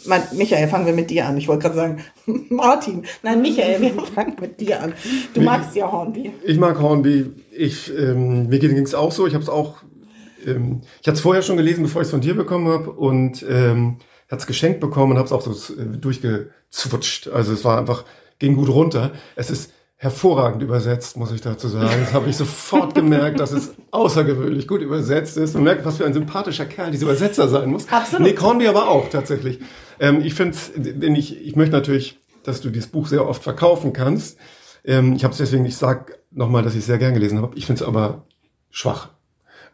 Mein, 0.06 0.24
Michael, 0.34 0.67
fangen 0.67 0.88
wir 0.88 0.93
mit 0.93 1.10
dir 1.10 1.28
an. 1.28 1.38
Ich 1.38 1.47
wollte 1.47 1.62
gerade 1.62 1.76
sagen, 1.76 2.04
Martin. 2.50 3.06
Nein, 3.24 3.41
Michael, 3.41 3.80
wir 3.80 3.93
fangen 4.13 4.36
mit 4.41 4.60
dir 4.60 4.82
an. 4.82 4.93
Du 5.34 5.39
magst 5.39 5.74
ja 5.74 5.89
Hornby. 5.89 6.34
Ich 6.43 6.58
mag 6.58 6.82
Hornby. 6.82 7.32
Ich, 7.56 7.89
ähm, 7.97 8.50
mir 8.50 8.60
ging 8.60 8.78
es 8.78 8.93
auch 8.93 9.13
so. 9.13 9.26
Ich 9.26 9.36
habe 9.36 9.43
es 9.43 9.50
auch, 9.50 9.78
ähm, 10.45 10.82
ich 11.01 11.08
hatte 11.08 11.15
es 11.15 11.21
vorher 11.21 11.41
schon 11.41 11.58
gelesen, 11.58 11.84
bevor 11.84 12.01
ich 12.01 12.08
es 12.08 12.12
von 12.12 12.21
dir 12.21 12.36
bekommen 12.36 12.67
habe 12.67 12.91
und 12.91 13.45
ähm, 13.47 13.97
hatte 14.27 14.41
es 14.41 14.47
geschenkt 14.47 14.80
bekommen 14.80 15.13
und 15.13 15.17
habe 15.17 15.25
es 15.25 15.32
auch 15.32 15.41
so 15.41 15.73
äh, 15.73 15.97
durchgezwutscht. 15.97 17.27
Also 17.27 17.54
es 17.54 17.63
war 17.65 17.77
einfach 17.77 18.06
ging 18.39 18.56
gut 18.56 18.69
runter. 18.69 19.12
Es 19.36 19.49
ist 19.49 19.71
hervorragend 20.01 20.63
übersetzt, 20.63 21.15
muss 21.15 21.32
ich 21.32 21.41
dazu 21.41 21.67
sagen. 21.67 22.01
Das 22.04 22.13
habe 22.13 22.27
ich 22.27 22.36
sofort 22.36 22.95
gemerkt, 22.95 23.39
dass 23.39 23.51
es 23.51 23.75
außergewöhnlich 23.91 24.67
gut 24.67 24.82
übersetzt 24.82 25.38
ist. 25.38 25.54
Man 25.54 25.63
merkt, 25.63 25.86
was 25.86 25.97
für 25.97 26.06
ein 26.06 26.13
sympathischer 26.13 26.65
Kerl 26.65 26.89
dieser 26.89 27.06
Übersetzer 27.06 27.47
sein 27.47 27.69
muss. 27.69 27.88
Absolut. 27.88 28.27
Nick 28.27 28.41
Hornby 28.41 28.67
aber 28.67 28.89
auch 28.89 29.10
tatsächlich. 29.10 29.60
Ähm, 29.99 30.21
ich 30.21 30.34
finde, 30.34 30.58
ich, 31.15 31.45
ich 31.45 31.56
möchte 31.56 31.73
natürlich, 31.73 32.19
dass 32.43 32.62
du 32.62 32.71
dieses 32.71 32.89
Buch 32.89 33.06
sehr 33.06 33.27
oft 33.27 33.43
verkaufen 33.43 33.93
kannst. 33.93 34.39
Ähm, 34.84 35.13
ich 35.13 35.23
habe 35.23 35.34
es 35.34 35.38
deswegen, 35.38 35.65
ich 35.65 35.77
sage 35.77 36.15
nochmal, 36.32 36.63
dass 36.63 36.73
ich 36.73 36.80
es 36.80 36.88
sehr 36.88 36.97
gern 36.97 37.13
gelesen 37.13 37.39
habe. 37.39 37.56
Ich 37.56 37.67
finde 37.67 37.84
es 37.84 37.88
aber 37.88 38.25
schwach. 38.71 39.10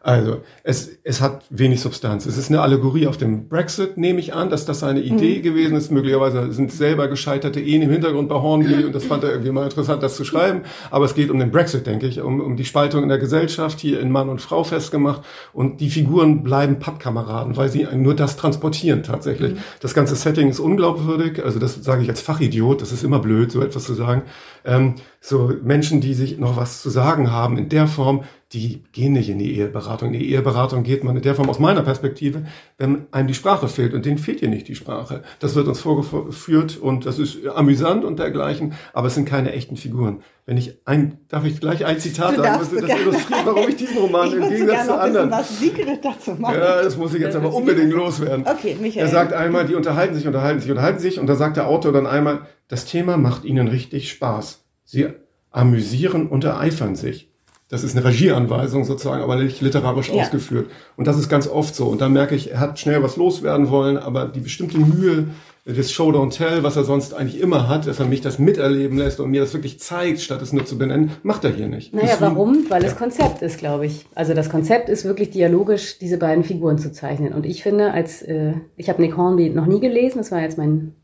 Also, 0.00 0.42
es, 0.62 0.90
es 1.02 1.20
hat 1.20 1.44
wenig 1.50 1.80
Substanz. 1.80 2.24
Es 2.24 2.38
ist 2.38 2.50
eine 2.50 2.60
Allegorie 2.60 3.08
auf 3.08 3.16
den 3.16 3.48
Brexit, 3.48 3.98
nehme 3.98 4.20
ich 4.20 4.32
an, 4.32 4.48
dass 4.48 4.64
das 4.64 4.78
seine 4.78 5.00
Idee 5.00 5.38
mhm. 5.38 5.42
gewesen 5.42 5.76
ist. 5.76 5.90
Möglicherweise 5.90 6.52
sind 6.52 6.70
selber 6.70 7.08
gescheiterte 7.08 7.60
Ehen 7.60 7.82
im 7.82 7.90
Hintergrund 7.90 8.28
bei 8.28 8.36
Hornby 8.36 8.84
und 8.84 8.94
das 8.94 9.04
fand 9.04 9.24
er 9.24 9.30
irgendwie 9.30 9.50
mal 9.50 9.64
interessant, 9.64 10.02
das 10.04 10.14
zu 10.14 10.24
schreiben. 10.24 10.62
Aber 10.92 11.04
es 11.04 11.14
geht 11.16 11.30
um 11.30 11.40
den 11.40 11.50
Brexit, 11.50 11.86
denke 11.86 12.06
ich, 12.06 12.20
um, 12.20 12.40
um 12.40 12.56
die 12.56 12.64
Spaltung 12.64 13.02
in 13.02 13.08
der 13.08 13.18
Gesellschaft, 13.18 13.80
hier 13.80 13.98
in 13.98 14.12
Mann 14.12 14.28
und 14.28 14.40
Frau 14.40 14.62
festgemacht. 14.62 15.22
Und 15.52 15.80
die 15.80 15.90
Figuren 15.90 16.44
bleiben 16.44 16.78
Pappkameraden, 16.78 17.56
weil 17.56 17.68
sie 17.68 17.86
nur 17.92 18.14
das 18.14 18.36
transportieren 18.36 19.02
tatsächlich. 19.02 19.54
Mhm. 19.54 19.58
Das 19.80 19.94
ganze 19.94 20.14
Setting 20.14 20.48
ist 20.48 20.60
unglaubwürdig. 20.60 21.44
Also 21.44 21.58
das 21.58 21.74
sage 21.74 22.02
ich 22.02 22.08
als 22.08 22.20
Fachidiot. 22.20 22.82
Das 22.82 22.92
ist 22.92 23.02
immer 23.02 23.18
blöd, 23.18 23.50
so 23.50 23.60
etwas 23.62 23.84
zu 23.84 23.94
sagen. 23.94 24.22
Ähm, 24.64 24.94
so 25.20 25.52
Menschen, 25.62 26.00
die 26.00 26.14
sich 26.14 26.38
noch 26.38 26.56
was 26.56 26.82
zu 26.82 26.90
sagen 26.90 27.30
haben 27.30 27.58
in 27.58 27.68
der 27.68 27.86
Form, 27.86 28.24
die 28.52 28.82
gehen 28.92 29.12
nicht 29.12 29.28
in 29.28 29.38
die 29.38 29.58
Eheberatung. 29.58 30.14
In 30.14 30.20
die 30.20 30.30
Eheberatung 30.30 30.82
geht 30.82 31.04
man 31.04 31.16
in 31.16 31.22
der 31.22 31.34
Form 31.34 31.50
aus 31.50 31.58
meiner 31.58 31.82
Perspektive, 31.82 32.46
wenn 32.78 33.06
einem 33.10 33.28
die 33.28 33.34
Sprache 33.34 33.68
fehlt. 33.68 33.92
Und 33.92 34.06
denen 34.06 34.16
fehlt 34.16 34.40
hier 34.40 34.48
nicht 34.48 34.68
die 34.68 34.74
Sprache. 34.74 35.22
Das 35.38 35.54
wird 35.54 35.68
uns 35.68 35.80
vorgeführt 35.80 36.78
und 36.78 37.04
das 37.04 37.18
ist 37.18 37.46
amüsant 37.46 38.04
und 38.04 38.18
dergleichen, 38.18 38.72
aber 38.94 39.08
es 39.08 39.14
sind 39.14 39.26
keine 39.26 39.52
echten 39.52 39.76
Figuren. 39.76 40.22
Wenn 40.46 40.56
ich 40.56 40.78
ein, 40.86 41.18
darf 41.28 41.44
ich 41.44 41.60
gleich 41.60 41.84
ein 41.84 42.00
Zitat 42.00 42.36
sagen, 42.36 42.58
das 42.58 42.72
illustriert, 42.72 43.44
warum 43.44 43.68
ich 43.68 43.76
diesen 43.76 43.98
Roman 43.98 44.28
ich 44.28 44.34
im 44.34 44.48
Gegensatz 44.48 44.86
zu 44.86 44.98
anderen. 44.98 45.30
Was 45.30 45.58
Sigrid 45.58 46.02
dazu 46.02 46.30
machen. 46.32 46.54
Ja, 46.54 46.82
das 46.82 46.96
muss 46.96 47.12
ich 47.12 47.20
jetzt 47.20 47.36
aber 47.36 47.52
unbedingt 47.52 47.92
loswerden. 47.92 48.46
Okay, 48.46 48.78
Michael. 48.80 49.04
Er 49.06 49.12
sagt 49.12 49.34
einmal, 49.34 49.66
die 49.66 49.74
unterhalten 49.74 50.14
sich, 50.14 50.26
unterhalten 50.26 50.60
sich, 50.60 50.70
unterhalten 50.70 51.00
sich 51.00 51.20
und 51.20 51.26
da 51.26 51.36
sagt 51.36 51.58
der 51.58 51.68
Autor 51.68 51.92
dann 51.92 52.06
einmal, 52.06 52.46
das 52.68 52.84
Thema 52.84 53.16
macht 53.16 53.44
ihnen 53.44 53.68
richtig 53.68 54.10
Spaß. 54.10 54.64
Sie 54.84 55.08
amüsieren 55.50 56.28
und 56.28 56.44
ereifern 56.44 56.96
sich. 56.96 57.28
Das 57.70 57.84
ist 57.84 57.96
eine 57.96 58.06
Regieanweisung 58.06 58.84
sozusagen, 58.84 59.22
aber 59.22 59.36
nicht 59.36 59.60
literarisch 59.60 60.08
ja. 60.08 60.22
ausgeführt. 60.22 60.70
Und 60.96 61.06
das 61.06 61.18
ist 61.18 61.28
ganz 61.28 61.46
oft 61.46 61.74
so. 61.74 61.86
Und 61.86 62.00
da 62.00 62.08
merke 62.08 62.34
ich, 62.34 62.52
er 62.52 62.60
hat 62.60 62.78
schnell 62.78 63.02
was 63.02 63.16
loswerden 63.16 63.68
wollen, 63.68 63.98
aber 63.98 64.26
die 64.26 64.40
bestimmte 64.40 64.78
Mühe 64.78 65.26
des 65.66 65.92
Show 65.92 66.10
Don't 66.10 66.34
Tell, 66.34 66.62
was 66.62 66.76
er 66.76 66.84
sonst 66.84 67.12
eigentlich 67.12 67.40
immer 67.42 67.68
hat, 67.68 67.86
dass 67.86 68.00
er 68.00 68.06
mich 68.06 68.22
das 68.22 68.38
miterleben 68.38 68.96
lässt 68.96 69.20
und 69.20 69.30
mir 69.30 69.42
das 69.42 69.52
wirklich 69.52 69.78
zeigt, 69.80 70.22
statt 70.22 70.40
es 70.40 70.54
nur 70.54 70.64
zu 70.64 70.78
benennen, 70.78 71.10
macht 71.22 71.44
er 71.44 71.50
hier 71.50 71.68
nicht. 71.68 71.92
Naja, 71.92 72.06
Deswegen, 72.12 72.36
warum? 72.36 72.70
Weil 72.70 72.82
ja. 72.82 72.88
es 72.88 72.96
Konzept 72.96 73.42
ist, 73.42 73.58
glaube 73.58 73.84
ich. 73.84 74.06
Also 74.14 74.32
das 74.32 74.48
Konzept 74.48 74.88
ist 74.88 75.04
wirklich 75.04 75.28
dialogisch, 75.28 75.98
diese 75.98 76.16
beiden 76.16 76.44
Figuren 76.44 76.78
zu 76.78 76.90
zeichnen. 76.90 77.34
Und 77.34 77.44
ich 77.44 77.62
finde, 77.62 77.92
als 77.92 78.22
äh, 78.22 78.54
ich 78.76 78.88
habe 78.88 79.02
Nick 79.02 79.18
Hornby 79.18 79.50
noch 79.50 79.66
nie 79.66 79.80
gelesen, 79.80 80.18
das 80.18 80.32
war 80.32 80.40
jetzt 80.40 80.56
mein 80.56 80.94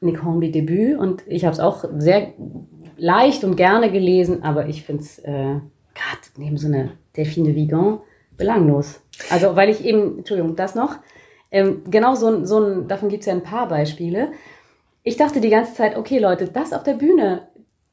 Nick 0.00 0.24
Hornby 0.24 0.50
Debüt 0.50 0.98
und 0.98 1.22
ich 1.26 1.44
habe 1.44 1.54
es 1.54 1.60
auch 1.60 1.84
sehr 1.98 2.32
leicht 2.96 3.44
und 3.44 3.56
gerne 3.56 3.90
gelesen, 3.90 4.42
aber 4.42 4.66
ich 4.66 4.84
finde 4.84 5.02
es 5.02 5.18
äh, 5.20 5.60
gerade 5.94 6.22
neben 6.36 6.56
so 6.56 6.68
eine 6.68 6.92
Delphine 7.16 7.54
Vigan 7.54 8.00
belanglos. 8.36 9.00
Also, 9.30 9.56
weil 9.56 9.68
ich 9.68 9.84
eben, 9.84 10.18
Entschuldigung, 10.18 10.56
das 10.56 10.74
noch, 10.74 10.96
ähm, 11.50 11.82
genau 11.90 12.14
so, 12.14 12.44
so 12.44 12.58
ein, 12.58 12.88
davon 12.88 13.08
gibt 13.08 13.22
es 13.22 13.26
ja 13.26 13.32
ein 13.32 13.42
paar 13.42 13.68
Beispiele. 13.68 14.32
Ich 15.02 15.16
dachte 15.16 15.40
die 15.40 15.50
ganze 15.50 15.74
Zeit, 15.74 15.96
okay, 15.96 16.18
Leute, 16.18 16.48
das 16.48 16.72
auf 16.72 16.82
der 16.82 16.94
Bühne, 16.94 17.48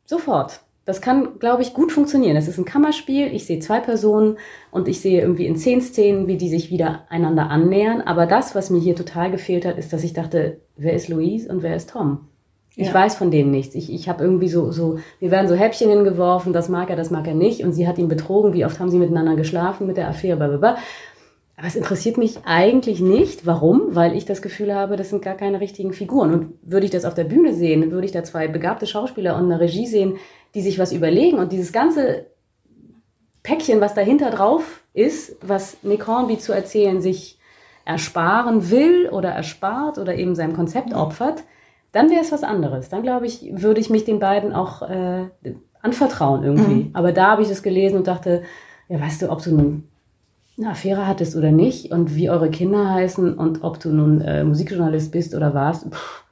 sofort. 0.06 0.62
Das 0.88 1.02
kann, 1.02 1.38
glaube 1.40 1.64
ich, 1.64 1.74
gut 1.74 1.92
funktionieren. 1.92 2.38
Es 2.38 2.48
ist 2.48 2.58
ein 2.58 2.64
Kammerspiel, 2.64 3.28
ich 3.34 3.46
sehe 3.46 3.60
zwei 3.60 3.82
Personen 3.82 4.38
und 4.72 4.88
ich 4.88 5.02
sehe 5.02 5.20
irgendwie 5.20 5.46
in 5.46 5.58
zehn 5.58 5.82
Szenen, 5.82 6.28
wie 6.28 6.38
die 6.38 6.48
sich 6.48 6.72
wieder 6.72 7.02
einander 7.10 7.50
annähern. 7.50 8.00
Aber 8.00 8.26
das, 8.26 8.56
was 8.56 8.70
mir 8.70 8.80
hier 8.80 8.96
total 8.96 9.30
gefehlt 9.30 9.66
hat, 9.66 9.78
ist, 9.78 9.92
dass 9.92 10.06
ich 10.06 10.14
dachte, 10.14 10.62
wer 10.78 10.94
ist 10.94 11.10
Louise 11.10 11.52
und 11.52 11.62
wer 11.62 11.76
ist 11.76 11.90
Tom? 11.90 12.30
Ich 12.78 12.88
ja. 12.88 12.94
weiß 12.94 13.16
von 13.16 13.32
denen 13.32 13.52
nichts. 13.52 13.76
Ich, 13.76 13.92
ich 13.94 14.08
habe 14.08 14.24
irgendwie 14.24 14.48
so, 14.48 14.72
so, 14.72 14.98
wir 15.20 15.30
werden 15.30 15.50
so 15.50 15.56
Häppchen 15.56 15.90
hingeworfen, 15.90 16.54
das 16.54 16.70
mag 16.70 16.90
er, 16.90 16.96
das 16.96 17.12
mag 17.12 17.28
er 17.28 17.36
nicht. 17.36 17.66
Und 17.66 17.74
sie 17.74 17.86
hat 17.86 17.98
ihn 17.98 18.08
betrogen, 18.08 18.54
wie 18.54 18.64
oft 18.64 18.80
haben 18.80 18.90
sie 18.90 18.98
miteinander 18.98 19.36
geschlafen 19.36 19.88
mit 19.88 19.98
der 19.98 20.08
Affäre, 20.08 20.38
blablabla. 20.38 20.78
Aber 21.58 21.66
es 21.66 21.76
interessiert 21.76 22.18
mich 22.18 22.38
eigentlich 22.46 23.02
nicht. 23.02 23.48
Warum? 23.48 23.96
Weil 23.96 24.16
ich 24.16 24.26
das 24.26 24.44
Gefühl 24.44 24.76
habe, 24.76 24.96
das 24.96 25.10
sind 25.10 25.24
gar 25.24 25.36
keine 25.36 25.60
richtigen 25.60 25.92
Figuren. 25.92 26.32
Und 26.32 26.54
würde 26.62 26.86
ich 26.86 26.92
das 26.92 27.04
auf 27.04 27.16
der 27.16 27.24
Bühne 27.24 27.56
sehen, 27.56 27.92
würde 27.92 28.06
ich 28.06 28.12
da 28.12 28.24
zwei 28.24 28.48
begabte 28.48 28.86
Schauspieler 28.86 29.36
und 29.36 29.46
eine 29.46 29.60
Regie 29.60 29.88
sehen, 29.88 30.18
die 30.58 30.64
sich 30.64 30.80
was 30.80 30.92
überlegen 30.92 31.38
und 31.38 31.52
dieses 31.52 31.72
ganze 31.72 32.26
Päckchen, 33.44 33.80
was 33.80 33.94
dahinter 33.94 34.32
drauf 34.32 34.82
ist, 34.96 35.36
was 35.48 35.78
Nick 35.84 36.08
Hornby 36.08 36.40
zu 36.40 36.52
erzählen 36.52 37.00
sich 37.00 37.38
ersparen 37.86 38.72
will 38.72 39.08
oder 39.12 39.30
erspart 39.30 40.00
oder 40.00 40.16
eben 40.16 40.34
seinem 40.34 40.56
Konzept 40.56 40.96
opfert, 40.96 41.44
dann 41.92 42.10
wäre 42.10 42.22
es 42.22 42.32
was 42.32 42.44
anderes. 42.44 42.90
Dann 42.90 43.04
glaube 43.04 43.28
ich, 43.28 43.52
würde 43.52 43.80
ich 43.80 43.92
mich 43.92 44.04
den 44.04 44.18
beiden 44.18 44.52
auch 44.52 44.82
äh, 44.82 45.28
anvertrauen 45.84 46.44
irgendwie. 46.44 46.86
Mhm. 46.86 46.90
Aber 46.94 47.12
da 47.12 47.30
habe 47.30 47.44
ich 47.44 47.50
das 47.50 47.62
gelesen 47.62 47.98
und 47.98 48.08
dachte, 48.08 48.42
ja, 48.90 49.00
weißt 49.00 49.22
du, 49.22 49.30
ob 49.30 49.44
du 49.44 49.54
nun 49.54 49.84
eine 50.58 50.72
Affäre 50.72 51.06
hattest 51.06 51.36
oder 51.36 51.52
nicht 51.52 51.92
und 51.92 52.16
wie 52.16 52.32
eure 52.32 52.50
Kinder 52.50 52.90
heißen 52.90 53.36
und 53.36 53.64
ob 53.64 53.80
du 53.80 53.90
nun 53.90 54.22
äh, 54.22 54.44
Musikjournalist 54.44 55.12
bist 55.12 55.36
oder 55.36 55.54
warst. 55.54 55.86
Pff, 55.94 56.24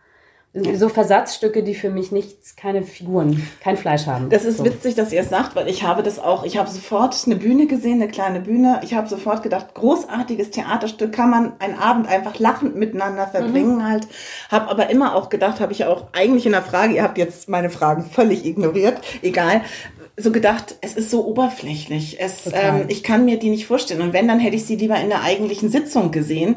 so 0.75 0.87
Versatzstücke, 0.87 1.63
die 1.63 1.75
für 1.75 1.89
mich 1.89 2.11
nichts, 2.11 2.55
keine 2.55 2.83
Figuren, 2.83 3.45
kein 3.59 3.75
Fleisch 3.75 4.05
haben. 4.05 4.29
Das 4.29 4.45
ist 4.45 4.57
so. 4.57 4.65
witzig, 4.65 4.95
dass 4.95 5.11
ihr 5.11 5.19
es 5.21 5.29
sagt, 5.29 5.55
weil 5.55 5.67
ich 5.67 5.83
habe 5.83 6.01
das 6.01 6.17
auch, 6.17 6.45
ich 6.45 6.57
habe 6.57 6.69
sofort 6.69 7.15
eine 7.25 7.35
Bühne 7.35 7.67
gesehen, 7.67 8.01
eine 8.01 8.09
kleine 8.09 8.39
Bühne. 8.39 8.79
Ich 8.83 8.93
habe 8.93 9.07
sofort 9.09 9.43
gedacht, 9.43 9.73
großartiges 9.73 10.51
Theaterstück, 10.51 11.11
kann 11.11 11.29
man 11.29 11.53
einen 11.59 11.77
Abend 11.77 12.07
einfach 12.07 12.39
lachend 12.39 12.75
miteinander 12.75 13.27
verbringen 13.27 13.77
mhm. 13.77 13.83
halt. 13.83 14.07
Habe 14.49 14.69
aber 14.69 14.89
immer 14.89 15.15
auch 15.15 15.29
gedacht, 15.29 15.59
habe 15.59 15.73
ich 15.73 15.85
auch 15.85 16.07
eigentlich 16.13 16.45
in 16.45 16.53
der 16.53 16.61
Frage, 16.61 16.93
ihr 16.95 17.03
habt 17.03 17.17
jetzt 17.17 17.49
meine 17.49 17.69
Fragen 17.69 18.05
völlig 18.05 18.45
ignoriert, 18.45 19.01
egal, 19.21 19.61
so 20.17 20.31
gedacht, 20.31 20.75
es 20.81 20.93
ist 20.93 21.11
so 21.11 21.25
oberflächlich. 21.25 22.21
Es, 22.21 22.49
ähm, 22.53 22.85
ich 22.87 23.03
kann 23.03 23.25
mir 23.25 23.37
die 23.37 23.49
nicht 23.49 23.67
vorstellen. 23.67 24.01
Und 24.01 24.13
wenn, 24.13 24.27
dann 24.27 24.39
hätte 24.39 24.55
ich 24.55 24.65
sie 24.65 24.77
lieber 24.77 24.97
in 24.97 25.09
der 25.09 25.23
eigentlichen 25.23 25.69
Sitzung 25.69 26.11
gesehen. 26.11 26.55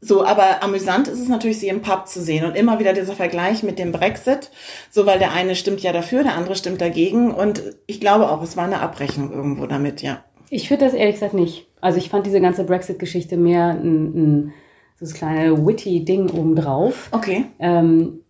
So, 0.00 0.24
aber 0.24 0.62
amüsant 0.62 1.08
ist 1.08 1.20
es 1.20 1.28
natürlich, 1.28 1.58
sie 1.58 1.68
im 1.68 1.80
Pub 1.80 2.06
zu 2.06 2.20
sehen 2.20 2.44
und 2.44 2.54
immer 2.54 2.78
wieder 2.78 2.92
dieser 2.92 3.14
Vergleich 3.14 3.62
mit 3.62 3.78
dem 3.78 3.92
Brexit, 3.92 4.50
so 4.90 5.06
weil 5.06 5.18
der 5.18 5.32
eine 5.32 5.54
stimmt 5.54 5.80
ja 5.80 5.92
dafür, 5.92 6.22
der 6.22 6.34
andere 6.34 6.54
stimmt 6.54 6.80
dagegen 6.80 7.32
und 7.32 7.62
ich 7.86 7.98
glaube 7.98 8.30
auch, 8.30 8.42
es 8.42 8.56
war 8.56 8.64
eine 8.64 8.80
Abrechnung 8.80 9.32
irgendwo 9.32 9.66
damit, 9.66 10.02
ja. 10.02 10.22
Ich 10.50 10.68
finde 10.68 10.84
das 10.84 10.94
ehrlich 10.94 11.14
gesagt 11.14 11.34
nicht. 11.34 11.66
Also 11.80 11.98
ich 11.98 12.10
fand 12.10 12.26
diese 12.26 12.40
ganze 12.40 12.64
Brexit-Geschichte 12.64 13.36
mehr 13.36 13.70
ein, 13.70 14.04
ein 14.14 14.52
so 14.98 15.04
das 15.04 15.14
kleine 15.14 15.66
witty 15.66 16.04
Ding 16.04 16.30
obendrauf. 16.30 17.08
Okay. 17.12 17.46
Ähm, 17.58 18.20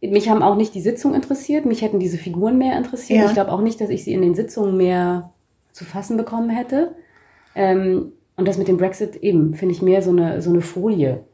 mich 0.00 0.28
haben 0.28 0.42
auch 0.42 0.56
nicht 0.56 0.74
die 0.74 0.80
Sitzungen 0.80 1.16
interessiert, 1.16 1.66
mich 1.66 1.82
hätten 1.82 1.98
diese 1.98 2.18
Figuren 2.18 2.58
mehr 2.58 2.76
interessiert. 2.76 3.20
Ja. 3.20 3.26
Ich 3.26 3.34
glaube 3.34 3.52
auch 3.52 3.60
nicht, 3.60 3.80
dass 3.80 3.90
ich 3.90 4.04
sie 4.04 4.12
in 4.12 4.22
den 4.22 4.34
Sitzungen 4.34 4.76
mehr 4.76 5.32
zu 5.72 5.84
fassen 5.84 6.16
bekommen 6.16 6.50
hätte. 6.50 6.94
Ähm, 7.54 8.12
und 8.38 8.46
das 8.46 8.56
mit 8.56 8.68
dem 8.68 8.76
Brexit 8.76 9.16
eben, 9.16 9.52
finde 9.54 9.74
ich 9.74 9.82
mehr 9.82 10.00
so 10.00 10.10
eine, 10.10 10.40
so 10.40 10.48
eine 10.48 10.60
Folie. 10.60 11.24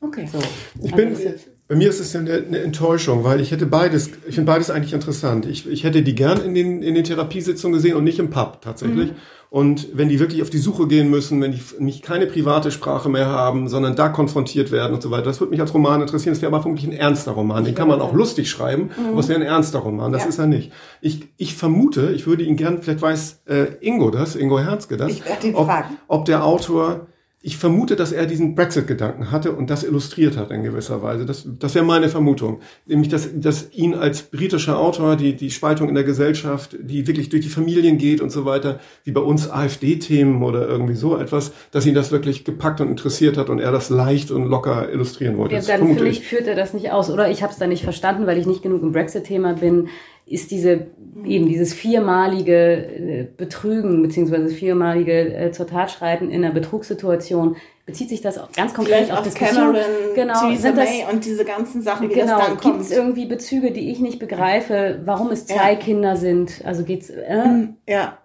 Okay. 0.00 0.26
So. 0.26 0.38
Ich 0.82 0.94
bin, 0.94 1.08
also 1.08 1.49
bei 1.70 1.76
mir 1.76 1.88
ist 1.88 2.00
es 2.00 2.12
ja 2.12 2.18
eine, 2.18 2.32
eine 2.32 2.58
Enttäuschung, 2.58 3.22
weil 3.22 3.40
ich 3.40 3.52
hätte 3.52 3.64
beides, 3.64 4.10
ich 4.26 4.34
finde 4.34 4.50
beides 4.50 4.70
eigentlich 4.70 4.92
interessant. 4.92 5.46
Ich, 5.46 5.68
ich 5.68 5.84
hätte 5.84 6.02
die 6.02 6.16
gern 6.16 6.40
in 6.40 6.52
den, 6.52 6.82
in 6.82 6.96
den 6.96 7.04
Therapiesitzungen 7.04 7.76
gesehen 7.76 7.94
und 7.96 8.02
nicht 8.02 8.18
im 8.18 8.28
Pub 8.28 8.60
tatsächlich. 8.60 9.12
Mhm. 9.12 9.16
Und 9.50 9.86
wenn 9.92 10.08
die 10.08 10.18
wirklich 10.18 10.42
auf 10.42 10.50
die 10.50 10.58
Suche 10.58 10.88
gehen 10.88 11.10
müssen, 11.10 11.40
wenn 11.40 11.52
die 11.52 11.60
nicht 11.78 12.02
keine 12.02 12.26
private 12.26 12.72
Sprache 12.72 13.08
mehr 13.08 13.26
haben, 13.26 13.68
sondern 13.68 13.94
da 13.94 14.08
konfrontiert 14.08 14.72
werden 14.72 14.94
und 14.94 15.00
so 15.00 15.12
weiter, 15.12 15.26
das 15.26 15.38
würde 15.38 15.52
mich 15.52 15.60
als 15.60 15.72
Roman 15.72 16.00
interessieren. 16.02 16.34
Das 16.34 16.42
wäre 16.42 16.52
aber 16.52 16.60
vermutlich 16.60 16.90
ein 16.90 16.92
ernster 16.92 17.30
Roman. 17.30 17.62
Den 17.62 17.76
kann 17.76 17.86
man 17.86 18.00
auch 18.00 18.14
lustig 18.14 18.50
schreiben, 18.50 18.90
mhm. 18.98 19.10
aber 19.12 19.20
es 19.20 19.28
wäre 19.28 19.38
ein 19.38 19.46
ernster 19.46 19.78
Roman. 19.78 20.10
Das 20.10 20.24
ja. 20.24 20.28
ist 20.28 20.38
er 20.40 20.46
nicht. 20.46 20.72
Ich, 21.00 21.28
ich 21.36 21.54
vermute, 21.54 22.10
ich 22.10 22.26
würde 22.26 22.42
ihn 22.42 22.56
gern, 22.56 22.82
vielleicht 22.82 23.00
weiß 23.00 23.42
äh, 23.46 23.66
Ingo 23.80 24.10
das, 24.10 24.34
Ingo 24.34 24.58
Herzke 24.58 24.96
das, 24.96 25.12
ich 25.12 25.22
ihn 25.44 25.54
ob, 25.54 25.66
fragen. 25.66 25.98
ob 26.08 26.24
der 26.24 26.44
Autor 26.44 27.06
ich 27.42 27.56
vermute, 27.56 27.96
dass 27.96 28.12
er 28.12 28.26
diesen 28.26 28.54
Brexit-Gedanken 28.54 29.30
hatte 29.30 29.52
und 29.52 29.70
das 29.70 29.82
illustriert 29.82 30.36
hat 30.36 30.50
in 30.50 30.62
gewisser 30.62 31.02
Weise. 31.02 31.24
Das, 31.24 31.46
das 31.58 31.74
wäre 31.74 31.86
meine 31.86 32.10
Vermutung. 32.10 32.60
Nämlich, 32.84 33.08
dass, 33.08 33.30
dass 33.34 33.72
ihn 33.72 33.94
als 33.94 34.24
britischer 34.24 34.78
Autor 34.78 35.16
die, 35.16 35.34
die 35.34 35.50
Spaltung 35.50 35.88
in 35.88 35.94
der 35.94 36.04
Gesellschaft, 36.04 36.76
die 36.78 37.06
wirklich 37.06 37.30
durch 37.30 37.40
die 37.40 37.48
Familien 37.48 37.96
geht 37.96 38.20
und 38.20 38.28
so 38.28 38.44
weiter, 38.44 38.78
wie 39.04 39.12
bei 39.12 39.22
uns 39.22 39.48
AfD-Themen 39.50 40.42
oder 40.42 40.68
irgendwie 40.68 40.96
so 40.96 41.16
etwas, 41.16 41.52
dass 41.70 41.86
ihn 41.86 41.94
das 41.94 42.12
wirklich 42.12 42.44
gepackt 42.44 42.82
und 42.82 42.88
interessiert 42.88 43.38
hat 43.38 43.48
und 43.48 43.58
er 43.58 43.72
das 43.72 43.88
leicht 43.88 44.30
und 44.30 44.44
locker 44.44 44.92
illustrieren 44.92 45.38
wollte. 45.38 45.54
Ja, 45.54 45.62
dann 45.62 45.96
für 45.96 46.04
mich 46.04 46.20
führt 46.20 46.46
er 46.46 46.56
das 46.56 46.74
nicht 46.74 46.92
aus. 46.92 47.08
Oder 47.08 47.30
ich 47.30 47.42
habe 47.42 47.54
es 47.54 47.58
da 47.58 47.66
nicht 47.66 47.84
verstanden, 47.84 48.26
weil 48.26 48.36
ich 48.36 48.44
nicht 48.44 48.62
genug 48.62 48.82
im 48.82 48.92
Brexit-Thema 48.92 49.54
bin 49.54 49.88
ist 50.30 50.50
diese 50.50 50.86
eben 51.24 51.48
dieses 51.48 51.74
viermalige 51.74 52.54
äh, 52.54 53.26
Betrügen 53.36 54.00
beziehungsweise 54.00 54.48
viermalige 54.48 55.34
äh, 55.34 55.50
zur 55.52 55.66
Tat 55.66 55.90
schreiten 55.90 56.30
in 56.30 56.44
einer 56.44 56.54
Betrugssituation 56.54 57.56
bezieht 57.84 58.08
sich 58.08 58.20
das 58.20 58.38
auch 58.38 58.52
ganz 58.52 58.72
konkret 58.72 58.94
Vielleicht 58.94 59.12
auf 59.12 59.18
auf 59.18 59.24
Diskussionen? 59.24 59.74
Cameron, 59.74 60.14
Genau, 60.14 60.40
Theresa 60.40 60.62
sind 60.62 60.78
das, 60.78 60.88
May 60.88 61.04
und 61.12 61.24
diese 61.24 61.44
ganzen 61.44 61.82
Sachen, 61.82 62.08
wie 62.08 62.14
das 62.14 62.22
genau, 62.24 62.38
dann 62.38 62.50
gibt 62.52 62.62
kommt. 62.62 62.80
es 62.80 62.90
irgendwie 62.92 63.26
Bezüge, 63.26 63.72
die 63.72 63.90
ich 63.90 63.98
nicht 63.98 64.20
begreife, 64.20 65.00
warum 65.04 65.30
es 65.32 65.46
zwei 65.46 65.72
Ja. 65.72 65.78
Kinder 65.78 66.16
sind? 66.16 66.62
Also 66.64 66.84
geht's, 66.84 67.10
äh, 67.10 67.66
ja. 67.88 68.18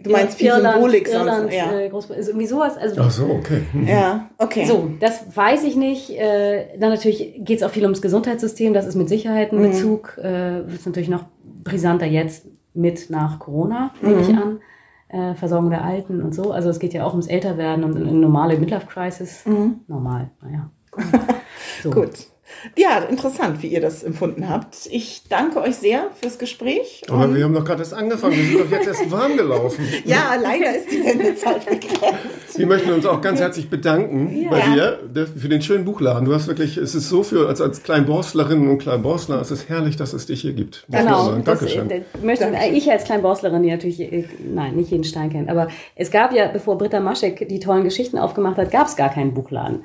Du 0.00 0.10
meinst 0.10 0.38
viel 0.38 0.46
Irland, 0.46 0.74
Symbolik 0.74 1.08
Irland, 1.08 1.50
sonst. 1.50 1.54
Ja. 1.54 1.72
äh, 1.72 1.88
ist 2.20 2.28
irgendwie 2.28 2.46
sowas. 2.46 2.76
Also, 2.76 3.00
Ach 3.00 3.10
so, 3.10 3.24
okay. 3.26 3.62
Mhm. 3.72 3.88
ja, 3.88 4.30
okay. 4.38 4.64
So, 4.64 4.90
das 5.00 5.24
weiß 5.36 5.64
ich 5.64 5.74
nicht. 5.74 6.10
Äh, 6.10 6.78
dann 6.78 6.90
natürlich 6.90 7.34
geht 7.38 7.58
es 7.58 7.62
auch 7.64 7.70
viel 7.70 7.82
ums 7.82 8.00
Gesundheitssystem. 8.00 8.74
Das 8.74 8.86
ist 8.86 8.94
mit 8.94 9.08
Sicherheit 9.08 9.52
ein 9.52 9.58
Mhm. 9.58 9.70
Bezug. 9.70 10.16
Äh, 10.22 10.60
ist 10.72 10.86
natürlich 10.86 11.08
noch 11.08 11.24
brisanter 11.64 12.06
jetzt 12.06 12.46
mit 12.74 13.10
nach 13.10 13.40
Corona, 13.40 13.90
nehme 14.00 14.16
Mhm. 14.16 14.22
ich 14.22 14.36
an. 14.36 14.60
Äh, 15.08 15.34
Versorgung 15.34 15.70
der 15.70 15.82
Alten 15.84 16.22
und 16.22 16.32
so. 16.34 16.52
Also 16.52 16.68
es 16.68 16.78
geht 16.78 16.92
ja 16.94 17.02
auch 17.04 17.12
ums 17.12 17.26
Älterwerden 17.26 17.82
und 17.82 17.96
eine 17.96 18.12
normale 18.12 18.56
Midlife-Crisis. 18.58 19.44
Normal, 19.88 20.30
naja. 20.42 20.70
So. 21.82 21.90
Mhm. 21.90 21.94
Gut. 21.94 22.10
Ja, 22.76 22.98
interessant, 23.00 23.62
wie 23.62 23.68
ihr 23.68 23.80
das 23.80 24.02
empfunden 24.02 24.48
habt. 24.48 24.88
Ich 24.90 25.22
danke 25.28 25.60
euch 25.60 25.76
sehr 25.76 26.06
fürs 26.20 26.38
Gespräch. 26.38 27.02
Aber 27.08 27.24
und- 27.24 27.34
wir 27.36 27.44
haben 27.44 27.54
doch 27.54 27.64
gerade 27.64 27.80
erst 27.80 27.94
angefangen. 27.94 28.36
Wir 28.36 28.44
sind 28.44 28.60
doch 28.60 28.70
jetzt 28.70 28.86
erst 28.88 29.10
warm 29.10 29.36
gelaufen. 29.36 29.84
ja, 30.04 30.34
leider 30.40 30.76
ist 30.76 30.90
die 30.90 31.02
Sendezeit 31.02 31.64
begrenzt. 31.66 32.56
Wir 32.56 32.66
möchten 32.66 32.90
uns 32.90 33.06
auch 33.06 33.20
ganz 33.20 33.40
herzlich 33.40 33.68
bedanken 33.70 34.46
bei 34.50 34.58
Ja. 34.60 34.74
dir 34.74 34.98
der- 35.14 35.26
für 35.26 35.48
den 35.48 35.62
schönen 35.62 35.84
Buchladen. 35.84 36.24
Du 36.24 36.34
hast 36.34 36.48
wirklich, 36.48 36.76
es 36.76 36.94
ist 36.94 37.08
so 37.08 37.22
für, 37.22 37.48
als, 37.48 37.60
als 37.60 37.82
Kleinborstlerinnen 37.82 38.68
und 38.70 38.78
Kleinborstler, 38.78 39.40
es 39.40 39.50
ist 39.50 39.68
herrlich, 39.68 39.96
dass 39.96 40.12
es 40.12 40.26
dich 40.26 40.40
hier 40.40 40.52
gibt. 40.54 40.84
Genau, 40.88 41.26
sagen. 41.26 41.44
das, 41.44 41.58
Dankeschön. 41.60 41.90
äh, 41.90 42.00
möchte 42.22 42.44
Dankeschön. 42.44 42.74
ich 42.74 42.90
als 42.90 43.04
Kleinborstlerin, 43.04 43.62
die 43.62 43.70
natürlich, 43.70 44.00
äh, 44.00 44.24
nein, 44.52 44.74
nicht 44.74 44.90
jeden 44.90 45.04
Stein 45.04 45.30
kennt, 45.30 45.48
aber 45.48 45.68
es 45.94 46.10
gab 46.10 46.32
ja, 46.32 46.48
bevor 46.48 46.78
Britta 46.78 46.98
Maschek 47.00 47.48
die 47.48 47.60
tollen 47.60 47.84
Geschichten 47.84 48.18
aufgemacht 48.18 48.56
hat, 48.56 48.70
gab 48.70 48.86
es 48.88 48.96
gar 48.96 49.10
keinen 49.10 49.34
Buchladen. 49.34 49.84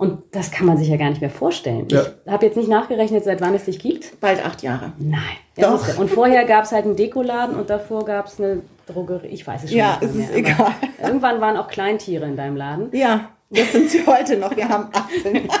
Und 0.00 0.22
das 0.32 0.50
kann 0.50 0.66
man 0.66 0.78
sich 0.78 0.88
ja 0.88 0.96
gar 0.96 1.10
nicht 1.10 1.20
mehr 1.20 1.28
vorstellen. 1.28 1.86
Ja. 1.90 2.06
Ich 2.24 2.32
habe 2.32 2.46
jetzt 2.46 2.56
nicht 2.56 2.70
nachgerechnet, 2.70 3.22
seit 3.22 3.42
wann 3.42 3.54
es 3.54 3.66
dich 3.66 3.78
gibt. 3.78 4.18
Bald 4.18 4.42
acht 4.42 4.62
Jahre. 4.62 4.94
Nein. 4.98 5.20
Doch. 5.58 5.98
Und 5.98 6.10
vorher 6.10 6.46
gab 6.46 6.64
es 6.64 6.72
halt 6.72 6.86
einen 6.86 6.96
Dekoladen 6.96 7.54
und 7.54 7.68
davor 7.68 8.06
gab 8.06 8.26
es 8.26 8.40
eine 8.40 8.62
Drogerie. 8.86 9.26
Ich 9.26 9.46
weiß 9.46 9.64
es 9.64 9.68
schon 9.68 9.78
Ja, 9.78 9.98
nicht 10.00 10.08
es 10.10 10.14
mehr, 10.14 10.30
ist 10.30 10.34
egal. 10.34 10.72
Irgendwann 11.02 11.42
waren 11.42 11.58
auch 11.58 11.68
Kleintiere 11.68 12.24
in 12.24 12.34
deinem 12.34 12.56
Laden. 12.56 12.88
Ja, 12.92 13.28
das 13.50 13.72
sind 13.72 13.90
sie 13.90 14.06
heute 14.06 14.38
noch. 14.38 14.56
Wir 14.56 14.70
haben 14.70 14.88
18. 14.92 15.48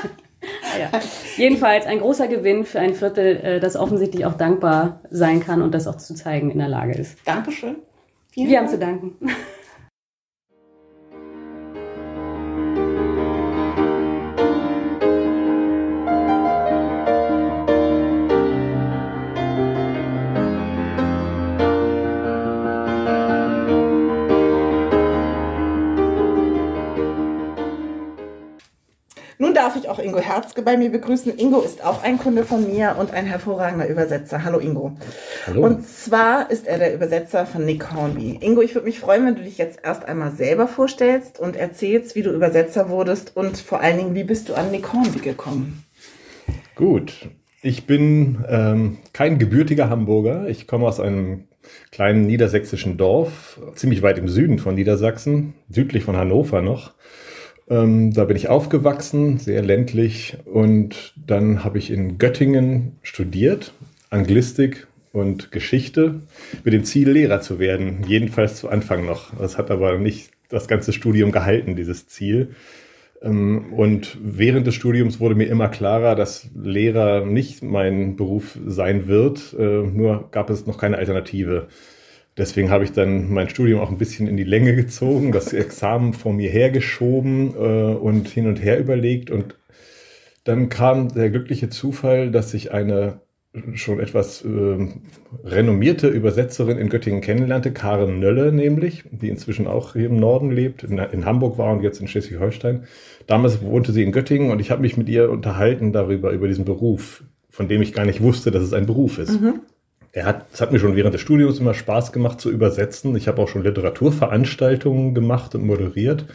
Ja. 0.78 0.98
Jedenfalls 1.36 1.84
ein 1.84 1.98
großer 1.98 2.26
Gewinn 2.26 2.64
für 2.64 2.80
ein 2.80 2.94
Viertel, 2.94 3.36
äh, 3.44 3.60
das 3.60 3.76
offensichtlich 3.76 4.24
auch 4.24 4.34
dankbar 4.38 5.00
sein 5.10 5.40
kann 5.44 5.60
und 5.60 5.74
das 5.74 5.86
auch 5.86 5.96
zu 5.98 6.14
zeigen 6.14 6.50
in 6.50 6.58
der 6.58 6.68
Lage 6.68 6.94
ist. 6.94 7.18
Dankeschön. 7.26 7.76
Vielen 8.30 8.48
Wir 8.48 8.56
haben 8.56 8.64
Dank. 8.66 8.72
zu 8.72 8.78
danken. 8.78 9.16
Darf 29.60 29.76
ich 29.76 29.90
auch 29.90 29.98
Ingo 29.98 30.18
Herzke 30.18 30.62
bei 30.62 30.78
mir 30.78 30.90
begrüßen. 30.90 31.38
Ingo 31.38 31.60
ist 31.60 31.84
auch 31.84 32.02
ein 32.02 32.16
Kunde 32.16 32.44
von 32.44 32.66
mir 32.66 32.96
und 32.98 33.12
ein 33.12 33.26
hervorragender 33.26 33.88
Übersetzer. 33.88 34.42
Hallo 34.42 34.58
Ingo. 34.58 34.92
Hallo. 35.46 35.66
Und 35.66 35.86
zwar 35.86 36.50
ist 36.50 36.66
er 36.66 36.78
der 36.78 36.94
Übersetzer 36.94 37.44
von 37.44 37.66
Nick 37.66 37.92
Hornby. 37.92 38.38
Ingo, 38.40 38.62
ich 38.62 38.74
würde 38.74 38.86
mich 38.86 38.98
freuen, 38.98 39.26
wenn 39.26 39.34
du 39.34 39.42
dich 39.42 39.58
jetzt 39.58 39.80
erst 39.84 40.06
einmal 40.06 40.32
selber 40.32 40.66
vorstellst 40.66 41.38
und 41.38 41.56
erzählst, 41.56 42.16
wie 42.16 42.22
du 42.22 42.30
Übersetzer 42.30 42.88
wurdest 42.88 43.36
und 43.36 43.58
vor 43.58 43.82
allen 43.82 43.98
Dingen, 43.98 44.14
wie 44.14 44.24
bist 44.24 44.48
du 44.48 44.54
an 44.54 44.70
Nick 44.70 44.94
Hornby 44.94 45.18
gekommen? 45.18 45.84
Gut, 46.74 47.28
ich 47.60 47.86
bin 47.86 48.42
ähm, 48.48 48.96
kein 49.12 49.38
gebürtiger 49.38 49.90
Hamburger. 49.90 50.48
Ich 50.48 50.66
komme 50.66 50.86
aus 50.88 51.00
einem 51.00 51.44
kleinen 51.92 52.22
niedersächsischen 52.26 52.96
Dorf, 52.96 53.60
ziemlich 53.74 54.00
weit 54.00 54.16
im 54.16 54.28
Süden 54.28 54.58
von 54.58 54.74
Niedersachsen, 54.74 55.52
südlich 55.68 56.04
von 56.04 56.16
Hannover 56.16 56.62
noch. 56.62 56.94
Ähm, 57.70 58.12
da 58.12 58.24
bin 58.24 58.36
ich 58.36 58.48
aufgewachsen, 58.48 59.38
sehr 59.38 59.62
ländlich. 59.62 60.36
Und 60.44 61.14
dann 61.16 61.62
habe 61.64 61.78
ich 61.78 61.90
in 61.90 62.18
Göttingen 62.18 62.98
studiert, 63.02 63.72
Anglistik 64.10 64.88
und 65.12 65.52
Geschichte, 65.52 66.20
mit 66.64 66.74
dem 66.74 66.84
Ziel, 66.84 67.10
Lehrer 67.10 67.40
zu 67.40 67.58
werden. 67.58 68.04
Jedenfalls 68.06 68.56
zu 68.56 68.68
Anfang 68.68 69.06
noch. 69.06 69.36
Das 69.38 69.56
hat 69.56 69.70
aber 69.70 69.98
nicht 69.98 70.30
das 70.48 70.66
ganze 70.66 70.92
Studium 70.92 71.30
gehalten, 71.30 71.76
dieses 71.76 72.08
Ziel. 72.08 72.50
Ähm, 73.22 73.72
Und 73.72 74.18
während 74.20 74.66
des 74.66 74.74
Studiums 74.74 75.20
wurde 75.20 75.36
mir 75.36 75.46
immer 75.46 75.68
klarer, 75.68 76.16
dass 76.16 76.48
Lehrer 76.60 77.24
nicht 77.24 77.62
mein 77.62 78.16
Beruf 78.16 78.58
sein 78.66 79.06
wird. 79.06 79.54
Äh, 79.56 79.62
Nur 79.62 80.28
gab 80.32 80.50
es 80.50 80.66
noch 80.66 80.78
keine 80.78 80.98
Alternative. 80.98 81.68
Deswegen 82.40 82.70
habe 82.70 82.84
ich 82.84 82.92
dann 82.92 83.30
mein 83.30 83.50
Studium 83.50 83.80
auch 83.80 83.90
ein 83.90 83.98
bisschen 83.98 84.26
in 84.26 84.38
die 84.38 84.44
Länge 84.44 84.74
gezogen, 84.74 85.30
das 85.30 85.52
Examen 85.52 86.14
vor 86.14 86.32
mir 86.32 86.48
hergeschoben 86.48 87.54
äh, 87.54 87.94
und 87.94 88.28
hin 88.28 88.46
und 88.46 88.56
her 88.56 88.80
überlegt. 88.80 89.30
Und 89.30 89.56
dann 90.44 90.70
kam 90.70 91.12
der 91.12 91.28
glückliche 91.28 91.68
Zufall, 91.68 92.30
dass 92.30 92.54
ich 92.54 92.72
eine 92.72 93.20
schon 93.74 94.00
etwas 94.00 94.42
äh, 94.42 94.88
renommierte 95.44 96.08
Übersetzerin 96.08 96.78
in 96.78 96.88
Göttingen 96.88 97.20
kennenlernte, 97.20 97.72
Karen 97.72 98.20
Nölle 98.20 98.52
nämlich, 98.52 99.04
die 99.10 99.28
inzwischen 99.28 99.66
auch 99.66 99.92
hier 99.92 100.06
im 100.06 100.16
Norden 100.16 100.50
lebt, 100.50 100.82
in, 100.82 100.96
in 100.96 101.26
Hamburg 101.26 101.58
war 101.58 101.72
und 101.74 101.82
jetzt 101.82 102.00
in 102.00 102.08
Schleswig-Holstein. 102.08 102.84
Damals 103.26 103.60
wohnte 103.60 103.92
sie 103.92 104.02
in 104.02 104.12
Göttingen 104.12 104.50
und 104.50 104.60
ich 104.60 104.70
habe 104.70 104.80
mich 104.80 104.96
mit 104.96 105.10
ihr 105.10 105.30
unterhalten 105.30 105.92
darüber, 105.92 106.30
über 106.30 106.48
diesen 106.48 106.64
Beruf, 106.64 107.22
von 107.50 107.68
dem 107.68 107.82
ich 107.82 107.92
gar 107.92 108.06
nicht 108.06 108.22
wusste, 108.22 108.50
dass 108.50 108.62
es 108.62 108.72
ein 108.72 108.86
Beruf 108.86 109.18
ist. 109.18 109.38
Er 110.12 110.24
hat, 110.24 110.46
es 110.52 110.60
hat 110.60 110.72
mir 110.72 110.80
schon 110.80 110.96
während 110.96 111.14
des 111.14 111.20
Studiums 111.20 111.60
immer 111.60 111.74
Spaß 111.74 112.12
gemacht 112.12 112.40
zu 112.40 112.50
übersetzen. 112.50 113.14
Ich 113.14 113.28
habe 113.28 113.40
auch 113.40 113.48
schon 113.48 113.62
Literaturveranstaltungen 113.62 115.14
gemacht 115.14 115.54
und 115.54 115.64
moderiert 115.64 116.26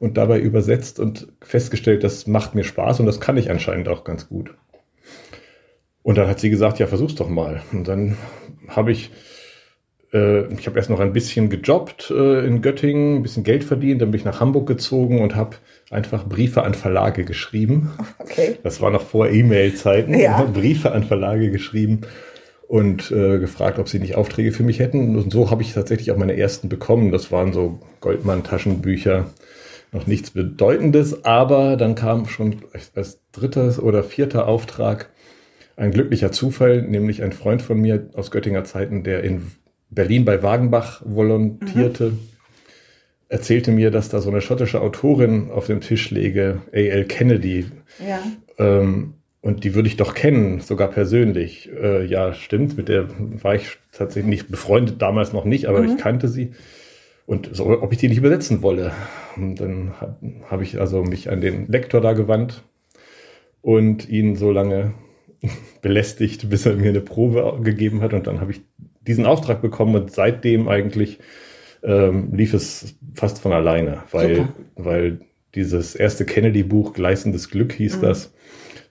und 0.00 0.16
dabei 0.16 0.40
übersetzt 0.40 0.98
und 0.98 1.28
festgestellt, 1.40 2.02
das 2.02 2.26
macht 2.26 2.54
mir 2.54 2.64
Spaß 2.64 3.00
und 3.00 3.06
das 3.06 3.20
kann 3.20 3.36
ich 3.36 3.50
anscheinend 3.50 3.88
auch 3.88 4.02
ganz 4.04 4.28
gut. 4.28 4.54
Und 6.02 6.18
dann 6.18 6.28
hat 6.28 6.40
sie 6.40 6.50
gesagt, 6.50 6.78
ja, 6.78 6.86
versuch's 6.86 7.14
doch 7.14 7.28
mal. 7.28 7.62
Und 7.72 7.88
dann 7.88 8.16
habe 8.68 8.92
ich, 8.92 9.10
äh, 10.12 10.52
ich 10.54 10.66
habe 10.66 10.78
erst 10.78 10.90
noch 10.90 11.00
ein 11.00 11.12
bisschen 11.12 11.48
gejobbt 11.48 12.10
äh, 12.10 12.44
in 12.44 12.60
Göttingen, 12.60 13.16
ein 13.16 13.22
bisschen 13.22 13.44
Geld 13.44 13.64
verdient, 13.64 14.02
dann 14.02 14.10
bin 14.10 14.18
ich 14.18 14.24
nach 14.24 14.40
Hamburg 14.40 14.66
gezogen 14.66 15.20
und 15.20 15.36
habe 15.36 15.56
einfach 15.90 16.26
Briefe 16.26 16.64
an 16.64 16.74
Verlage 16.74 17.24
geschrieben. 17.24 17.92
Okay. 18.18 18.56
Das 18.64 18.80
war 18.80 18.90
noch 18.90 19.02
vor 19.02 19.28
E-Mail-Zeiten. 19.28 20.14
Ja. 20.18 20.42
Briefe 20.52 20.90
an 20.92 21.04
Verlage 21.04 21.50
geschrieben 21.50 22.02
und 22.68 23.10
äh, 23.12 23.38
gefragt, 23.38 23.78
ob 23.78 23.88
sie 23.88 23.98
nicht 23.98 24.16
Aufträge 24.16 24.52
für 24.52 24.62
mich 24.64 24.78
hätten. 24.80 25.16
Und 25.16 25.32
so 25.32 25.50
habe 25.50 25.62
ich 25.62 25.72
tatsächlich 25.72 26.10
auch 26.10 26.16
meine 26.16 26.36
ersten 26.36 26.68
bekommen. 26.68 27.12
Das 27.12 27.30
waren 27.30 27.52
so 27.52 27.78
Goldmann-Taschenbücher. 28.00 29.26
Noch 29.92 30.06
nichts 30.08 30.32
Bedeutendes, 30.32 31.24
aber 31.24 31.76
dann 31.76 31.94
kam 31.94 32.26
schon 32.26 32.56
als 32.94 33.20
dritter 33.32 33.82
oder 33.82 34.02
vierter 34.02 34.48
Auftrag 34.48 35.10
ein 35.76 35.92
glücklicher 35.92 36.32
Zufall, 36.32 36.82
nämlich 36.82 37.22
ein 37.22 37.32
Freund 37.32 37.62
von 37.62 37.80
mir 37.80 38.10
aus 38.14 38.30
Göttinger 38.32 38.64
Zeiten, 38.64 39.04
der 39.04 39.22
in 39.22 39.42
Berlin 39.90 40.24
bei 40.24 40.42
Wagenbach 40.42 41.02
volontierte, 41.04 42.14
erzählte 43.28 43.70
mir, 43.70 43.90
dass 43.90 44.08
da 44.08 44.20
so 44.20 44.30
eine 44.30 44.40
schottische 44.40 44.80
Autorin 44.80 45.50
auf 45.50 45.66
dem 45.66 45.80
Tisch 45.80 46.10
läge, 46.10 46.62
A.L. 46.72 47.04
Kennedy, 47.04 47.66
Ja. 48.06 48.20
ähm, 48.58 49.14
und 49.46 49.62
die 49.62 49.76
würde 49.76 49.86
ich 49.86 49.96
doch 49.96 50.14
kennen, 50.14 50.58
sogar 50.58 50.88
persönlich. 50.88 51.70
Äh, 51.72 52.04
ja, 52.04 52.34
stimmt, 52.34 52.76
mit 52.76 52.88
der 52.88 53.06
war 53.44 53.54
ich 53.54 53.78
tatsächlich 53.92 54.28
nicht 54.28 54.50
befreundet, 54.50 55.00
damals 55.00 55.32
noch 55.32 55.44
nicht, 55.44 55.66
aber 55.66 55.84
ich 55.84 55.96
kannte 55.98 56.26
sie. 56.26 56.50
Und 57.26 57.50
so, 57.52 57.66
ob 57.80 57.92
ich 57.92 57.98
die 57.98 58.08
nicht 58.08 58.18
übersetzen 58.18 58.62
wolle. 58.62 58.90
Und 59.36 59.60
dann 59.60 59.92
habe 60.00 60.16
hab 60.50 60.62
ich 60.62 60.80
also 60.80 61.04
mich 61.04 61.30
an 61.30 61.40
den 61.40 61.68
Lektor 61.68 62.00
da 62.00 62.12
gewandt 62.12 62.64
und 63.62 64.08
ihn 64.08 64.34
so 64.34 64.50
lange 64.50 64.94
belästigt, 65.80 66.50
bis 66.50 66.66
er 66.66 66.74
mir 66.74 66.88
eine 66.88 67.00
Probe 67.00 67.60
gegeben 67.62 68.00
hat. 68.02 68.14
Und 68.14 68.26
dann 68.26 68.40
habe 68.40 68.50
ich 68.50 68.62
diesen 69.06 69.26
Auftrag 69.26 69.62
bekommen 69.62 69.94
und 69.94 70.10
seitdem 70.10 70.66
eigentlich 70.66 71.20
ähm, 71.84 72.34
lief 72.34 72.52
es 72.52 72.96
fast 73.14 73.38
von 73.38 73.52
alleine, 73.52 74.02
weil, 74.10 74.34
Super. 74.38 74.52
weil 74.74 75.20
dieses 75.54 75.94
erste 75.94 76.24
Kennedy-Buch, 76.24 76.94
Gleißendes 76.94 77.48
Glück 77.48 77.74
hieß 77.74 78.00
das, 78.00 78.32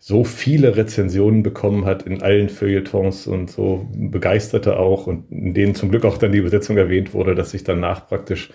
so 0.07 0.23
viele 0.23 0.77
Rezensionen 0.77 1.41
bekommen 1.41 1.85
hat 1.85 2.03
in 2.03 2.21
allen 2.21 2.49
Feuilletons 2.49 3.25
und 3.25 3.49
so 3.49 3.87
begeisterte 3.91 4.77
auch 4.77 5.07
und 5.07 5.31
in 5.31 5.55
denen 5.55 5.73
zum 5.73 5.89
Glück 5.89 6.05
auch 6.05 6.19
dann 6.19 6.31
die 6.31 6.37
Übersetzung 6.37 6.77
erwähnt 6.77 7.15
wurde, 7.15 7.33
dass 7.33 7.55
ich 7.55 7.63
danach 7.63 8.07
praktisch 8.07 8.51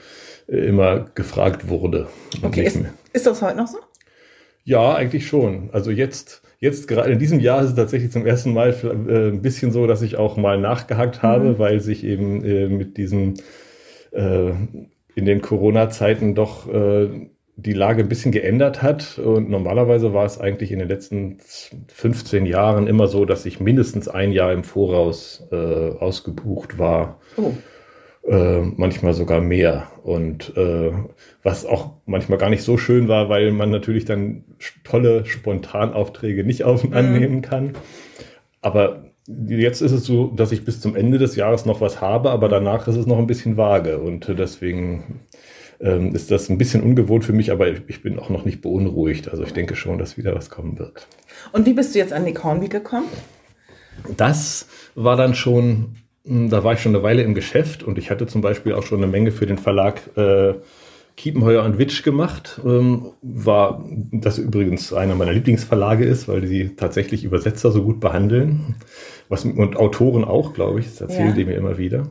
äh, 0.46 0.58
immer 0.58 1.06
gefragt 1.16 1.68
wurde. 1.68 2.06
Okay, 2.42 2.62
ist, 2.62 2.78
ist 3.12 3.26
das 3.26 3.42
heute 3.42 3.56
noch 3.56 3.66
so? 3.66 3.78
ja, 4.62 4.94
eigentlich 4.94 5.26
schon. 5.26 5.70
Also 5.72 5.90
jetzt, 5.90 6.42
jetzt 6.60 6.86
gerade 6.86 7.10
in 7.10 7.18
diesem 7.18 7.40
Jahr 7.40 7.62
ist 7.62 7.70
es 7.70 7.74
tatsächlich 7.74 8.12
zum 8.12 8.26
ersten 8.26 8.52
Mal 8.52 8.70
äh, 9.08 9.30
ein 9.30 9.42
bisschen 9.42 9.72
so, 9.72 9.88
dass 9.88 10.02
ich 10.02 10.16
auch 10.16 10.36
mal 10.36 10.56
nachgehakt 10.60 11.20
habe, 11.20 11.58
weil 11.58 11.80
sich 11.80 12.04
eben 12.04 12.44
äh, 12.44 12.68
mit 12.68 12.96
diesem 12.96 13.34
äh, 14.12 14.52
in 15.16 15.24
den 15.24 15.40
Corona-Zeiten 15.40 16.36
doch 16.36 16.72
äh, 16.72 17.08
die 17.62 17.72
Lage 17.72 18.02
ein 18.02 18.08
bisschen 18.08 18.32
geändert 18.32 18.82
hat. 18.82 19.18
Und 19.18 19.50
normalerweise 19.50 20.12
war 20.12 20.24
es 20.24 20.40
eigentlich 20.40 20.72
in 20.72 20.78
den 20.78 20.88
letzten 20.88 21.38
15 21.88 22.46
Jahren 22.46 22.86
immer 22.86 23.06
so, 23.06 23.24
dass 23.24 23.46
ich 23.46 23.60
mindestens 23.60 24.08
ein 24.08 24.32
Jahr 24.32 24.52
im 24.52 24.64
Voraus 24.64 25.46
äh, 25.52 25.56
ausgebucht 25.56 26.78
war. 26.78 27.20
Oh. 27.36 27.52
Äh, 28.26 28.60
manchmal 28.76 29.14
sogar 29.14 29.40
mehr. 29.40 29.88
Und 30.02 30.56
äh, 30.56 30.92
was 31.42 31.64
auch 31.64 31.92
manchmal 32.06 32.38
gar 32.38 32.50
nicht 32.50 32.62
so 32.62 32.76
schön 32.76 33.08
war, 33.08 33.28
weil 33.28 33.50
man 33.50 33.70
natürlich 33.70 34.04
dann 34.04 34.44
tolle 34.84 35.24
Spontanaufträge 35.26 36.44
nicht 36.44 36.64
auf 36.64 36.84
mhm. 36.84 36.92
annehmen 36.92 37.42
kann. 37.42 37.72
Aber 38.60 39.04
jetzt 39.26 39.80
ist 39.80 39.92
es 39.92 40.04
so, 40.04 40.28
dass 40.28 40.52
ich 40.52 40.64
bis 40.64 40.80
zum 40.80 40.96
Ende 40.96 41.18
des 41.18 41.36
Jahres 41.36 41.64
noch 41.64 41.80
was 41.80 42.00
habe, 42.00 42.30
aber 42.30 42.48
danach 42.48 42.88
ist 42.88 42.96
es 42.96 43.06
noch 43.06 43.18
ein 43.18 43.26
bisschen 43.26 43.56
vage. 43.56 43.98
Und 43.98 44.28
deswegen 44.38 45.20
ähm, 45.80 46.14
ist 46.14 46.30
das 46.30 46.48
ein 46.48 46.58
bisschen 46.58 46.82
ungewohnt 46.82 47.24
für 47.24 47.32
mich, 47.32 47.50
aber 47.50 47.68
ich 47.68 48.02
bin 48.02 48.18
auch 48.18 48.28
noch 48.28 48.44
nicht 48.44 48.60
beunruhigt. 48.60 49.28
Also 49.28 49.42
ich 49.42 49.52
denke 49.52 49.76
schon, 49.76 49.98
dass 49.98 50.16
wieder 50.16 50.34
was 50.34 50.50
kommen 50.50 50.78
wird. 50.78 51.06
Und 51.52 51.66
wie 51.66 51.72
bist 51.72 51.94
du 51.94 51.98
jetzt 51.98 52.12
an 52.12 52.24
Nick 52.24 52.44
Hornby 52.44 52.68
gekommen? 52.68 53.08
Das 54.16 54.66
war 54.94 55.16
dann 55.16 55.34
schon, 55.34 55.96
hm, 56.24 56.50
da 56.50 56.64
war 56.64 56.74
ich 56.74 56.80
schon 56.80 56.94
eine 56.94 57.02
Weile 57.02 57.22
im 57.22 57.34
Geschäft 57.34 57.82
und 57.82 57.98
ich 57.98 58.10
hatte 58.10 58.26
zum 58.26 58.40
Beispiel 58.40 58.74
auch 58.74 58.82
schon 58.82 58.98
eine 58.98 59.10
Menge 59.10 59.32
für 59.32 59.46
den 59.46 59.58
Verlag 59.58 60.00
äh, 60.16 60.54
Kiepenheuer 61.16 61.64
und 61.64 61.78
Witsch 61.78 62.02
gemacht. 62.02 62.60
Ähm, 62.64 63.12
war 63.22 63.84
das 64.10 64.38
übrigens 64.38 64.92
einer 64.92 65.14
meiner 65.14 65.32
Lieblingsverlage 65.32 66.04
ist, 66.04 66.28
weil 66.28 66.42
die 66.42 66.76
tatsächlich 66.76 67.24
Übersetzer 67.24 67.72
so 67.72 67.82
gut 67.82 68.00
behandeln. 68.00 68.76
Was, 69.28 69.44
und 69.44 69.76
Autoren 69.76 70.24
auch, 70.24 70.54
glaube 70.54 70.80
ich. 70.80 70.86
Das 70.86 71.02
erzählen 71.02 71.28
ja. 71.28 71.34
die 71.34 71.44
mir 71.44 71.56
immer 71.56 71.78
wieder. 71.78 72.08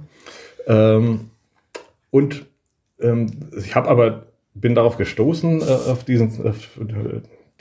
Ähm, 0.68 1.32
und 2.12 2.46
ich 3.00 3.76
habe 3.76 3.88
aber, 3.88 4.28
bin 4.54 4.76
darauf 4.76 4.98
gestoßen, 4.98 5.62
äh, 5.62 5.64
auf 5.64 6.04
diesen, 6.04 6.48
auf 6.48 6.58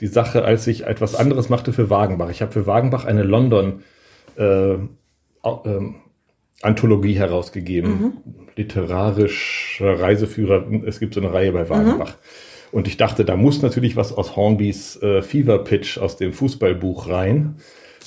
die 0.01 0.07
Sache, 0.07 0.43
als 0.43 0.67
ich 0.67 0.85
etwas 0.85 1.15
anderes 1.15 1.49
machte 1.49 1.73
für 1.73 1.89
Wagenbach. 1.89 2.29
Ich 2.29 2.41
habe 2.41 2.51
für 2.51 2.67
Wagenbach 2.67 3.05
eine 3.05 3.23
London 3.23 3.83
äh, 4.37 4.73
äh, 4.73 4.77
Anthologie 6.61 7.13
herausgegeben. 7.13 7.91
Mhm. 7.91 8.13
Literarischer 8.55 9.99
Reiseführer. 9.99 10.65
Es 10.85 10.99
gibt 10.99 11.13
so 11.13 11.21
eine 11.21 11.33
Reihe 11.33 11.51
bei 11.51 11.69
Wagenbach. 11.69 12.11
Mhm. 12.11 12.69
Und 12.71 12.87
ich 12.87 12.97
dachte, 12.97 13.25
da 13.25 13.35
muss 13.35 13.61
natürlich 13.61 13.95
was 13.95 14.13
aus 14.13 14.35
Hornbys 14.35 15.01
äh, 15.01 15.21
Fever 15.21 15.59
Pitch 15.63 15.97
aus 15.97 16.17
dem 16.17 16.33
Fußballbuch 16.33 17.09
rein. 17.09 17.55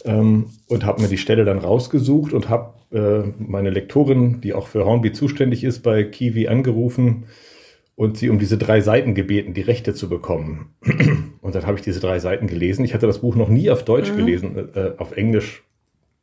Ähm, 0.05 0.51
und 0.69 0.85
habe 0.85 1.03
mir 1.03 1.09
die 1.09 1.19
Stelle 1.19 1.45
dann 1.45 1.59
rausgesucht 1.59 2.33
und 2.33 2.49
habe 2.49 2.75
äh, 2.93 3.23
meine 3.39 3.71
Lektorin, 3.71 4.41
die 4.41 4.55
auch 4.55 4.69
für 4.69 4.85
Hornby 4.85 5.13
zuständig 5.13 5.65
ist, 5.65 5.81
bei 5.81 6.05
Kiwi 6.05 6.49
angerufen 6.49 7.25
und 7.95 8.17
sie 8.17 8.31
um 8.31 8.39
diese 8.39 8.59
drei 8.59 8.81
Seiten 8.81 9.15
gebeten, 9.15 9.55
die 9.55 9.61
Rechte 9.61 9.95
zu 9.95 10.09
bekommen. 10.09 10.75
Und 11.41 11.57
dann 11.57 11.67
habe 11.67 11.77
ich 11.77 11.85
diese 11.85 11.99
drei 11.99 12.21
Seiten 12.21 12.47
gelesen. 12.47 12.85
Ich 12.85 12.95
hatte 12.95 13.09
das 13.09 13.19
Buch 13.19 13.35
noch 13.35 13.49
nie 13.49 13.69
auf 13.69 13.85
Deutsch 13.85 14.13
mhm. 14.13 14.17
gelesen, 14.17 14.69
äh, 14.75 14.93
auf 14.97 15.17
Englisch 15.17 15.65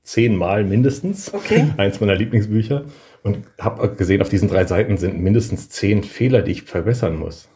zehnmal 0.02 0.64
mindestens. 0.64 1.34
Okay. 1.34 1.68
Eins 1.78 2.00
meiner 2.00 2.16
Lieblingsbücher. 2.16 2.86
Und 3.22 3.40
habe 3.60 3.96
gesehen, 3.96 4.22
auf 4.22 4.30
diesen 4.30 4.48
drei 4.48 4.66
Seiten 4.66 4.98
sind 4.98 5.20
mindestens 5.20 5.70
zehn 5.70 6.04
Fehler, 6.04 6.42
die 6.42 6.52
ich 6.54 6.64
verbessern 6.64 7.20
muss 7.20 7.50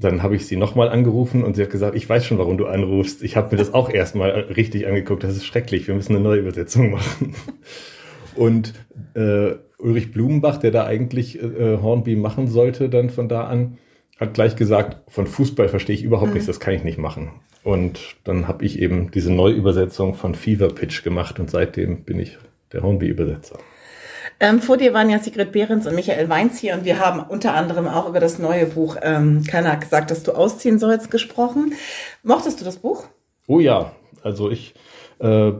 dann 0.00 0.22
habe 0.22 0.36
ich 0.36 0.46
sie 0.46 0.56
nochmal 0.56 0.88
angerufen 0.88 1.42
und 1.42 1.56
sie 1.56 1.62
hat 1.62 1.70
gesagt, 1.70 1.96
ich 1.96 2.08
weiß 2.08 2.24
schon, 2.24 2.38
warum 2.38 2.56
du 2.56 2.66
anrufst. 2.66 3.22
Ich 3.22 3.36
habe 3.36 3.50
mir 3.50 3.56
das 3.56 3.74
auch 3.74 3.90
erstmal 3.90 4.30
richtig 4.30 4.86
angeguckt. 4.86 5.24
Das 5.24 5.36
ist 5.36 5.44
schrecklich. 5.44 5.88
Wir 5.88 5.94
müssen 5.94 6.14
eine 6.14 6.22
neue 6.22 6.40
Übersetzung 6.40 6.90
machen. 6.90 7.34
Und 8.36 8.74
äh, 9.14 9.54
Ulrich 9.78 10.12
Blumenbach, 10.12 10.58
der 10.58 10.70
da 10.70 10.86
eigentlich 10.86 11.42
äh, 11.42 11.78
Hornby 11.82 12.14
machen 12.14 12.46
sollte, 12.46 12.88
dann 12.88 13.10
von 13.10 13.28
da 13.28 13.44
an, 13.48 13.78
hat 14.18 14.34
gleich 14.34 14.54
gesagt, 14.54 14.98
von 15.10 15.26
Fußball 15.26 15.68
verstehe 15.68 15.94
ich 15.94 16.04
überhaupt 16.04 16.28
mhm. 16.28 16.34
nichts, 16.34 16.46
das 16.46 16.60
kann 16.60 16.74
ich 16.74 16.84
nicht 16.84 16.98
machen. 16.98 17.30
Und 17.64 18.16
dann 18.24 18.46
habe 18.46 18.64
ich 18.64 18.80
eben 18.80 19.10
diese 19.10 19.32
Neuübersetzung 19.32 20.14
von 20.14 20.34
Fever 20.34 20.68
Pitch 20.68 21.02
gemacht 21.02 21.40
und 21.40 21.50
seitdem 21.50 22.04
bin 22.04 22.20
ich 22.20 22.38
der 22.72 22.82
Hornby-Übersetzer. 22.82 23.58
Ähm, 24.40 24.60
vor 24.60 24.76
dir 24.76 24.94
waren 24.94 25.10
ja 25.10 25.18
Sigrid 25.18 25.50
Behrens 25.52 25.86
und 25.86 25.94
Michael 25.94 26.28
Weins 26.28 26.58
hier 26.58 26.74
und 26.74 26.84
wir 26.84 27.00
haben 27.00 27.20
unter 27.20 27.54
anderem 27.54 27.88
auch 27.88 28.08
über 28.08 28.20
das 28.20 28.38
neue 28.38 28.66
Buch 28.66 28.96
ähm, 29.02 29.42
Keiner 29.44 29.72
hat 29.72 29.80
gesagt, 29.80 30.10
dass 30.10 30.22
du 30.22 30.32
ausziehen 30.32 30.78
sollst 30.78 31.10
gesprochen. 31.10 31.74
Mochtest 32.22 32.60
du 32.60 32.64
das 32.64 32.76
Buch? 32.76 33.04
Oh 33.48 33.58
ja, 33.58 33.92
also 34.22 34.50
ich 34.50 34.74
äh, 35.18 35.52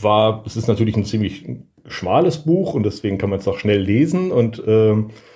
war, 0.00 0.42
es 0.46 0.56
ist 0.56 0.68
natürlich 0.68 0.96
ein 0.96 1.04
ziemlich 1.04 1.46
schmales 1.86 2.38
Buch 2.38 2.74
und 2.74 2.84
deswegen 2.84 3.18
kann 3.18 3.30
man 3.30 3.40
es 3.40 3.48
auch 3.48 3.58
schnell 3.58 3.80
lesen 3.80 4.32
und 4.32 4.58
äh, 4.66 4.94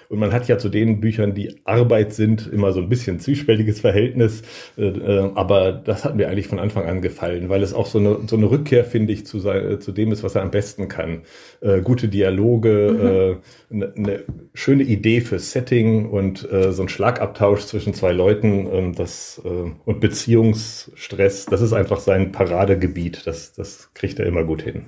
und 0.08 0.18
man 0.18 0.32
hat 0.32 0.48
ja 0.48 0.58
zu 0.58 0.68
den 0.68 1.00
Büchern, 1.00 1.34
die 1.34 1.60
Arbeit 1.64 2.12
sind, 2.12 2.46
immer 2.52 2.72
so 2.72 2.80
ein 2.80 2.88
bisschen 2.88 3.20
zwiespältiges 3.20 3.80
Verhältnis. 3.80 4.42
Äh, 4.76 4.86
äh, 4.86 5.30
aber 5.34 5.72
das 5.72 6.04
hat 6.04 6.16
mir 6.16 6.28
eigentlich 6.28 6.48
von 6.48 6.58
Anfang 6.58 6.84
an 6.86 7.02
gefallen, 7.02 7.48
weil 7.48 7.62
es 7.62 7.74
auch 7.74 7.86
so 7.86 7.98
eine, 7.98 8.18
so 8.26 8.36
eine 8.36 8.50
Rückkehr, 8.50 8.84
finde 8.84 9.12
ich, 9.12 9.26
zu, 9.26 9.38
sein, 9.38 9.80
zu 9.80 9.92
dem 9.92 10.12
ist, 10.12 10.22
was 10.22 10.34
er 10.34 10.42
am 10.42 10.50
besten 10.50 10.88
kann. 10.88 11.22
Äh, 11.60 11.80
gute 11.80 12.08
Dialoge, 12.08 13.40
mhm. 13.70 13.76
eine, 13.76 13.92
eine 13.96 14.20
schöne 14.54 14.84
Idee 14.84 15.20
für 15.20 15.38
Setting 15.38 16.10
und 16.10 16.48
so 16.70 16.82
ein 16.82 16.88
Schlagabtausch 16.88 17.62
zwischen 17.62 17.94
zwei 17.94 18.12
Leuten 18.12 18.68
ähm, 18.72 18.94
das, 18.94 19.40
und 19.84 20.00
Beziehungsstress. 20.00 21.46
Das 21.46 21.60
ist 21.60 21.72
einfach 21.72 22.00
sein 22.00 22.32
Paradegebiet. 22.32 23.26
Das, 23.26 23.52
das 23.52 23.90
kriegt 23.94 24.18
er 24.18 24.26
immer 24.26 24.44
gut 24.44 24.62
hin. 24.62 24.84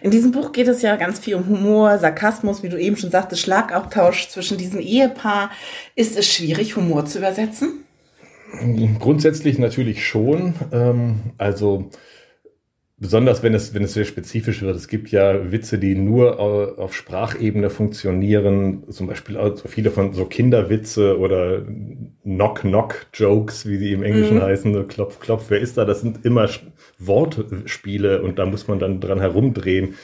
In 0.00 0.10
diesem 0.10 0.32
Buch 0.32 0.52
geht 0.52 0.68
es 0.68 0.82
ja 0.82 0.96
ganz 0.96 1.18
viel 1.18 1.34
um 1.34 1.48
Humor, 1.48 1.98
Sarkasmus, 1.98 2.62
wie 2.62 2.68
du 2.68 2.78
eben 2.78 2.96
schon 2.96 3.10
sagtest, 3.10 3.42
Schlagabtausch 3.42 4.28
zwischen 4.28 4.58
diesem 4.58 4.80
Ehepaar. 4.80 5.50
Ist 5.94 6.16
es 6.16 6.26
schwierig, 6.26 6.76
Humor 6.76 7.06
zu 7.06 7.18
übersetzen? 7.18 7.84
Grundsätzlich 8.98 9.58
natürlich 9.58 10.06
schon. 10.06 10.54
Ähm, 10.72 11.16
also 11.38 11.90
besonders 12.96 13.42
wenn 13.42 13.54
es, 13.54 13.74
wenn 13.74 13.82
es 13.82 13.94
sehr 13.94 14.04
spezifisch 14.04 14.62
wird. 14.62 14.76
Es 14.76 14.88
gibt 14.88 15.10
ja 15.10 15.50
Witze, 15.50 15.78
die 15.78 15.94
nur 15.94 16.38
auf 16.38 16.94
Sprachebene 16.94 17.70
funktionieren, 17.70 18.84
zum 18.90 19.08
Beispiel 19.08 19.36
so 19.54 19.68
viele 19.68 19.90
von 19.90 20.12
so 20.12 20.26
Kinderwitze 20.26 21.18
oder 21.18 21.62
Knock-Knock-Jokes, 22.22 23.66
wie 23.66 23.78
sie 23.78 23.92
im 23.92 24.02
Englischen 24.02 24.36
mhm. 24.36 24.42
heißen, 24.42 24.72
so 24.72 24.84
Klopf, 24.84 25.18
Klopf, 25.18 25.46
wer 25.48 25.60
ist 25.60 25.76
da? 25.76 25.84
Das 25.84 26.00
sind 26.00 26.24
immer 26.24 26.48
Wortspiele 26.98 28.22
und 28.22 28.38
da 28.38 28.46
muss 28.46 28.68
man 28.68 28.78
dann 28.78 29.00
dran 29.00 29.20
herumdrehen. 29.20 29.94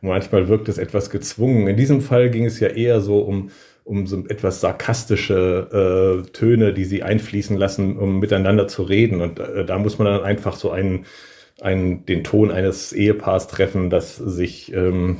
Manchmal 0.00 0.48
wirkt 0.48 0.68
es 0.68 0.78
etwas 0.78 1.10
gezwungen. 1.10 1.68
In 1.68 1.76
diesem 1.76 2.00
Fall 2.00 2.28
ging 2.28 2.44
es 2.44 2.58
ja 2.58 2.68
eher 2.68 3.00
so 3.00 3.20
um 3.20 3.50
um 3.84 4.06
so 4.06 4.24
etwas 4.28 4.60
sarkastische 4.60 6.22
äh, 6.24 6.30
Töne, 6.30 6.72
die 6.72 6.84
sie 6.84 7.02
einfließen 7.02 7.56
lassen, 7.56 7.96
um 7.96 8.20
miteinander 8.20 8.68
zu 8.68 8.84
reden. 8.84 9.20
Und 9.20 9.40
äh, 9.40 9.64
da 9.64 9.76
muss 9.78 9.98
man 9.98 10.06
dann 10.06 10.22
einfach 10.22 10.54
so 10.54 10.70
einen 10.70 11.04
einen, 11.62 12.04
den 12.06 12.24
Ton 12.24 12.50
eines 12.50 12.92
Ehepaars 12.92 13.48
treffen, 13.48 13.90
das 13.90 14.16
sich 14.16 14.72
ähm, 14.74 15.18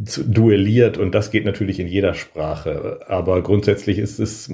duelliert 0.00 0.96
und 0.96 1.12
das 1.12 1.32
geht 1.32 1.44
natürlich 1.44 1.80
in 1.80 1.88
jeder 1.88 2.14
Sprache. 2.14 3.00
Aber 3.08 3.42
grundsätzlich 3.42 3.98
ist 3.98 4.20
es, 4.20 4.48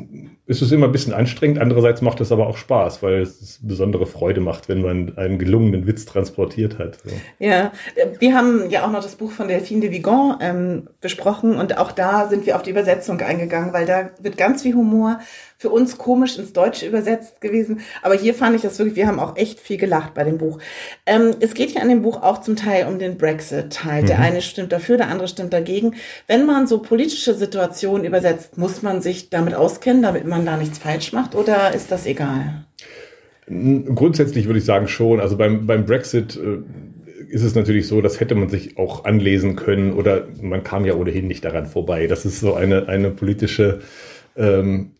ist 0.47 0.63
es 0.63 0.73
immer 0.73 0.87
ein 0.87 0.93
bisschen 0.93 1.13
anstrengend. 1.13 1.59
Andererseits 1.59 2.01
macht 2.01 2.23
es 2.23 2.33
aber 2.33 2.47
auch 2.47 2.57
Spaß, 2.57 3.03
weil 3.03 3.21
es 3.21 3.61
besondere 3.63 4.07
Freude 4.07 4.41
macht, 4.41 4.71
wenn 4.71 4.81
man 4.81 5.19
einen 5.19 5.39
gelungenen 5.39 5.87
Witz 5.87 6.07
transportiert 6.07 6.79
hat. 6.79 6.97
Ja, 7.39 7.73
wir 8.21 8.35
haben 8.35 8.71
ja 8.71 8.87
auch 8.87 8.91
noch 8.91 9.03
das 9.03 9.17
Buch 9.17 9.33
von 9.33 9.49
Delphine 9.49 9.83
de 9.83 9.91
Vigan 9.93 10.39
ähm, 10.41 10.89
besprochen 11.03 11.57
und 11.57 11.77
auch 11.77 11.93
da 11.93 12.27
sind 12.29 12.47
wir 12.47 12.57
auf 12.57 12.63
die 12.63 12.71
Übersetzung 12.71 13.21
eingegangen, 13.21 13.75
weil 13.75 13.85
da 13.85 14.11
wird 14.21 14.39
ganz 14.39 14.63
viel 14.63 14.75
Humor 14.75 15.19
für 15.65 15.71
uns 15.71 15.97
komisch 15.97 16.37
ins 16.37 16.53
Deutsche 16.53 16.87
übersetzt 16.87 17.41
gewesen. 17.41 17.81
Aber 18.03 18.15
hier 18.15 18.35
fand 18.35 18.55
ich 18.55 18.61
das 18.61 18.79
wirklich, 18.79 18.97
wir 18.97 19.07
haben 19.07 19.19
auch 19.19 19.35
echt 19.39 19.59
viel 19.59 19.79
gelacht 19.79 20.13
bei 20.13 20.23
dem 20.23 20.37
Buch. 20.37 20.59
Ähm, 21.07 21.31
es 21.41 21.55
geht 21.55 21.71
ja 21.71 21.81
in 21.81 21.89
dem 21.89 22.03
Buch 22.03 22.23
auch 22.23 22.43
zum 22.43 22.55
Teil 22.55 22.87
um 22.87 22.99
den 22.99 23.17
Brexit-Teil. 23.17 24.03
Mhm. 24.03 24.07
Der 24.07 24.19
eine 24.19 24.43
stimmt 24.43 24.73
dafür, 24.73 24.99
der 24.99 25.09
andere 25.09 25.27
stimmt 25.27 25.55
dagegen. 25.55 25.95
Wenn 26.27 26.45
man 26.45 26.67
so 26.67 26.81
politische 26.81 27.33
Situationen 27.33 28.05
übersetzt, 28.05 28.59
muss 28.59 28.83
man 28.83 29.01
sich 29.01 29.31
damit 29.31 29.55
auskennen, 29.55 30.03
damit 30.03 30.27
man 30.27 30.45
da 30.45 30.59
nichts 30.59 30.77
falsch 30.77 31.15
macht 31.15 31.35
oder 31.35 31.75
ist 31.75 31.91
das 31.91 32.05
egal? 32.05 32.67
Grundsätzlich 33.47 34.45
würde 34.45 34.59
ich 34.59 34.67
sagen 34.67 34.87
schon. 34.87 35.19
Also 35.19 35.39
beim, 35.39 35.67
beim 35.67 35.87
Brexit 35.87 36.37
äh, 36.37 36.59
ist 37.31 37.43
es 37.43 37.55
natürlich 37.55 37.87
so, 37.87 38.03
das 38.03 38.21
hätte 38.21 38.35
man 38.35 38.51
sich 38.51 38.77
auch 38.77 39.07
anlesen 39.07 39.57
können 39.57 39.95
oder 39.95 40.27
man 40.43 40.63
kam 40.63 40.85
ja 40.85 40.95
ohnehin 40.95 41.27
nicht 41.27 41.43
daran 41.43 41.65
vorbei. 41.65 42.07
Das 42.07 42.27
ist 42.27 42.41
so 42.41 42.53
eine, 42.53 42.87
eine 42.89 43.11
politische 43.11 43.81
ähm, 44.37 44.91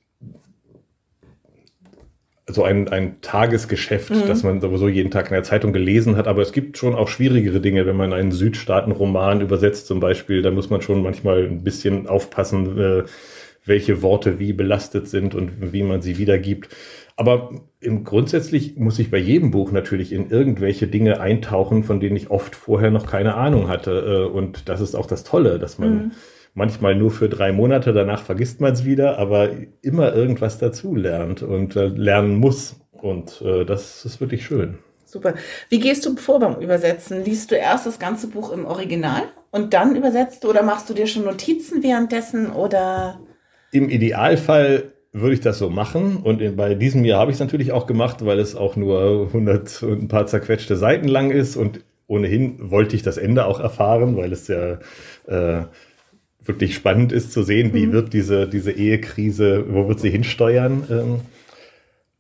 so 2.55 2.65
ein, 2.65 2.89
ein 2.89 3.21
Tagesgeschäft, 3.21 4.11
mhm. 4.11 4.27
das 4.27 4.43
man 4.43 4.61
sowieso 4.61 4.89
jeden 4.89 5.11
Tag 5.11 5.29
in 5.29 5.35
der 5.35 5.43
Zeitung 5.43 5.73
gelesen 5.73 6.17
hat. 6.17 6.29
Aber 6.29 6.43
es 6.43 6.53
gibt 6.53 6.79
schon 6.79 6.95
auch 6.95 7.09
schwierigere 7.09 7.61
Dinge, 7.61 7.87
wenn 7.87 7.97
man 7.97 8.13
einen 8.13 8.33
Südstaatenroman 8.33 9.41
übersetzt 9.41 9.87
zum 9.87 10.01
Beispiel. 10.01 10.43
Da 10.43 10.51
muss 10.51 10.71
man 10.71 10.83
schon 10.83 11.03
manchmal 11.03 11.45
ein 11.45 11.63
bisschen 11.63 12.07
aufpassen, 12.07 12.79
äh, 12.79 13.03
welche 13.67 14.03
Worte 14.03 14.39
wie 14.39 14.53
belastet 14.53 15.09
sind 15.09 15.35
und 15.35 15.73
wie 15.73 15.83
man 15.83 16.03
sie 16.03 16.19
wiedergibt. 16.19 16.69
Aber 17.17 17.51
im 17.81 18.05
grundsätzlich 18.05 18.77
muss 18.77 18.99
ich 18.99 19.11
bei 19.11 19.19
jedem 19.19 19.51
Buch 19.51 19.73
natürlich 19.73 20.13
in 20.13 20.31
irgendwelche 20.31 20.87
Dinge 20.87 21.21
eintauchen, 21.21 21.85
von 21.85 22.01
denen 22.01 22.17
ich 22.17 22.31
oft 22.31 22.57
vorher 22.57 22.91
noch 22.91 23.07
keine 23.07 23.35
Ahnung 23.35 23.69
hatte. 23.69 24.27
Äh, 24.27 24.33
und 24.33 24.69
das 24.69 24.81
ist 24.81 24.95
auch 24.95 25.07
das 25.07 25.25
Tolle, 25.25 25.59
dass 25.59 25.79
man 25.79 25.95
mhm 25.95 26.11
manchmal 26.55 26.95
nur 26.95 27.11
für 27.11 27.29
drei 27.29 27.53
Monate, 27.53 27.93
danach 27.93 28.23
vergisst 28.23 28.61
man 28.61 28.73
es 28.73 28.85
wieder, 28.85 29.19
aber 29.19 29.51
immer 29.83 30.15
irgendwas 30.15 30.59
dazu 30.59 30.95
lernt 30.95 31.43
und 31.43 31.77
äh, 31.77 31.87
lernen 31.89 32.37
muss. 32.37 32.77
Und 32.93 33.43
äh, 33.43 33.65
das 33.65 34.05
ist 34.05 34.21
wirklich 34.21 34.47
schön. 34.47 34.79
Super. 35.05 35.35
Wie 35.69 35.79
gehst 35.79 36.07
du 36.07 36.17
vor 36.17 36.41
beim 36.41 36.61
Übersetzen? 36.61 37.25
Liest 37.25 37.51
du 37.51 37.57
erst 37.57 37.87
das 37.87 37.99
ganze 37.99 38.29
Buch 38.29 38.51
im 38.51 38.65
Original 38.65 39.23
und 39.51 39.75
dann 39.75 39.95
übersetzt 39.95 40.43
du 40.43 40.51
oder 40.51 40.63
machst 40.63 40.89
du 40.89 40.95
dir 40.95 41.07
schon 41.07 41.25
Notizen 41.25 41.83
währenddessen 41.83 42.51
oder? 42.51 43.21
Im 43.71 43.91
Idealfall 43.91 44.95
würde 45.13 45.35
ich 45.35 45.41
das 45.41 45.59
so 45.59 45.71
machen. 45.71 46.17
Und 46.17 46.43
in, 46.43 46.57
bei 46.57 46.75
diesem 46.75 47.05
Jahr 47.05 47.21
habe 47.21 47.31
ich 47.31 47.37
es 47.37 47.41
natürlich 47.41 47.71
auch 47.71 47.87
gemacht, 47.87 48.25
weil 48.25 48.41
es 48.41 48.57
auch 48.57 48.75
nur 48.75 49.29
100 49.29 49.83
und 49.85 50.03
ein 50.03 50.09
paar 50.09 50.27
zerquetschte 50.27 50.77
Seiten 50.77 51.07
lang 51.07 51.31
ist. 51.31 51.57
Und 51.57 51.85
ohnehin 52.09 52.71
wollte 52.71 52.97
ich 52.97 53.03
das 53.03 53.17
Ende 53.17 53.47
auch 53.47 53.61
erfahren, 53.61 54.17
weil 54.17 54.33
es 54.33 54.49
ja 54.49 54.79
äh, 55.29 55.67
wirklich 56.45 56.75
spannend 56.75 57.13
ist 57.13 57.33
zu 57.33 57.43
sehen, 57.43 57.73
wie 57.75 57.87
mhm. 57.87 57.93
wird 57.93 58.13
diese, 58.13 58.49
diese 58.49 58.73
Ehekrise, 58.73 59.65
wo 59.69 59.89
wird 59.89 60.01
sie 60.01 60.11
hinsteuern. 60.11 60.85
Ähm, 60.91 61.21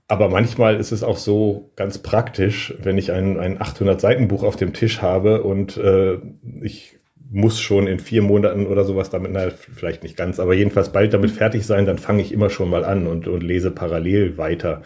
aber 0.07 0.29
manchmal 0.29 0.77
ist 0.77 0.93
es 0.93 1.03
auch 1.03 1.17
so 1.17 1.71
ganz 1.77 1.99
praktisch, 1.99 2.75
wenn 2.83 2.99
ich 2.99 3.13
ein, 3.13 3.39
ein 3.39 3.59
800-Seiten-Buch 3.59 4.43
auf 4.43 4.57
dem 4.57 4.73
Tisch 4.73 5.01
habe 5.01 5.43
und 5.43 5.77
äh, 5.77 6.19
ich 6.63 6.99
muss 7.31 7.59
schon 7.59 7.87
in 7.87 7.99
vier 7.99 8.23
Monaten 8.23 8.67
oder 8.67 8.85
sowas 8.85 9.11
damit, 9.11 9.33
na, 9.33 9.51
vielleicht 9.51 10.03
nicht 10.03 10.17
ganz, 10.17 10.39
aber 10.39 10.55
jedenfalls 10.55 10.91
bald 10.93 11.13
damit 11.15 11.31
fertig 11.31 11.67
sein, 11.67 11.87
dann 11.87 11.99
fange 11.99 12.23
ich 12.23 12.33
immer 12.33 12.51
schon 12.51 12.71
mal 12.71 12.85
an 12.85 13.07
und, 13.07 13.27
und 13.27 13.43
lese 13.43 13.71
parallel 13.71 14.37
weiter. 14.39 14.83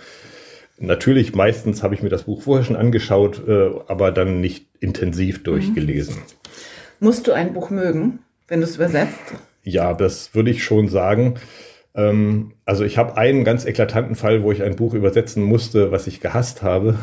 Natürlich, 0.78 1.34
meistens 1.34 1.82
habe 1.82 1.94
ich 1.94 2.02
mir 2.02 2.08
das 2.08 2.22
Buch 2.22 2.42
vorher 2.42 2.64
schon 2.64 2.76
angeschaut, 2.76 3.42
äh, 3.46 3.70
aber 3.88 4.12
dann 4.12 4.40
nicht 4.40 4.66
intensiv 4.78 5.42
durchgelesen. 5.42 6.14
Mhm. 6.14 6.20
Musst 7.00 7.26
du 7.26 7.32
ein 7.32 7.52
Buch 7.52 7.70
mögen, 7.70 8.20
wenn 8.48 8.60
du 8.60 8.66
es 8.66 8.76
übersetzt? 8.76 9.18
Ja, 9.62 9.94
das 9.94 10.34
würde 10.34 10.50
ich 10.50 10.64
schon 10.64 10.88
sagen. 10.88 11.34
Ähm, 11.94 12.52
also 12.64 12.84
ich 12.84 12.96
habe 12.96 13.16
einen 13.16 13.44
ganz 13.44 13.64
eklatanten 13.66 14.14
Fall, 14.14 14.42
wo 14.42 14.52
ich 14.52 14.62
ein 14.62 14.76
Buch 14.76 14.94
übersetzen 14.94 15.42
musste, 15.42 15.90
was 15.90 16.06
ich 16.06 16.20
gehasst 16.20 16.62
habe. 16.62 16.94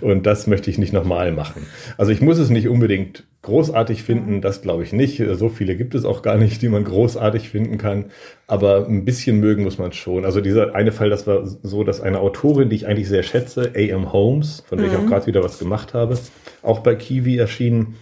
Und 0.00 0.24
das 0.24 0.46
möchte 0.46 0.70
ich 0.70 0.78
nicht 0.78 0.92
nochmal 0.92 1.32
machen. 1.32 1.66
Also 1.98 2.12
ich 2.12 2.20
muss 2.20 2.38
es 2.38 2.48
nicht 2.48 2.68
unbedingt 2.68 3.24
großartig 3.42 4.02
finden, 4.02 4.40
das 4.40 4.62
glaube 4.62 4.82
ich 4.82 4.92
nicht. 4.92 5.22
So 5.32 5.48
viele 5.48 5.76
gibt 5.76 5.94
es 5.94 6.04
auch 6.04 6.22
gar 6.22 6.36
nicht, 6.36 6.62
die 6.62 6.68
man 6.68 6.84
großartig 6.84 7.48
finden 7.48 7.78
kann. 7.78 8.06
Aber 8.46 8.86
ein 8.86 9.04
bisschen 9.04 9.40
mögen 9.40 9.64
muss 9.64 9.78
man 9.78 9.92
schon. 9.92 10.24
Also 10.24 10.40
dieser 10.40 10.74
eine 10.74 10.92
Fall, 10.92 11.10
das 11.10 11.26
war 11.26 11.46
so, 11.46 11.82
dass 11.82 12.00
eine 12.00 12.20
Autorin, 12.20 12.68
die 12.68 12.76
ich 12.76 12.86
eigentlich 12.86 13.08
sehr 13.08 13.22
schätze, 13.22 13.72
A.M. 13.74 14.12
Holmes, 14.12 14.62
von 14.68 14.78
der 14.78 14.88
mhm. 14.88 14.92
ich 14.92 14.98
auch 14.98 15.06
gerade 15.06 15.26
wieder 15.26 15.42
was 15.42 15.58
gemacht 15.58 15.94
habe, 15.94 16.16
auch 16.62 16.80
bei 16.80 16.94
Kiwi 16.94 17.36
erschienen, 17.36 17.96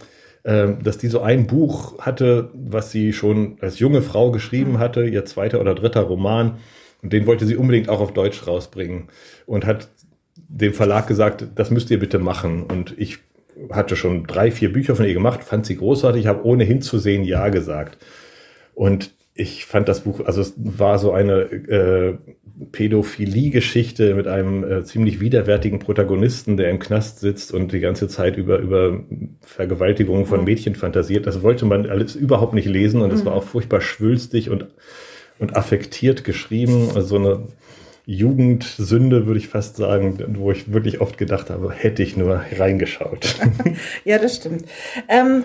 dass 0.44 0.98
die 0.98 1.08
so 1.08 1.20
ein 1.20 1.46
Buch 1.46 1.98
hatte, 1.98 2.50
was 2.54 2.90
sie 2.90 3.12
schon 3.12 3.56
als 3.60 3.78
junge 3.78 4.02
Frau 4.02 4.30
geschrieben 4.30 4.72
mhm. 4.72 4.78
hatte, 4.78 5.04
ihr 5.04 5.24
zweiter 5.24 5.60
oder 5.60 5.74
dritter 5.74 6.02
Roman. 6.02 6.58
Und 7.02 7.12
den 7.12 7.26
wollte 7.26 7.46
sie 7.46 7.56
unbedingt 7.56 7.88
auch 7.88 8.00
auf 8.00 8.12
Deutsch 8.12 8.46
rausbringen. 8.46 9.08
Und 9.46 9.66
hat 9.66 9.88
dem 10.48 10.74
Verlag 10.74 11.06
gesagt, 11.06 11.46
das 11.54 11.70
müsst 11.70 11.90
ihr 11.90 11.98
bitte 11.98 12.18
machen. 12.18 12.64
Und 12.64 12.94
ich 12.98 13.18
hatte 13.70 13.96
schon 13.96 14.24
drei, 14.26 14.50
vier 14.50 14.72
Bücher 14.72 14.96
von 14.96 15.04
ihr 15.04 15.14
gemacht, 15.14 15.44
fand 15.44 15.66
sie 15.66 15.76
großartig, 15.76 16.26
habe 16.26 16.44
ohne 16.44 16.64
hinzusehen 16.64 17.24
Ja 17.24 17.48
gesagt. 17.48 17.98
Und 18.74 19.10
ich 19.38 19.66
fand 19.66 19.88
das 19.88 20.00
Buch, 20.00 20.20
also 20.24 20.40
es 20.40 20.54
war 20.56 20.98
so 20.98 21.12
eine 21.12 21.42
äh, 21.42 22.18
Pädophilie-Geschichte 22.72 24.16
mit 24.16 24.26
einem 24.26 24.64
äh, 24.64 24.82
ziemlich 24.82 25.20
widerwärtigen 25.20 25.78
Protagonisten, 25.78 26.56
der 26.56 26.70
im 26.70 26.80
Knast 26.80 27.20
sitzt 27.20 27.54
und 27.54 27.70
die 27.70 27.78
ganze 27.78 28.08
Zeit 28.08 28.36
über, 28.36 28.58
über 28.58 29.00
Vergewaltigungen 29.40 30.26
von 30.26 30.40
mhm. 30.40 30.46
Mädchen 30.46 30.74
fantasiert. 30.74 31.28
Das 31.28 31.44
wollte 31.44 31.66
man 31.66 31.88
alles 31.88 32.16
überhaupt 32.16 32.52
nicht 32.52 32.66
lesen 32.66 33.00
und 33.00 33.12
es 33.12 33.22
mhm. 33.22 33.26
war 33.26 33.34
auch 33.34 33.44
furchtbar 33.44 33.80
schwülstig 33.80 34.50
und, 34.50 34.66
und 35.38 35.56
affektiert 35.56 36.24
geschrieben. 36.24 36.88
Also 36.96 37.02
so 37.02 37.16
eine 37.16 37.42
Jugendsünde, 38.06 39.26
würde 39.26 39.38
ich 39.38 39.46
fast 39.46 39.76
sagen, 39.76 40.18
wo 40.36 40.50
ich 40.50 40.72
wirklich 40.72 41.00
oft 41.00 41.16
gedacht 41.16 41.48
habe, 41.48 41.70
hätte 41.70 42.02
ich 42.02 42.16
nur 42.16 42.42
reingeschaut. 42.56 43.36
ja, 44.04 44.18
das 44.18 44.34
stimmt. 44.34 44.64
Ähm, 45.08 45.44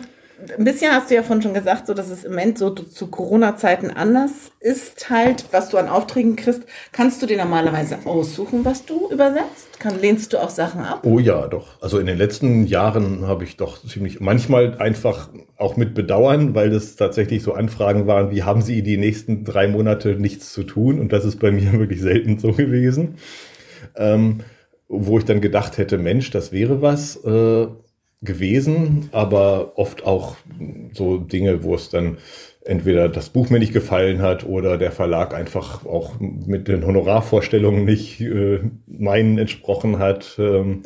ein 0.58 0.64
bisschen 0.64 0.92
hast 0.92 1.10
du 1.10 1.16
ja 1.16 1.24
vorhin 1.24 1.42
schon 1.42 1.54
gesagt, 1.54 1.88
so 1.88 1.94
dass 1.94 2.10
es 2.10 2.24
im 2.24 2.32
Moment 2.32 2.58
so 2.58 2.70
zu 2.72 3.08
Corona-Zeiten 3.08 3.92
anders 3.92 4.52
ist, 4.60 5.10
halt, 5.10 5.46
was 5.52 5.70
du 5.70 5.78
an 5.78 5.90
Aufträgen 5.90 6.36
kriegst. 6.36 6.64
Kannst 6.92 7.22
du 7.22 7.26
dir 7.26 7.38
normalerweise 7.38 7.98
aussuchen, 8.06 8.66
was 8.66 8.86
du 8.86 9.10
übersetzt? 9.10 9.80
Kann, 9.80 10.00
lehnst 10.00 10.34
du 10.34 10.42
auch 10.42 10.50
Sachen 10.50 10.82
ab? 10.82 11.02
Oh 11.06 11.20
ja, 11.20 11.48
doch. 11.48 11.82
Also 11.82 12.00
in 12.00 12.06
den 12.06 12.18
letzten 12.18 12.66
Jahren 12.66 13.28
habe 13.28 13.44
ich 13.44 13.58
doch 13.58 13.84
ziemlich, 13.86 14.20
manchmal 14.20 14.78
einfach 14.78 15.30
auch 15.58 15.78
mit 15.78 15.94
Bedauern, 15.94 16.56
weil 16.56 16.74
es 16.74 16.96
tatsächlich 16.96 17.44
so 17.44 17.54
Anfragen 17.54 18.08
waren, 18.08 18.32
wie 18.32 18.44
haben 18.44 18.62
Sie 18.62 18.82
die 18.82 18.98
nächsten 18.98 19.44
drei 19.46 19.68
Monate 19.68 20.16
nichts 20.16 20.54
zu 20.54 20.64
tun? 20.64 21.00
Und 21.00 21.14
das 21.14 21.26
ist 21.26 21.40
bei 21.40 21.52
mir 21.52 21.74
wirklich 21.80 22.02
selten 22.02 22.40
so 22.40 22.54
gewesen. 22.54 23.16
Ähm, 23.96 24.40
wo 24.88 25.18
ich 25.18 25.26
dann 25.26 25.42
gedacht 25.42 25.78
hätte, 25.78 25.98
Mensch, 25.98 26.30
das 26.32 26.52
wäre 26.52 26.82
was. 26.82 27.16
Äh, 27.24 27.68
gewesen, 28.24 29.10
aber 29.12 29.74
oft 29.78 30.06
auch 30.06 30.36
so 30.94 31.18
Dinge, 31.18 31.64
wo 31.64 31.76
es 31.76 31.90
dann 31.90 32.18
entweder 32.66 33.10
das 33.10 33.30
Buch 33.30 33.50
mir 33.50 33.60
nicht 33.60 33.74
gefallen 33.74 34.22
hat 34.22 34.46
oder 34.46 34.78
der 34.78 34.92
Verlag 34.92 35.34
einfach 35.34 35.86
auch 35.86 36.14
mit 36.20 36.68
den 36.68 36.86
Honorarvorstellungen 36.86 37.84
nicht 37.84 38.22
äh, 38.22 38.60
meinen 38.88 39.38
entsprochen 39.38 40.00
hat. 40.00 40.36
Ähm, 40.40 40.84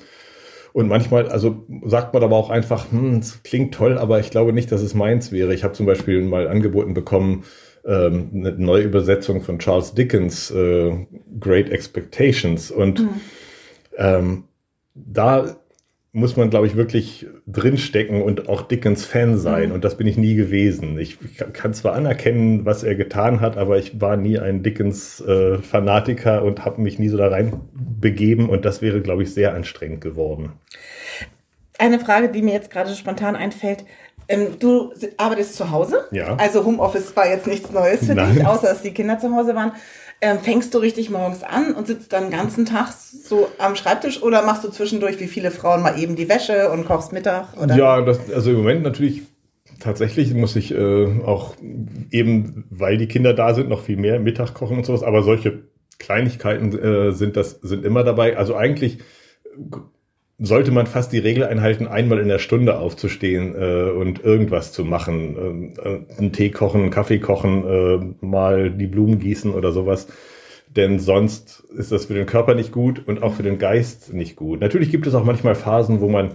und 0.73 0.87
manchmal, 0.87 1.27
also 1.27 1.65
sagt 1.85 2.13
man 2.13 2.23
aber 2.23 2.35
auch 2.35 2.49
einfach, 2.49 2.91
hm, 2.91 3.17
es 3.17 3.41
klingt 3.43 3.73
toll, 3.73 3.97
aber 3.97 4.19
ich 4.19 4.31
glaube 4.31 4.53
nicht, 4.53 4.71
dass 4.71 4.81
es 4.81 4.93
meins 4.93 5.31
wäre. 5.31 5.53
Ich 5.53 5.63
habe 5.63 5.73
zum 5.73 5.85
Beispiel 5.85 6.21
mal 6.21 6.47
angeboten 6.47 6.93
bekommen, 6.93 7.43
ähm, 7.85 8.29
eine 8.33 8.51
neue 8.51 8.83
Übersetzung 8.83 9.41
von 9.41 9.59
Charles 9.59 9.93
Dickens, 9.93 10.51
äh, 10.51 10.91
Great 11.39 11.69
Expectations. 11.69 12.69
Und 12.69 13.01
mhm. 13.01 13.09
ähm, 13.97 14.43
da 14.93 15.57
muss 16.17 16.35
man, 16.35 16.49
glaube 16.49 16.65
ich, 16.65 16.75
wirklich 16.75 17.27
drinstecken 17.45 18.23
und 18.23 18.49
auch 18.49 18.63
Dickens 18.63 19.05
Fan 19.05 19.37
sein. 19.37 19.69
Mhm. 19.69 19.75
Und 19.75 19.83
das 19.83 19.97
bin 19.97 20.07
ich 20.07 20.17
nie 20.17 20.33
gewesen. 20.33 20.97
Ich 20.97 21.19
kann 21.53 21.75
zwar 21.75 21.93
anerkennen, 21.93 22.65
was 22.65 22.81
er 22.81 22.95
getan 22.95 23.39
hat, 23.39 23.55
aber 23.55 23.77
ich 23.77 24.01
war 24.01 24.17
nie 24.17 24.39
ein 24.39 24.63
Dickens-Fanatiker 24.63 26.39
äh, 26.39 26.41
und 26.41 26.65
habe 26.65 26.81
mich 26.81 26.97
nie 26.97 27.09
so 27.09 27.17
da 27.17 27.27
rein 27.27 27.61
begeben. 27.71 28.49
Und 28.49 28.65
das 28.65 28.81
wäre, 28.81 29.01
glaube 29.01 29.23
ich, 29.23 29.33
sehr 29.33 29.53
anstrengend 29.53 30.01
geworden. 30.01 30.53
Eine 31.77 31.99
Frage, 31.99 32.29
die 32.29 32.41
mir 32.41 32.53
jetzt 32.53 32.71
gerade 32.71 32.95
spontan 32.95 33.35
einfällt. 33.35 33.85
Ähm, 34.27 34.57
du 34.57 34.91
arbeitest 35.17 35.55
zu 35.55 35.69
Hause? 35.69 36.05
Ja. 36.09 36.35
Also 36.37 36.65
Homeoffice 36.65 37.15
war 37.15 37.29
jetzt 37.29 37.45
nichts 37.45 37.71
Neues 37.71 38.07
für 38.07 38.15
Nein. 38.15 38.33
dich, 38.33 38.45
außer 38.45 38.67
dass 38.67 38.81
die 38.81 38.91
Kinder 38.91 39.19
zu 39.19 39.33
Hause 39.35 39.53
waren 39.53 39.71
ähm, 40.21 40.39
fängst 40.39 40.73
du 40.73 40.79
richtig 40.79 41.09
morgens 41.09 41.43
an 41.43 41.73
und 41.73 41.87
sitzt 41.87 42.11
dann 42.11 42.25
den 42.25 42.31
ganzen 42.31 42.65
Tag 42.65 42.91
so 42.91 43.49
am 43.59 43.75
Schreibtisch 43.75 44.23
oder 44.23 44.43
machst 44.43 44.63
du 44.63 44.69
zwischendurch 44.69 45.19
wie 45.19 45.27
viele 45.27 45.51
Frauen 45.51 45.83
mal 45.83 45.99
eben 45.99 46.15
die 46.15 46.27
Wäsche 46.27 46.71
und 46.71 46.85
kochst 46.85 47.13
Mittag? 47.13 47.55
Oder? 47.61 47.75
Ja, 47.75 48.01
das, 48.01 48.31
also 48.31 48.49
im 48.51 48.57
Moment 48.57 48.83
natürlich 48.83 49.23
tatsächlich 49.79 50.33
muss 50.33 50.55
ich 50.55 50.73
äh, 50.73 51.21
auch 51.23 51.55
eben, 52.09 52.65
weil 52.71 52.97
die 52.97 53.07
Kinder 53.07 53.33
da 53.33 53.53
sind, 53.53 53.69
noch 53.69 53.83
viel 53.83 53.97
mehr 53.97 54.19
Mittag 54.19 54.53
kochen 54.53 54.77
und 54.77 54.85
sowas, 54.85 55.03
aber 55.03 55.21
solche 55.21 55.63
Kleinigkeiten 55.99 56.77
äh, 56.77 57.11
sind 57.11 57.37
das 57.37 57.59
sind 57.61 57.85
immer 57.85 58.03
dabei. 58.03 58.37
Also 58.37 58.55
eigentlich 58.55 58.99
sollte 60.39 60.71
man 60.71 60.85
fast 60.85 61.11
die 61.11 61.19
Regel 61.19 61.43
einhalten, 61.43 61.87
einmal 61.87 62.19
in 62.19 62.27
der 62.27 62.39
Stunde 62.39 62.77
aufzustehen 62.77 63.55
äh, 63.55 63.89
und 63.89 64.23
irgendwas 64.23 64.71
zu 64.71 64.85
machen. 64.85 65.73
Äh, 65.77 66.19
einen 66.19 66.31
Tee 66.31 66.51
kochen, 66.51 66.81
einen 66.81 66.91
Kaffee 66.91 67.19
kochen, 67.19 67.65
äh, 67.65 68.25
mal 68.25 68.69
die 68.69 68.87
Blumen 68.87 69.19
gießen 69.19 69.53
oder 69.53 69.71
sowas. 69.71 70.07
Denn 70.69 70.99
sonst 70.99 71.61
ist 71.75 71.91
das 71.91 72.05
für 72.05 72.13
den 72.13 72.27
Körper 72.27 72.53
nicht 72.53 72.71
gut 72.71 73.07
und 73.07 73.23
auch 73.23 73.33
für 73.33 73.43
den 73.43 73.57
Geist 73.57 74.13
nicht 74.13 74.35
gut. 74.35 74.61
Natürlich 74.61 74.91
gibt 74.91 75.07
es 75.07 75.15
auch 75.15 75.23
manchmal 75.23 75.55
Phasen, 75.55 76.01
wo 76.01 76.09
man 76.09 76.31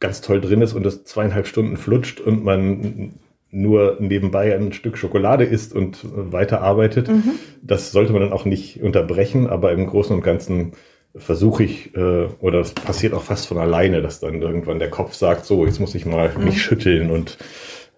ganz 0.00 0.20
toll 0.20 0.40
drin 0.40 0.60
ist 0.60 0.74
und 0.74 0.84
es 0.84 1.04
zweieinhalb 1.04 1.46
Stunden 1.46 1.76
flutscht 1.76 2.20
und 2.20 2.44
man 2.44 3.14
nur 3.50 3.96
nebenbei 4.00 4.54
ein 4.54 4.72
Stück 4.72 4.96
Schokolade 4.96 5.44
isst 5.44 5.74
und 5.74 6.04
weiterarbeitet. 6.04 7.08
Mhm. 7.08 7.32
Das 7.62 7.90
sollte 7.90 8.12
man 8.12 8.22
dann 8.22 8.32
auch 8.32 8.44
nicht 8.44 8.82
unterbrechen, 8.82 9.46
aber 9.46 9.72
im 9.72 9.86
Großen 9.86 10.14
und 10.14 10.22
Ganzen 10.22 10.72
versuche 11.16 11.64
ich, 11.64 11.96
äh, 11.96 12.26
oder 12.40 12.60
es 12.60 12.72
passiert 12.72 13.14
auch 13.14 13.22
fast 13.22 13.46
von 13.46 13.58
alleine, 13.58 14.02
dass 14.02 14.20
dann 14.20 14.40
irgendwann 14.40 14.78
der 14.78 14.90
Kopf 14.90 15.14
sagt, 15.14 15.44
so, 15.44 15.66
jetzt 15.66 15.80
muss 15.80 15.94
ich 15.94 16.06
mal 16.06 16.32
mhm. 16.36 16.44
mich 16.44 16.62
schütteln 16.62 17.10
und 17.10 17.38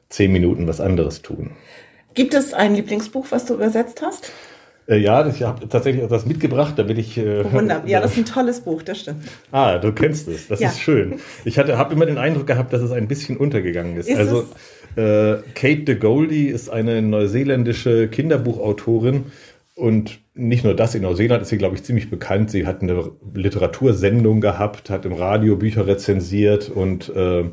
zehn 0.09 0.33
Minuten 0.33 0.67
was 0.67 0.81
anderes 0.81 1.23
tun. 1.23 1.51
Gibt 2.15 2.35
es 2.35 2.53
ein 2.53 2.75
Lieblingsbuch, 2.75 3.27
was 3.31 3.45
du 3.47 3.55
übersetzt 3.55 4.03
hast? 4.03 4.33
Äh, 4.87 4.99
ja, 4.99 5.27
ich 5.27 5.43
habe 5.43 5.69
tatsächlich 5.69 6.03
etwas 6.03 6.27
mitgebracht, 6.27 6.75
damit 6.77 6.99
ich. 6.99 7.17
Äh, 7.17 7.51
Wunderbar. 7.53 7.89
Ja, 7.89 8.01
das 8.01 8.13
ist 8.13 8.19
ein 8.19 8.25
tolles 8.35 8.61
Buch, 8.61 8.83
das 8.83 9.01
stimmt. 9.01 9.25
Ah, 9.51 9.79
du 9.79 9.93
kennst 9.93 10.29
es. 10.29 10.49
Das 10.49 10.61
ja. 10.61 10.69
ist 10.69 10.81
schön. 10.81 11.21
Ich 11.45 11.59
hatte, 11.59 11.79
habe 11.79 11.95
immer 11.95 12.07
den 12.07 12.19
Eindruck 12.19 12.47
gehabt, 12.47 12.73
dass 12.73 12.83
es 12.83 12.91
ein 12.91 13.09
bisschen 13.09 13.37
untergegangen 13.37 13.97
ist. 13.97 14.09
ist 14.09 14.19
also 14.19 14.47
äh, 14.97 15.39
Kate 15.55 15.85
de 15.85 15.95
Goldie 15.95 16.49
ist 16.49 16.69
eine 16.69 17.01
neuseeländische 17.01 18.09
Kinderbuchautorin 18.09 19.27
und 19.75 20.21
nicht 20.35 20.65
nur 20.65 20.75
das, 20.75 20.95
in 20.95 21.03
Neuseeland 21.03 21.43
ist 21.43 21.49
sie, 21.49 21.59
glaube 21.59 21.77
ich, 21.77 21.83
ziemlich 21.83 22.11
bekannt. 22.11 22.51
Sie 22.51 22.67
hat 22.67 22.83
eine 22.83 23.13
Literatursendung 23.35 24.41
gehabt, 24.41 24.91
hat 24.91 25.05
im 25.05 25.13
Radio 25.13 25.57
Bücher 25.57 25.87
rezensiert 25.87 26.69
und 26.69 27.09
äh, 27.15 27.45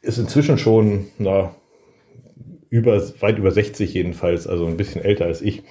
ist 0.00 0.18
inzwischen 0.18 0.58
schon 0.58 1.06
na, 1.18 1.54
über, 2.70 3.00
weit 3.20 3.38
über 3.38 3.50
60 3.50 3.92
jedenfalls, 3.92 4.46
also 4.46 4.66
ein 4.66 4.76
bisschen 4.76 5.02
älter 5.02 5.26
als 5.26 5.42
ich 5.42 5.62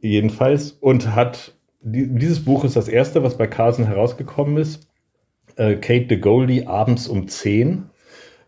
jedenfalls 0.00 0.72
und 0.72 1.14
hat, 1.14 1.54
dieses 1.80 2.44
Buch 2.44 2.64
ist 2.64 2.76
das 2.76 2.88
erste, 2.88 3.22
was 3.22 3.38
bei 3.38 3.46
Carson 3.46 3.86
herausgekommen 3.86 4.56
ist. 4.56 4.88
Äh, 5.56 5.76
Kate 5.76 6.06
de 6.06 6.18
Goldie 6.18 6.66
abends 6.66 7.06
um 7.06 7.28
10 7.28 7.90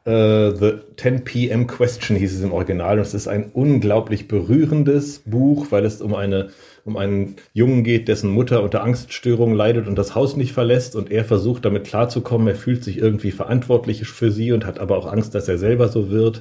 Uh, 0.09 0.57
The 0.59 0.79
10 0.97 1.25
PM 1.25 1.67
Question 1.67 2.17
hieß 2.17 2.35
es 2.35 2.43
im 2.43 2.53
Original. 2.53 2.97
Und 2.97 3.03
es 3.03 3.13
ist 3.13 3.29
ein 3.29 3.51
unglaublich 3.53 4.27
berührendes 4.27 5.19
Buch, 5.27 5.67
weil 5.69 5.85
es 5.85 6.01
um 6.01 6.15
eine 6.15 6.49
um 6.87 6.97
einen 6.97 7.37
Jungen 7.53 7.85
geht, 7.85 8.09
dessen 8.09 8.31
Mutter 8.31 8.63
unter 8.63 8.83
Angststörungen 8.83 9.55
leidet 9.55 9.87
und 9.87 9.97
das 9.97 10.15
Haus 10.15 10.37
nicht 10.39 10.53
verlässt 10.53 10.97
und 10.97 11.11
er 11.11 11.27
versucht 11.27 11.67
damit 11.67 11.85
klarzukommen. 11.85 12.49
Er 12.49 12.55
fühlt 12.55 12.83
sich 12.83 12.97
irgendwie 12.97 13.33
verantwortlich 13.33 14.09
für 14.09 14.33
sie 14.33 14.53
und 14.53 14.65
hat 14.65 14.79
aber 14.79 14.97
auch 14.97 15.13
Angst, 15.13 15.35
dass 15.35 15.47
er 15.47 15.59
selber 15.59 15.89
so 15.89 16.11
wird. 16.11 16.41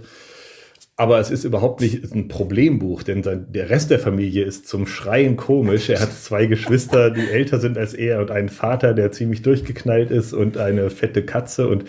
Aber 0.96 1.20
es 1.20 1.30
ist 1.30 1.44
überhaupt 1.44 1.82
nicht 1.82 2.12
ein 2.16 2.30
Problembuch, 2.30 3.04
denn 3.04 3.22
der 3.22 3.70
Rest 3.70 3.92
der 3.92 4.00
Familie 4.00 4.46
ist 4.46 4.68
zum 4.68 4.88
Schreien 4.88 5.36
komisch. 5.36 5.90
Er 5.90 6.00
hat 6.00 6.14
zwei 6.14 6.46
Geschwister, 6.46 7.12
die 7.12 7.30
älter 7.30 7.60
sind 7.60 7.78
als 7.78 7.94
er 7.94 8.22
und 8.22 8.32
einen 8.32 8.50
Vater, 8.50 8.94
der 8.94 9.12
ziemlich 9.12 9.42
durchgeknallt 9.44 10.10
ist 10.10 10.34
und 10.34 10.58
eine 10.58 10.90
fette 10.90 11.24
Katze 11.24 11.68
und 11.68 11.84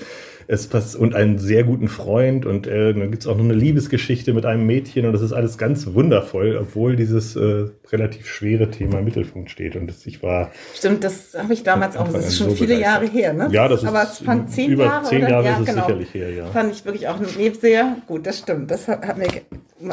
es 0.50 0.66
passt 0.66 0.96
und 0.96 1.14
einen 1.14 1.38
sehr 1.38 1.62
guten 1.62 1.88
Freund 1.88 2.46
und 2.46 2.66
äh, 2.66 2.94
dann 2.94 3.10
gibt 3.10 3.22
es 3.22 3.26
auch 3.28 3.36
noch 3.36 3.44
eine 3.44 3.52
Liebesgeschichte 3.52 4.32
mit 4.32 4.46
einem 4.46 4.66
Mädchen 4.66 5.04
und 5.04 5.12
das 5.12 5.20
ist 5.20 5.34
alles 5.34 5.58
ganz 5.58 5.86
wundervoll, 5.92 6.56
obwohl 6.58 6.96
dieses 6.96 7.36
äh, 7.36 7.66
relativ 7.92 8.26
schwere 8.26 8.70
Thema 8.70 9.00
im 9.00 9.04
Mittelpunkt 9.04 9.50
steht. 9.50 9.76
Und 9.76 9.88
das, 9.88 10.06
ich 10.06 10.22
war. 10.22 10.50
Stimmt, 10.74 11.04
das 11.04 11.36
habe 11.36 11.52
ich 11.52 11.64
damals 11.64 11.98
auch. 11.98 12.10
Das 12.10 12.28
ist 12.28 12.38
schon 12.38 12.48
so 12.48 12.54
viele 12.54 12.76
begeistert. 12.76 13.02
Jahre 13.02 13.12
her, 13.12 13.32
ne? 13.34 13.48
Ja, 13.52 13.68
das 13.68 13.82
ist. 13.82 13.88
Aber 13.88 14.02
es 14.02 14.18
fand 14.20 14.50
zehn 14.50 14.72
über 14.72 14.84
Jahre. 14.84 15.04
Zehn 15.04 15.20
Jahre 15.20 15.44
ja, 15.44 15.52
ist 15.52 15.60
es 15.60 15.66
genau. 15.66 15.86
sicherlich 15.86 16.14
her, 16.14 16.32
ja. 16.32 16.46
Fand 16.46 16.72
ich 16.72 16.84
wirklich 16.86 17.08
auch 17.08 17.18
nee, 17.20 17.50
sehr 17.50 17.96
gut. 18.06 18.26
Das 18.26 18.38
stimmt. 18.38 18.70
Das 18.70 18.88
hat, 18.88 19.06
hat 19.06 19.18
mir. 19.18 19.28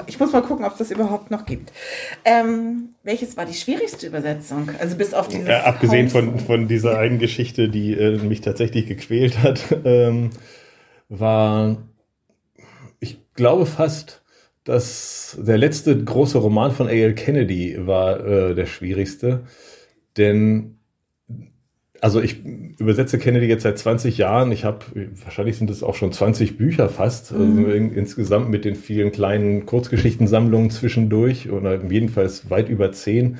Ich 0.07 0.19
muss 0.19 0.31
mal 0.31 0.41
gucken, 0.41 0.65
ob 0.65 0.73
es 0.73 0.79
das 0.79 0.91
überhaupt 0.91 1.31
noch 1.31 1.45
gibt. 1.45 1.71
Ähm, 2.23 2.95
welches 3.03 3.37
war 3.37 3.45
die 3.45 3.53
schwierigste 3.53 4.07
Übersetzung? 4.07 4.69
Also 4.79 4.95
bis 4.95 5.13
auf 5.13 5.27
dieses. 5.27 5.47
Ja, 5.47 5.63
abgesehen 5.63 6.09
von, 6.09 6.39
von 6.39 6.67
dieser 6.67 6.97
einen 6.99 7.19
Geschichte, 7.19 7.69
die 7.69 7.93
äh, 7.93 8.17
mich 8.17 8.41
tatsächlich 8.41 8.87
gequält 8.87 9.43
hat. 9.43 9.63
Ähm, 9.85 10.31
war, 11.09 11.77
ich 12.99 13.19
glaube 13.35 13.65
fast, 13.65 14.23
dass 14.63 15.37
der 15.39 15.57
letzte 15.57 16.03
große 16.03 16.39
Roman 16.39 16.71
von 16.71 16.87
A.L. 16.87 17.13
Kennedy 17.13 17.77
war 17.85 18.25
äh, 18.25 18.55
der 18.55 18.65
schwierigste. 18.65 19.43
Denn, 20.17 20.74
also 22.01 22.21
ich 22.21 22.43
übersetze 22.45 23.17
Kennedy 23.17 23.47
jetzt 23.47 23.63
seit 23.63 23.77
20 23.77 24.17
Jahren. 24.17 24.51
Ich 24.51 24.65
habe, 24.65 24.79
wahrscheinlich 25.23 25.57
sind 25.57 25.69
es 25.69 25.83
auch 25.83 25.95
schon 25.95 26.11
20 26.11 26.57
Bücher 26.57 26.89
fast, 26.89 27.31
mhm. 27.31 27.57
also 27.57 27.71
in, 27.71 27.93
insgesamt 27.93 28.49
mit 28.49 28.65
den 28.65 28.75
vielen 28.75 29.11
kleinen 29.11 29.65
Kurzgeschichtensammlungen 29.65 30.69
zwischendurch 30.69 31.49
oder 31.49 31.83
jedenfalls 31.83 32.49
weit 32.49 32.69
über 32.69 32.91
10. 32.91 33.37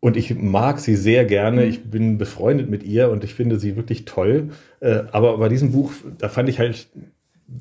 Und 0.00 0.16
ich 0.16 0.34
mag 0.34 0.80
sie 0.80 0.96
sehr 0.96 1.26
gerne. 1.26 1.66
Ich 1.66 1.84
bin 1.90 2.16
befreundet 2.16 2.70
mit 2.70 2.82
ihr 2.82 3.10
und 3.10 3.22
ich 3.22 3.34
finde 3.34 3.58
sie 3.58 3.76
wirklich 3.76 4.06
toll. 4.06 4.48
Äh, 4.80 5.02
aber 5.12 5.36
bei 5.36 5.48
diesem 5.50 5.72
Buch, 5.72 5.92
da 6.18 6.30
fand 6.30 6.48
ich 6.48 6.58
halt, 6.58 6.88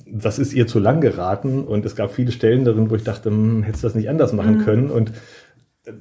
das 0.06 0.40
ist 0.40 0.54
ihr 0.54 0.66
zu 0.66 0.80
lang 0.80 1.02
geraten 1.02 1.64
und 1.66 1.86
es 1.86 1.96
gab 1.96 2.14
viele 2.14 2.32
Stellen 2.32 2.64
darin, 2.64 2.90
wo 2.90 2.96
ich 2.96 3.04
dachte, 3.04 3.30
hm, 3.30 3.64
hättest 3.64 3.84
du 3.84 3.88
das 3.88 3.96
nicht 3.96 4.10
anders 4.10 4.32
machen 4.32 4.60
mhm. 4.60 4.64
können. 4.64 4.90
Und 4.90 5.12
äh, 5.86 5.92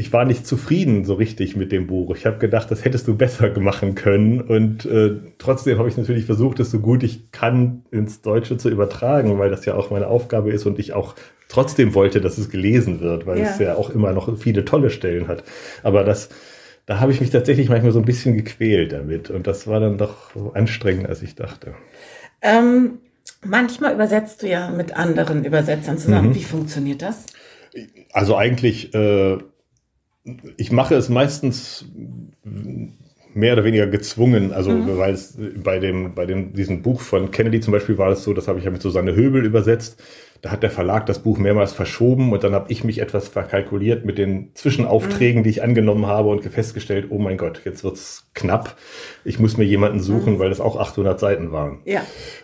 ich 0.00 0.14
war 0.14 0.24
nicht 0.24 0.46
zufrieden 0.46 1.04
so 1.04 1.12
richtig 1.12 1.56
mit 1.56 1.72
dem 1.72 1.86
Buch. 1.86 2.16
Ich 2.16 2.24
habe 2.24 2.38
gedacht, 2.38 2.70
das 2.70 2.86
hättest 2.86 3.06
du 3.06 3.16
besser 3.18 3.50
machen 3.60 3.94
können. 3.94 4.40
Und 4.40 4.86
äh, 4.86 5.16
trotzdem 5.36 5.78
habe 5.78 5.90
ich 5.90 5.96
natürlich 5.98 6.24
versucht, 6.24 6.58
es 6.58 6.70
so 6.70 6.80
gut 6.80 7.02
ich 7.02 7.30
kann 7.32 7.82
ins 7.90 8.22
Deutsche 8.22 8.56
zu 8.56 8.70
übertragen, 8.70 9.38
weil 9.38 9.50
das 9.50 9.66
ja 9.66 9.74
auch 9.74 9.90
meine 9.90 10.06
Aufgabe 10.06 10.52
ist 10.52 10.64
und 10.64 10.78
ich 10.78 10.94
auch 10.94 11.16
trotzdem 11.48 11.94
wollte, 11.94 12.22
dass 12.22 12.38
es 12.38 12.48
gelesen 12.48 13.00
wird, 13.00 13.26
weil 13.26 13.40
ja. 13.40 13.50
es 13.50 13.58
ja 13.58 13.74
auch 13.74 13.90
immer 13.90 14.12
noch 14.12 14.38
viele 14.38 14.64
tolle 14.64 14.88
Stellen 14.88 15.28
hat. 15.28 15.44
Aber 15.82 16.02
das, 16.02 16.30
da 16.86 16.98
habe 16.98 17.12
ich 17.12 17.20
mich 17.20 17.28
tatsächlich 17.28 17.68
manchmal 17.68 17.92
so 17.92 17.98
ein 17.98 18.06
bisschen 18.06 18.34
gequält 18.34 18.92
damit. 18.92 19.28
Und 19.28 19.46
das 19.46 19.66
war 19.66 19.80
dann 19.80 19.98
doch 19.98 20.34
anstrengender, 20.54 21.10
als 21.10 21.20
ich 21.20 21.34
dachte. 21.34 21.74
Ähm, 22.40 23.00
manchmal 23.44 23.92
übersetzt 23.92 24.42
du 24.42 24.48
ja 24.48 24.70
mit 24.70 24.96
anderen 24.96 25.44
Übersetzern 25.44 25.98
zusammen. 25.98 26.30
Mhm. 26.30 26.34
Wie 26.36 26.44
funktioniert 26.44 27.02
das? 27.02 27.26
Also 28.12 28.34
eigentlich 28.36 28.94
äh, 28.94 29.38
ich 30.56 30.70
mache 30.70 30.94
es 30.94 31.08
meistens 31.08 31.86
mehr 33.32 33.52
oder 33.54 33.64
weniger 33.64 33.86
gezwungen, 33.86 34.52
also 34.52 34.70
mhm. 34.70 34.98
weil 34.98 35.14
es 35.14 35.38
bei 35.62 35.78
dem, 35.78 36.14
bei 36.14 36.26
dem, 36.26 36.52
diesem 36.52 36.82
Buch 36.82 37.00
von 37.00 37.30
Kennedy 37.30 37.60
zum 37.60 37.72
Beispiel 37.72 37.96
war 37.96 38.10
es 38.10 38.24
so, 38.24 38.34
das 38.34 38.48
habe 38.48 38.58
ich 38.58 38.64
ja 38.64 38.70
mit 38.70 38.82
Susanne 38.82 39.14
Höbel 39.14 39.44
übersetzt. 39.44 40.02
Da 40.42 40.50
hat 40.50 40.62
der 40.62 40.70
Verlag 40.70 41.06
das 41.06 41.18
Buch 41.18 41.38
mehrmals 41.38 41.72
verschoben 41.72 42.32
und 42.32 42.42
dann 42.42 42.54
habe 42.54 42.72
ich 42.72 42.82
mich 42.82 43.00
etwas 43.00 43.28
verkalkuliert 43.28 44.04
mit 44.04 44.16
den 44.16 44.50
Zwischenaufträgen, 44.54 45.40
mhm. 45.40 45.44
die 45.44 45.50
ich 45.50 45.62
angenommen 45.62 46.06
habe 46.06 46.30
und 46.30 46.42
festgestellt, 46.42 47.06
oh 47.10 47.18
mein 47.18 47.36
Gott, 47.36 47.60
jetzt 47.64 47.84
wird's 47.84 48.30
knapp. 48.34 48.76
Ich 49.24 49.38
muss 49.38 49.58
mir 49.58 49.64
jemanden 49.64 50.00
suchen, 50.00 50.34
mhm. 50.34 50.38
weil 50.38 50.48
das 50.48 50.60
auch 50.60 50.76
800 50.76 51.20
Seiten 51.20 51.52
waren. 51.52 51.80
Ja. 51.84 52.02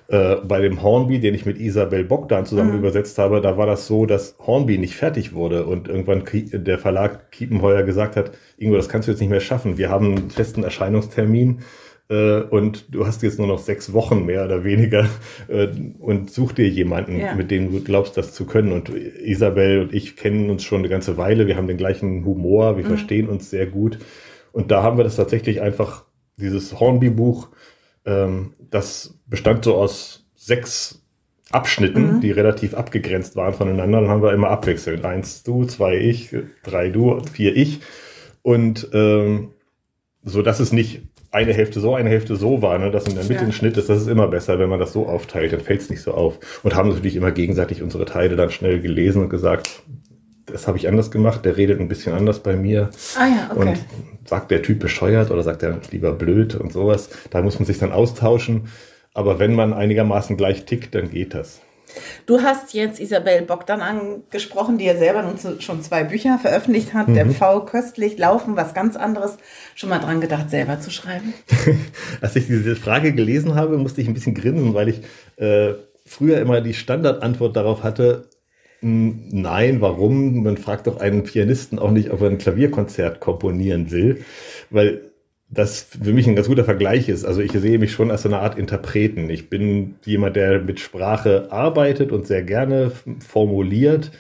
Äh, 0.09 0.37
bei 0.45 0.61
dem 0.61 0.83
Hornby, 0.83 1.21
den 1.21 1.35
ich 1.35 1.47
mit 1.47 1.59
Isabel 1.59 2.05
Bogdan 2.05 2.45
zusammen 2.45 2.73
mhm. 2.73 2.79
übersetzt 2.79 3.19
habe, 3.19 3.41
da 3.41 3.57
war 3.57 3.67
das 3.67 3.87
so, 3.87 4.05
dass 4.05 4.37
Hornby 4.39 4.77
nicht 4.77 4.95
fertig 4.95 5.33
wurde 5.33 5.65
und 5.65 5.89
irgendwann 5.89 6.25
der 6.53 6.79
Verlag 6.79 7.31
Kiepenheuer 7.33 7.83
gesagt 7.83 8.17
hat, 8.17 8.33
Ingo, 8.59 8.77
das 8.77 8.89
kannst 8.89 9.09
du 9.09 9.13
jetzt 9.13 9.21
nicht 9.21 9.31
mehr 9.31 9.41
schaffen. 9.41 9.79
Wir 9.79 9.91
haben 9.91 10.17
einen 10.17 10.31
festen 10.31 10.65
Erscheinungstermin 10.65 11.61
äh, 12.09 12.41
und 12.41 12.95
du 12.95 13.07
hast 13.07 13.23
jetzt 13.23 13.39
nur 13.39 13.49
noch 13.49 13.59
sechs 13.59 13.93
Wochen 13.93 14.25
mehr 14.25 14.45
oder 14.45 14.65
weniger 14.65 15.09
äh, 15.49 15.69
und 15.99 16.31
such 16.31 16.53
dir 16.53 16.69
jemanden, 16.69 17.19
ja. 17.19 17.35
mit 17.35 17.51
dem 17.51 17.73
du 17.73 17.83
glaubst, 17.83 18.17
das 18.17 18.33
zu 18.33 18.45
können. 18.45 18.73
Und 18.73 18.91
Isabel 18.91 19.81
und 19.81 19.93
ich 19.93 20.17
kennen 20.17 20.51
uns 20.51 20.63
schon 20.63 20.81
eine 20.81 20.89
ganze 20.89 21.17
Weile. 21.17 21.47
Wir 21.47 21.57
haben 21.57 21.67
den 21.67 21.77
gleichen 21.77 22.25
Humor, 22.25 22.77
wir 22.77 22.85
mhm. 22.85 22.89
verstehen 22.89 23.29
uns 23.29 23.51
sehr 23.51 23.67
gut. 23.67 23.99
Und 24.53 24.71
da 24.71 24.83
haben 24.83 24.97
wir 24.97 25.05
das 25.05 25.17
tatsächlich 25.17 25.61
einfach, 25.61 26.05
dieses 26.39 26.79
Hornby-Buch, 26.79 27.49
ähm, 28.05 28.55
das 28.71 29.19
bestand 29.27 29.65
so 29.65 29.75
aus 29.75 30.27
sechs 30.35 31.03
Abschnitten, 31.51 32.17
mhm. 32.17 32.21
die 32.21 32.31
relativ 32.31 32.75
abgegrenzt 32.75 33.37
waren 33.37 33.55
voneinander. 33.55 34.01
Dann 34.01 34.11
haben 34.11 34.23
wir 34.23 34.33
immer 34.33 34.51
abwechselnd. 34.51 35.05
Eins 35.05 35.43
du, 35.43 35.65
zwei 35.65 35.97
ich, 35.97 36.35
drei 36.63 36.91
du, 36.91 37.21
vier 37.33 37.57
ich. 37.57 37.81
Und 38.43 38.89
ähm, 38.93 39.51
so 40.23 40.43
dass 40.43 40.61
es 40.61 40.73
nicht 40.73 41.03
eine 41.37 41.53
Hälfte 41.53 41.81
so, 41.81 41.95
eine 41.95 42.09
Hälfte 42.09 42.35
so 42.37 42.63
war, 42.63 42.79
ne, 42.79 42.91
dass 42.91 43.07
in 43.07 43.15
der 43.15 43.25
Mitte 43.25 43.35
ja. 43.35 43.43
ein 43.43 43.53
Schnitt 43.53 43.77
ist, 43.77 43.91
das 43.91 44.01
ist 44.01 44.09
immer 44.09 44.27
besser, 44.27 44.59
wenn 44.59 44.71
man 44.71 44.81
das 44.81 44.95
so 44.95 45.07
aufteilt, 45.07 45.53
dann 45.53 45.61
fällt 45.61 45.83
es 45.83 45.91
nicht 45.91 46.01
so 46.01 46.13
auf. 46.13 46.39
Und 46.63 46.75
haben 46.75 46.89
natürlich 46.89 47.15
immer 47.15 47.31
gegenseitig 47.31 47.83
unsere 47.83 48.07
Teile 48.07 48.37
dann 48.37 48.51
schnell 48.51 48.81
gelesen 48.81 49.23
und 49.23 49.29
gesagt, 49.29 49.83
das 50.47 50.67
habe 50.67 50.79
ich 50.79 50.89
anders 50.89 51.11
gemacht, 51.11 51.45
der 51.45 51.59
redet 51.59 51.79
ein 51.79 51.89
bisschen 51.89 52.15
anders 52.15 52.41
bei 52.41 52.57
mir. 52.57 52.89
Ah 53.19 53.27
ja, 53.27 53.51
okay. 53.55 53.69
Und 53.69 53.79
sagt 54.25 54.51
der 54.51 54.63
Typ 54.63 54.79
bescheuert 54.79 55.31
oder 55.31 55.43
sagt 55.43 55.63
er 55.63 55.79
lieber 55.91 56.13
blöd 56.13 56.55
und 56.55 56.73
sowas. 56.73 57.11
Da 57.31 57.43
muss 57.43 57.59
man 57.59 57.67
sich 57.67 57.79
dann 57.79 57.93
austauschen. 57.93 58.69
Aber 59.13 59.39
wenn 59.39 59.55
man 59.55 59.75
einigermaßen 59.75 60.37
gleich 60.37 60.65
tickt, 60.65 60.95
dann 60.95 61.11
geht 61.11 61.35
das. 61.35 61.61
Du 62.27 62.43
hast 62.43 62.75
jetzt 62.75 63.01
Isabel 63.01 63.43
Bogdan 63.43 63.81
angesprochen, 63.81 64.79
die 64.79 64.85
ja 64.85 64.97
selber 64.97 65.23
nun 65.23 65.61
schon 65.61 65.83
zwei 65.83 66.05
Bücher 66.05 66.39
veröffentlicht 66.39 66.95
hat. 66.95 67.09
Mhm. 67.09 67.15
Der 67.15 67.31
V 67.31 67.65
köstlich, 67.65 68.19
Laufen, 68.19 68.57
was 68.57 68.75
ganz 68.75 68.97
anderes. 68.97 69.39
Schon 69.75 69.91
mal 69.91 69.99
dran 69.99 70.21
gedacht, 70.21 70.51
selber 70.51 70.81
zu 70.81 70.91
schreiben? 70.91 71.35
Als 72.21 72.37
ich 72.37 72.47
diese 72.47 72.77
Frage 72.77 73.13
gelesen 73.13 73.55
habe, 73.55 73.79
musste 73.79 74.01
ich 74.01 74.09
ein 74.09 74.15
bisschen 74.15 74.35
grinsen, 74.35 74.75
weil 74.75 74.89
ich 74.89 75.01
äh, 75.37 75.75
früher 76.05 76.41
immer 76.41 76.61
die 76.61 76.75
Standardantwort 76.75 77.57
darauf 77.57 77.83
hatte, 77.83 78.29
Nein, 78.83 79.81
warum? 79.81 80.43
Man 80.43 80.59
fragt 80.59 80.87
doch 80.87 81.01
einen 81.01 81.25
Pianisten 81.25 81.79
auch 81.79 81.91
nicht, 81.91 82.11
ob 82.11 82.21
er 82.21 82.29
ein 82.29 82.39
Klavierkonzert 82.39 83.21
komponieren 83.21 83.91
will, 83.91 84.25
weil 84.71 85.01
das 85.49 85.83
für 85.83 86.13
mich 86.13 86.27
ein 86.27 86.35
ganz 86.35 86.49
guter 86.49 86.65
Vergleich 86.65 87.09
ist. 87.09 87.25
Also 87.25 87.41
ich 87.41 87.53
sehe 87.53 87.79
mich 87.79 87.93
schon 87.93 88.11
als 88.11 88.23
so 88.23 88.29
eine 88.29 88.41
Art 88.41 88.59
Interpreten. 88.59 89.31
Ich 89.31 89.49
bin 89.49 89.97
jemand, 90.05 90.37
der 90.37 90.61
mit 90.61 90.81
Sprache 90.81 91.49
arbeitet 91.53 92.11
und 92.11 92.27
sehr 92.27 92.43
gerne 92.43 92.91
formuliert, 93.21 94.11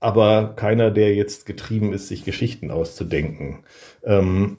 aber 0.00 0.54
keiner, 0.56 0.90
der 0.90 1.14
jetzt 1.14 1.46
getrieben 1.46 1.92
ist, 1.92 2.08
sich 2.08 2.24
Geschichten 2.24 2.70
auszudenken. 2.70 3.60
Ähm, 4.04 4.58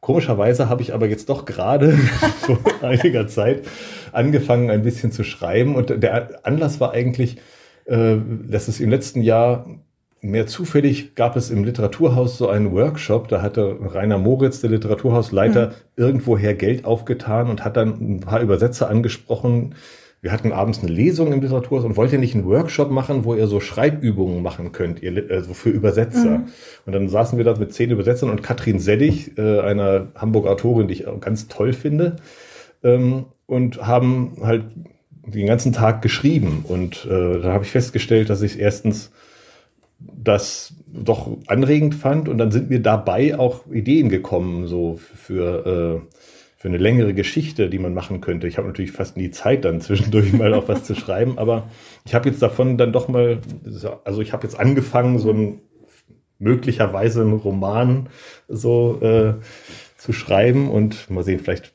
komischerweise 0.00 0.68
habe 0.68 0.82
ich 0.82 0.94
aber 0.94 1.06
jetzt 1.06 1.28
doch 1.28 1.44
gerade 1.44 1.92
vor 2.40 2.58
einiger 2.82 3.28
Zeit 3.28 3.66
angefangen, 4.12 4.70
ein 4.70 4.82
bisschen 4.82 5.12
zu 5.12 5.22
schreiben. 5.22 5.76
Und 5.76 6.02
der 6.02 6.44
Anlass 6.44 6.80
war 6.80 6.92
eigentlich, 6.92 7.36
äh, 7.84 8.16
dass 8.48 8.68
es 8.68 8.80
im 8.80 8.90
letzten 8.90 9.22
Jahr 9.22 9.80
Mehr 10.22 10.46
zufällig 10.46 11.14
gab 11.14 11.36
es 11.36 11.50
im 11.50 11.64
Literaturhaus 11.64 12.36
so 12.36 12.48
einen 12.48 12.72
Workshop, 12.72 13.28
da 13.28 13.40
hatte 13.40 13.78
Rainer 13.80 14.18
Moritz, 14.18 14.60
der 14.60 14.68
Literaturhausleiter, 14.68 15.68
mhm. 15.68 15.72
irgendwoher 15.96 16.52
Geld 16.54 16.84
aufgetan 16.84 17.48
und 17.48 17.64
hat 17.64 17.78
dann 17.78 18.16
ein 18.16 18.20
paar 18.20 18.40
Übersetzer 18.40 18.90
angesprochen. 18.90 19.74
Wir 20.20 20.30
hatten 20.32 20.52
abends 20.52 20.80
eine 20.80 20.92
Lesung 20.92 21.32
im 21.32 21.40
Literaturhaus 21.40 21.86
und 21.86 21.96
wollte 21.96 22.18
nicht 22.18 22.34
einen 22.34 22.44
Workshop 22.44 22.90
machen, 22.90 23.24
wo 23.24 23.34
ihr 23.34 23.46
so 23.46 23.60
Schreibübungen 23.60 24.42
machen 24.42 24.72
könnt, 24.72 25.02
ihr, 25.02 25.24
also 25.30 25.54
für 25.54 25.70
Übersetzer. 25.70 26.38
Mhm. 26.38 26.48
Und 26.84 26.92
dann 26.92 27.08
saßen 27.08 27.38
wir 27.38 27.44
da 27.46 27.56
mit 27.56 27.72
zehn 27.72 27.90
Übersetzern 27.90 28.28
und 28.28 28.42
Katrin 28.42 28.78
Seddig, 28.78 29.38
äh, 29.38 29.60
einer 29.60 30.08
Hamburger 30.14 30.50
Autorin, 30.50 30.88
die 30.88 30.94
ich 30.94 31.06
ganz 31.20 31.48
toll 31.48 31.72
finde, 31.72 32.16
ähm, 32.82 33.24
und 33.46 33.86
haben 33.86 34.36
halt 34.42 34.64
den 35.26 35.46
ganzen 35.46 35.72
Tag 35.72 36.02
geschrieben. 36.02 36.66
Und 36.68 37.06
äh, 37.06 37.40
da 37.40 37.54
habe 37.54 37.64
ich 37.64 37.70
festgestellt, 37.70 38.28
dass 38.28 38.42
ich 38.42 38.60
erstens 38.60 39.12
das 40.00 40.74
doch 40.86 41.38
anregend 41.46 41.94
fand. 41.94 42.28
Und 42.28 42.38
dann 42.38 42.50
sind 42.50 42.70
mir 42.70 42.80
dabei 42.80 43.38
auch 43.38 43.66
Ideen 43.70 44.08
gekommen, 44.08 44.66
so 44.66 44.98
für, 44.98 45.66
äh, 45.66 46.16
für 46.56 46.68
eine 46.68 46.78
längere 46.78 47.14
Geschichte, 47.14 47.70
die 47.70 47.78
man 47.78 47.94
machen 47.94 48.20
könnte. 48.20 48.46
Ich 48.46 48.58
habe 48.58 48.68
natürlich 48.68 48.92
fast 48.92 49.16
nie 49.16 49.30
Zeit 49.30 49.64
dann 49.64 49.80
zwischendurch 49.80 50.32
mal 50.34 50.54
auch 50.54 50.68
was 50.68 50.84
zu 50.84 50.94
schreiben, 50.94 51.38
aber 51.38 51.68
ich 52.04 52.14
habe 52.14 52.28
jetzt 52.28 52.42
davon 52.42 52.76
dann 52.76 52.92
doch 52.92 53.08
mal, 53.08 53.40
also 54.04 54.20
ich 54.20 54.32
habe 54.32 54.44
jetzt 54.44 54.58
angefangen, 54.58 55.18
so 55.18 55.30
ein 55.30 55.60
möglicherweise 56.40 57.20
einen 57.20 57.34
Roman 57.34 58.08
so 58.48 58.98
äh, 59.00 59.34
zu 59.96 60.12
schreiben. 60.12 60.70
Und 60.70 61.08
mal 61.08 61.22
sehen, 61.22 61.38
vielleicht 61.38 61.72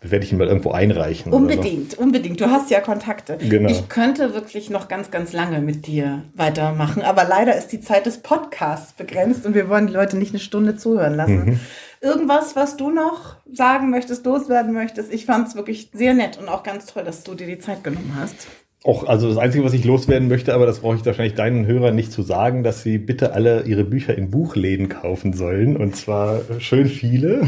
werde 0.00 0.24
ich 0.24 0.32
ihn 0.32 0.38
mal 0.38 0.46
irgendwo 0.46 0.70
einreichen. 0.70 1.32
Unbedingt, 1.32 1.92
so. 1.92 2.00
unbedingt. 2.00 2.40
Du 2.40 2.50
hast 2.50 2.70
ja 2.70 2.80
Kontakte. 2.80 3.36
Genau. 3.36 3.68
Ich 3.68 3.88
könnte 3.88 4.32
wirklich 4.34 4.70
noch 4.70 4.86
ganz, 4.86 5.10
ganz 5.10 5.32
lange 5.32 5.60
mit 5.60 5.86
dir 5.86 6.22
weitermachen, 6.34 7.02
aber 7.02 7.24
leider 7.24 7.56
ist 7.56 7.68
die 7.68 7.80
Zeit 7.80 8.06
des 8.06 8.18
Podcasts 8.18 8.92
begrenzt 8.92 9.44
und 9.44 9.54
wir 9.54 9.68
wollen 9.68 9.88
die 9.88 9.92
Leute 9.92 10.16
nicht 10.16 10.30
eine 10.30 10.38
Stunde 10.40 10.76
zuhören 10.76 11.14
lassen. 11.14 11.44
Mhm. 11.44 11.60
Irgendwas, 12.00 12.54
was 12.54 12.76
du 12.76 12.90
noch 12.90 13.36
sagen 13.52 13.90
möchtest, 13.90 14.24
loswerden 14.24 14.72
möchtest? 14.72 15.12
Ich 15.12 15.26
fand 15.26 15.48
es 15.48 15.56
wirklich 15.56 15.90
sehr 15.92 16.14
nett 16.14 16.38
und 16.38 16.48
auch 16.48 16.62
ganz 16.62 16.86
toll, 16.86 17.02
dass 17.02 17.24
du 17.24 17.34
dir 17.34 17.48
die 17.48 17.58
Zeit 17.58 17.82
genommen 17.82 18.16
hast. 18.18 18.46
Auch, 18.88 19.04
also 19.06 19.28
das 19.28 19.36
Einzige, 19.36 19.62
was 19.64 19.74
ich 19.74 19.84
loswerden 19.84 20.28
möchte, 20.28 20.54
aber 20.54 20.64
das 20.64 20.78
brauche 20.78 20.96
ich 20.96 21.04
wahrscheinlich 21.04 21.34
deinen 21.34 21.66
Hörern 21.66 21.94
nicht 21.94 22.10
zu 22.10 22.22
sagen, 22.22 22.62
dass 22.62 22.82
sie 22.82 22.96
bitte 22.96 23.34
alle 23.34 23.64
ihre 23.64 23.84
Bücher 23.84 24.16
in 24.16 24.30
Buchläden 24.30 24.88
kaufen 24.88 25.34
sollen. 25.34 25.76
Und 25.76 25.94
zwar 25.94 26.40
schön 26.58 26.86
viele. 26.86 27.42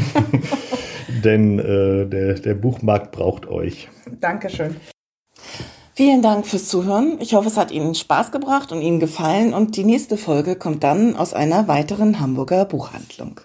Denn 1.23 1.57
äh, 1.57 2.05
der, 2.05 2.35
der 2.35 2.53
Buchmarkt 2.53 3.11
braucht 3.11 3.47
euch. 3.47 3.89
Dankeschön. 4.19 4.75
Vielen 5.95 6.21
Dank 6.21 6.45
fürs 6.45 6.67
Zuhören. 6.67 7.17
Ich 7.19 7.33
hoffe, 7.33 7.47
es 7.47 7.57
hat 7.57 7.71
Ihnen 7.71 7.95
Spaß 7.95 8.31
gebracht 8.31 8.71
und 8.71 8.83
Ihnen 8.83 8.99
gefallen. 8.99 9.55
Und 9.55 9.75
die 9.77 9.83
nächste 9.83 10.17
Folge 10.17 10.55
kommt 10.55 10.83
dann 10.83 11.15
aus 11.15 11.33
einer 11.33 11.67
weiteren 11.67 12.19
Hamburger 12.19 12.65
Buchhandlung. 12.65 13.41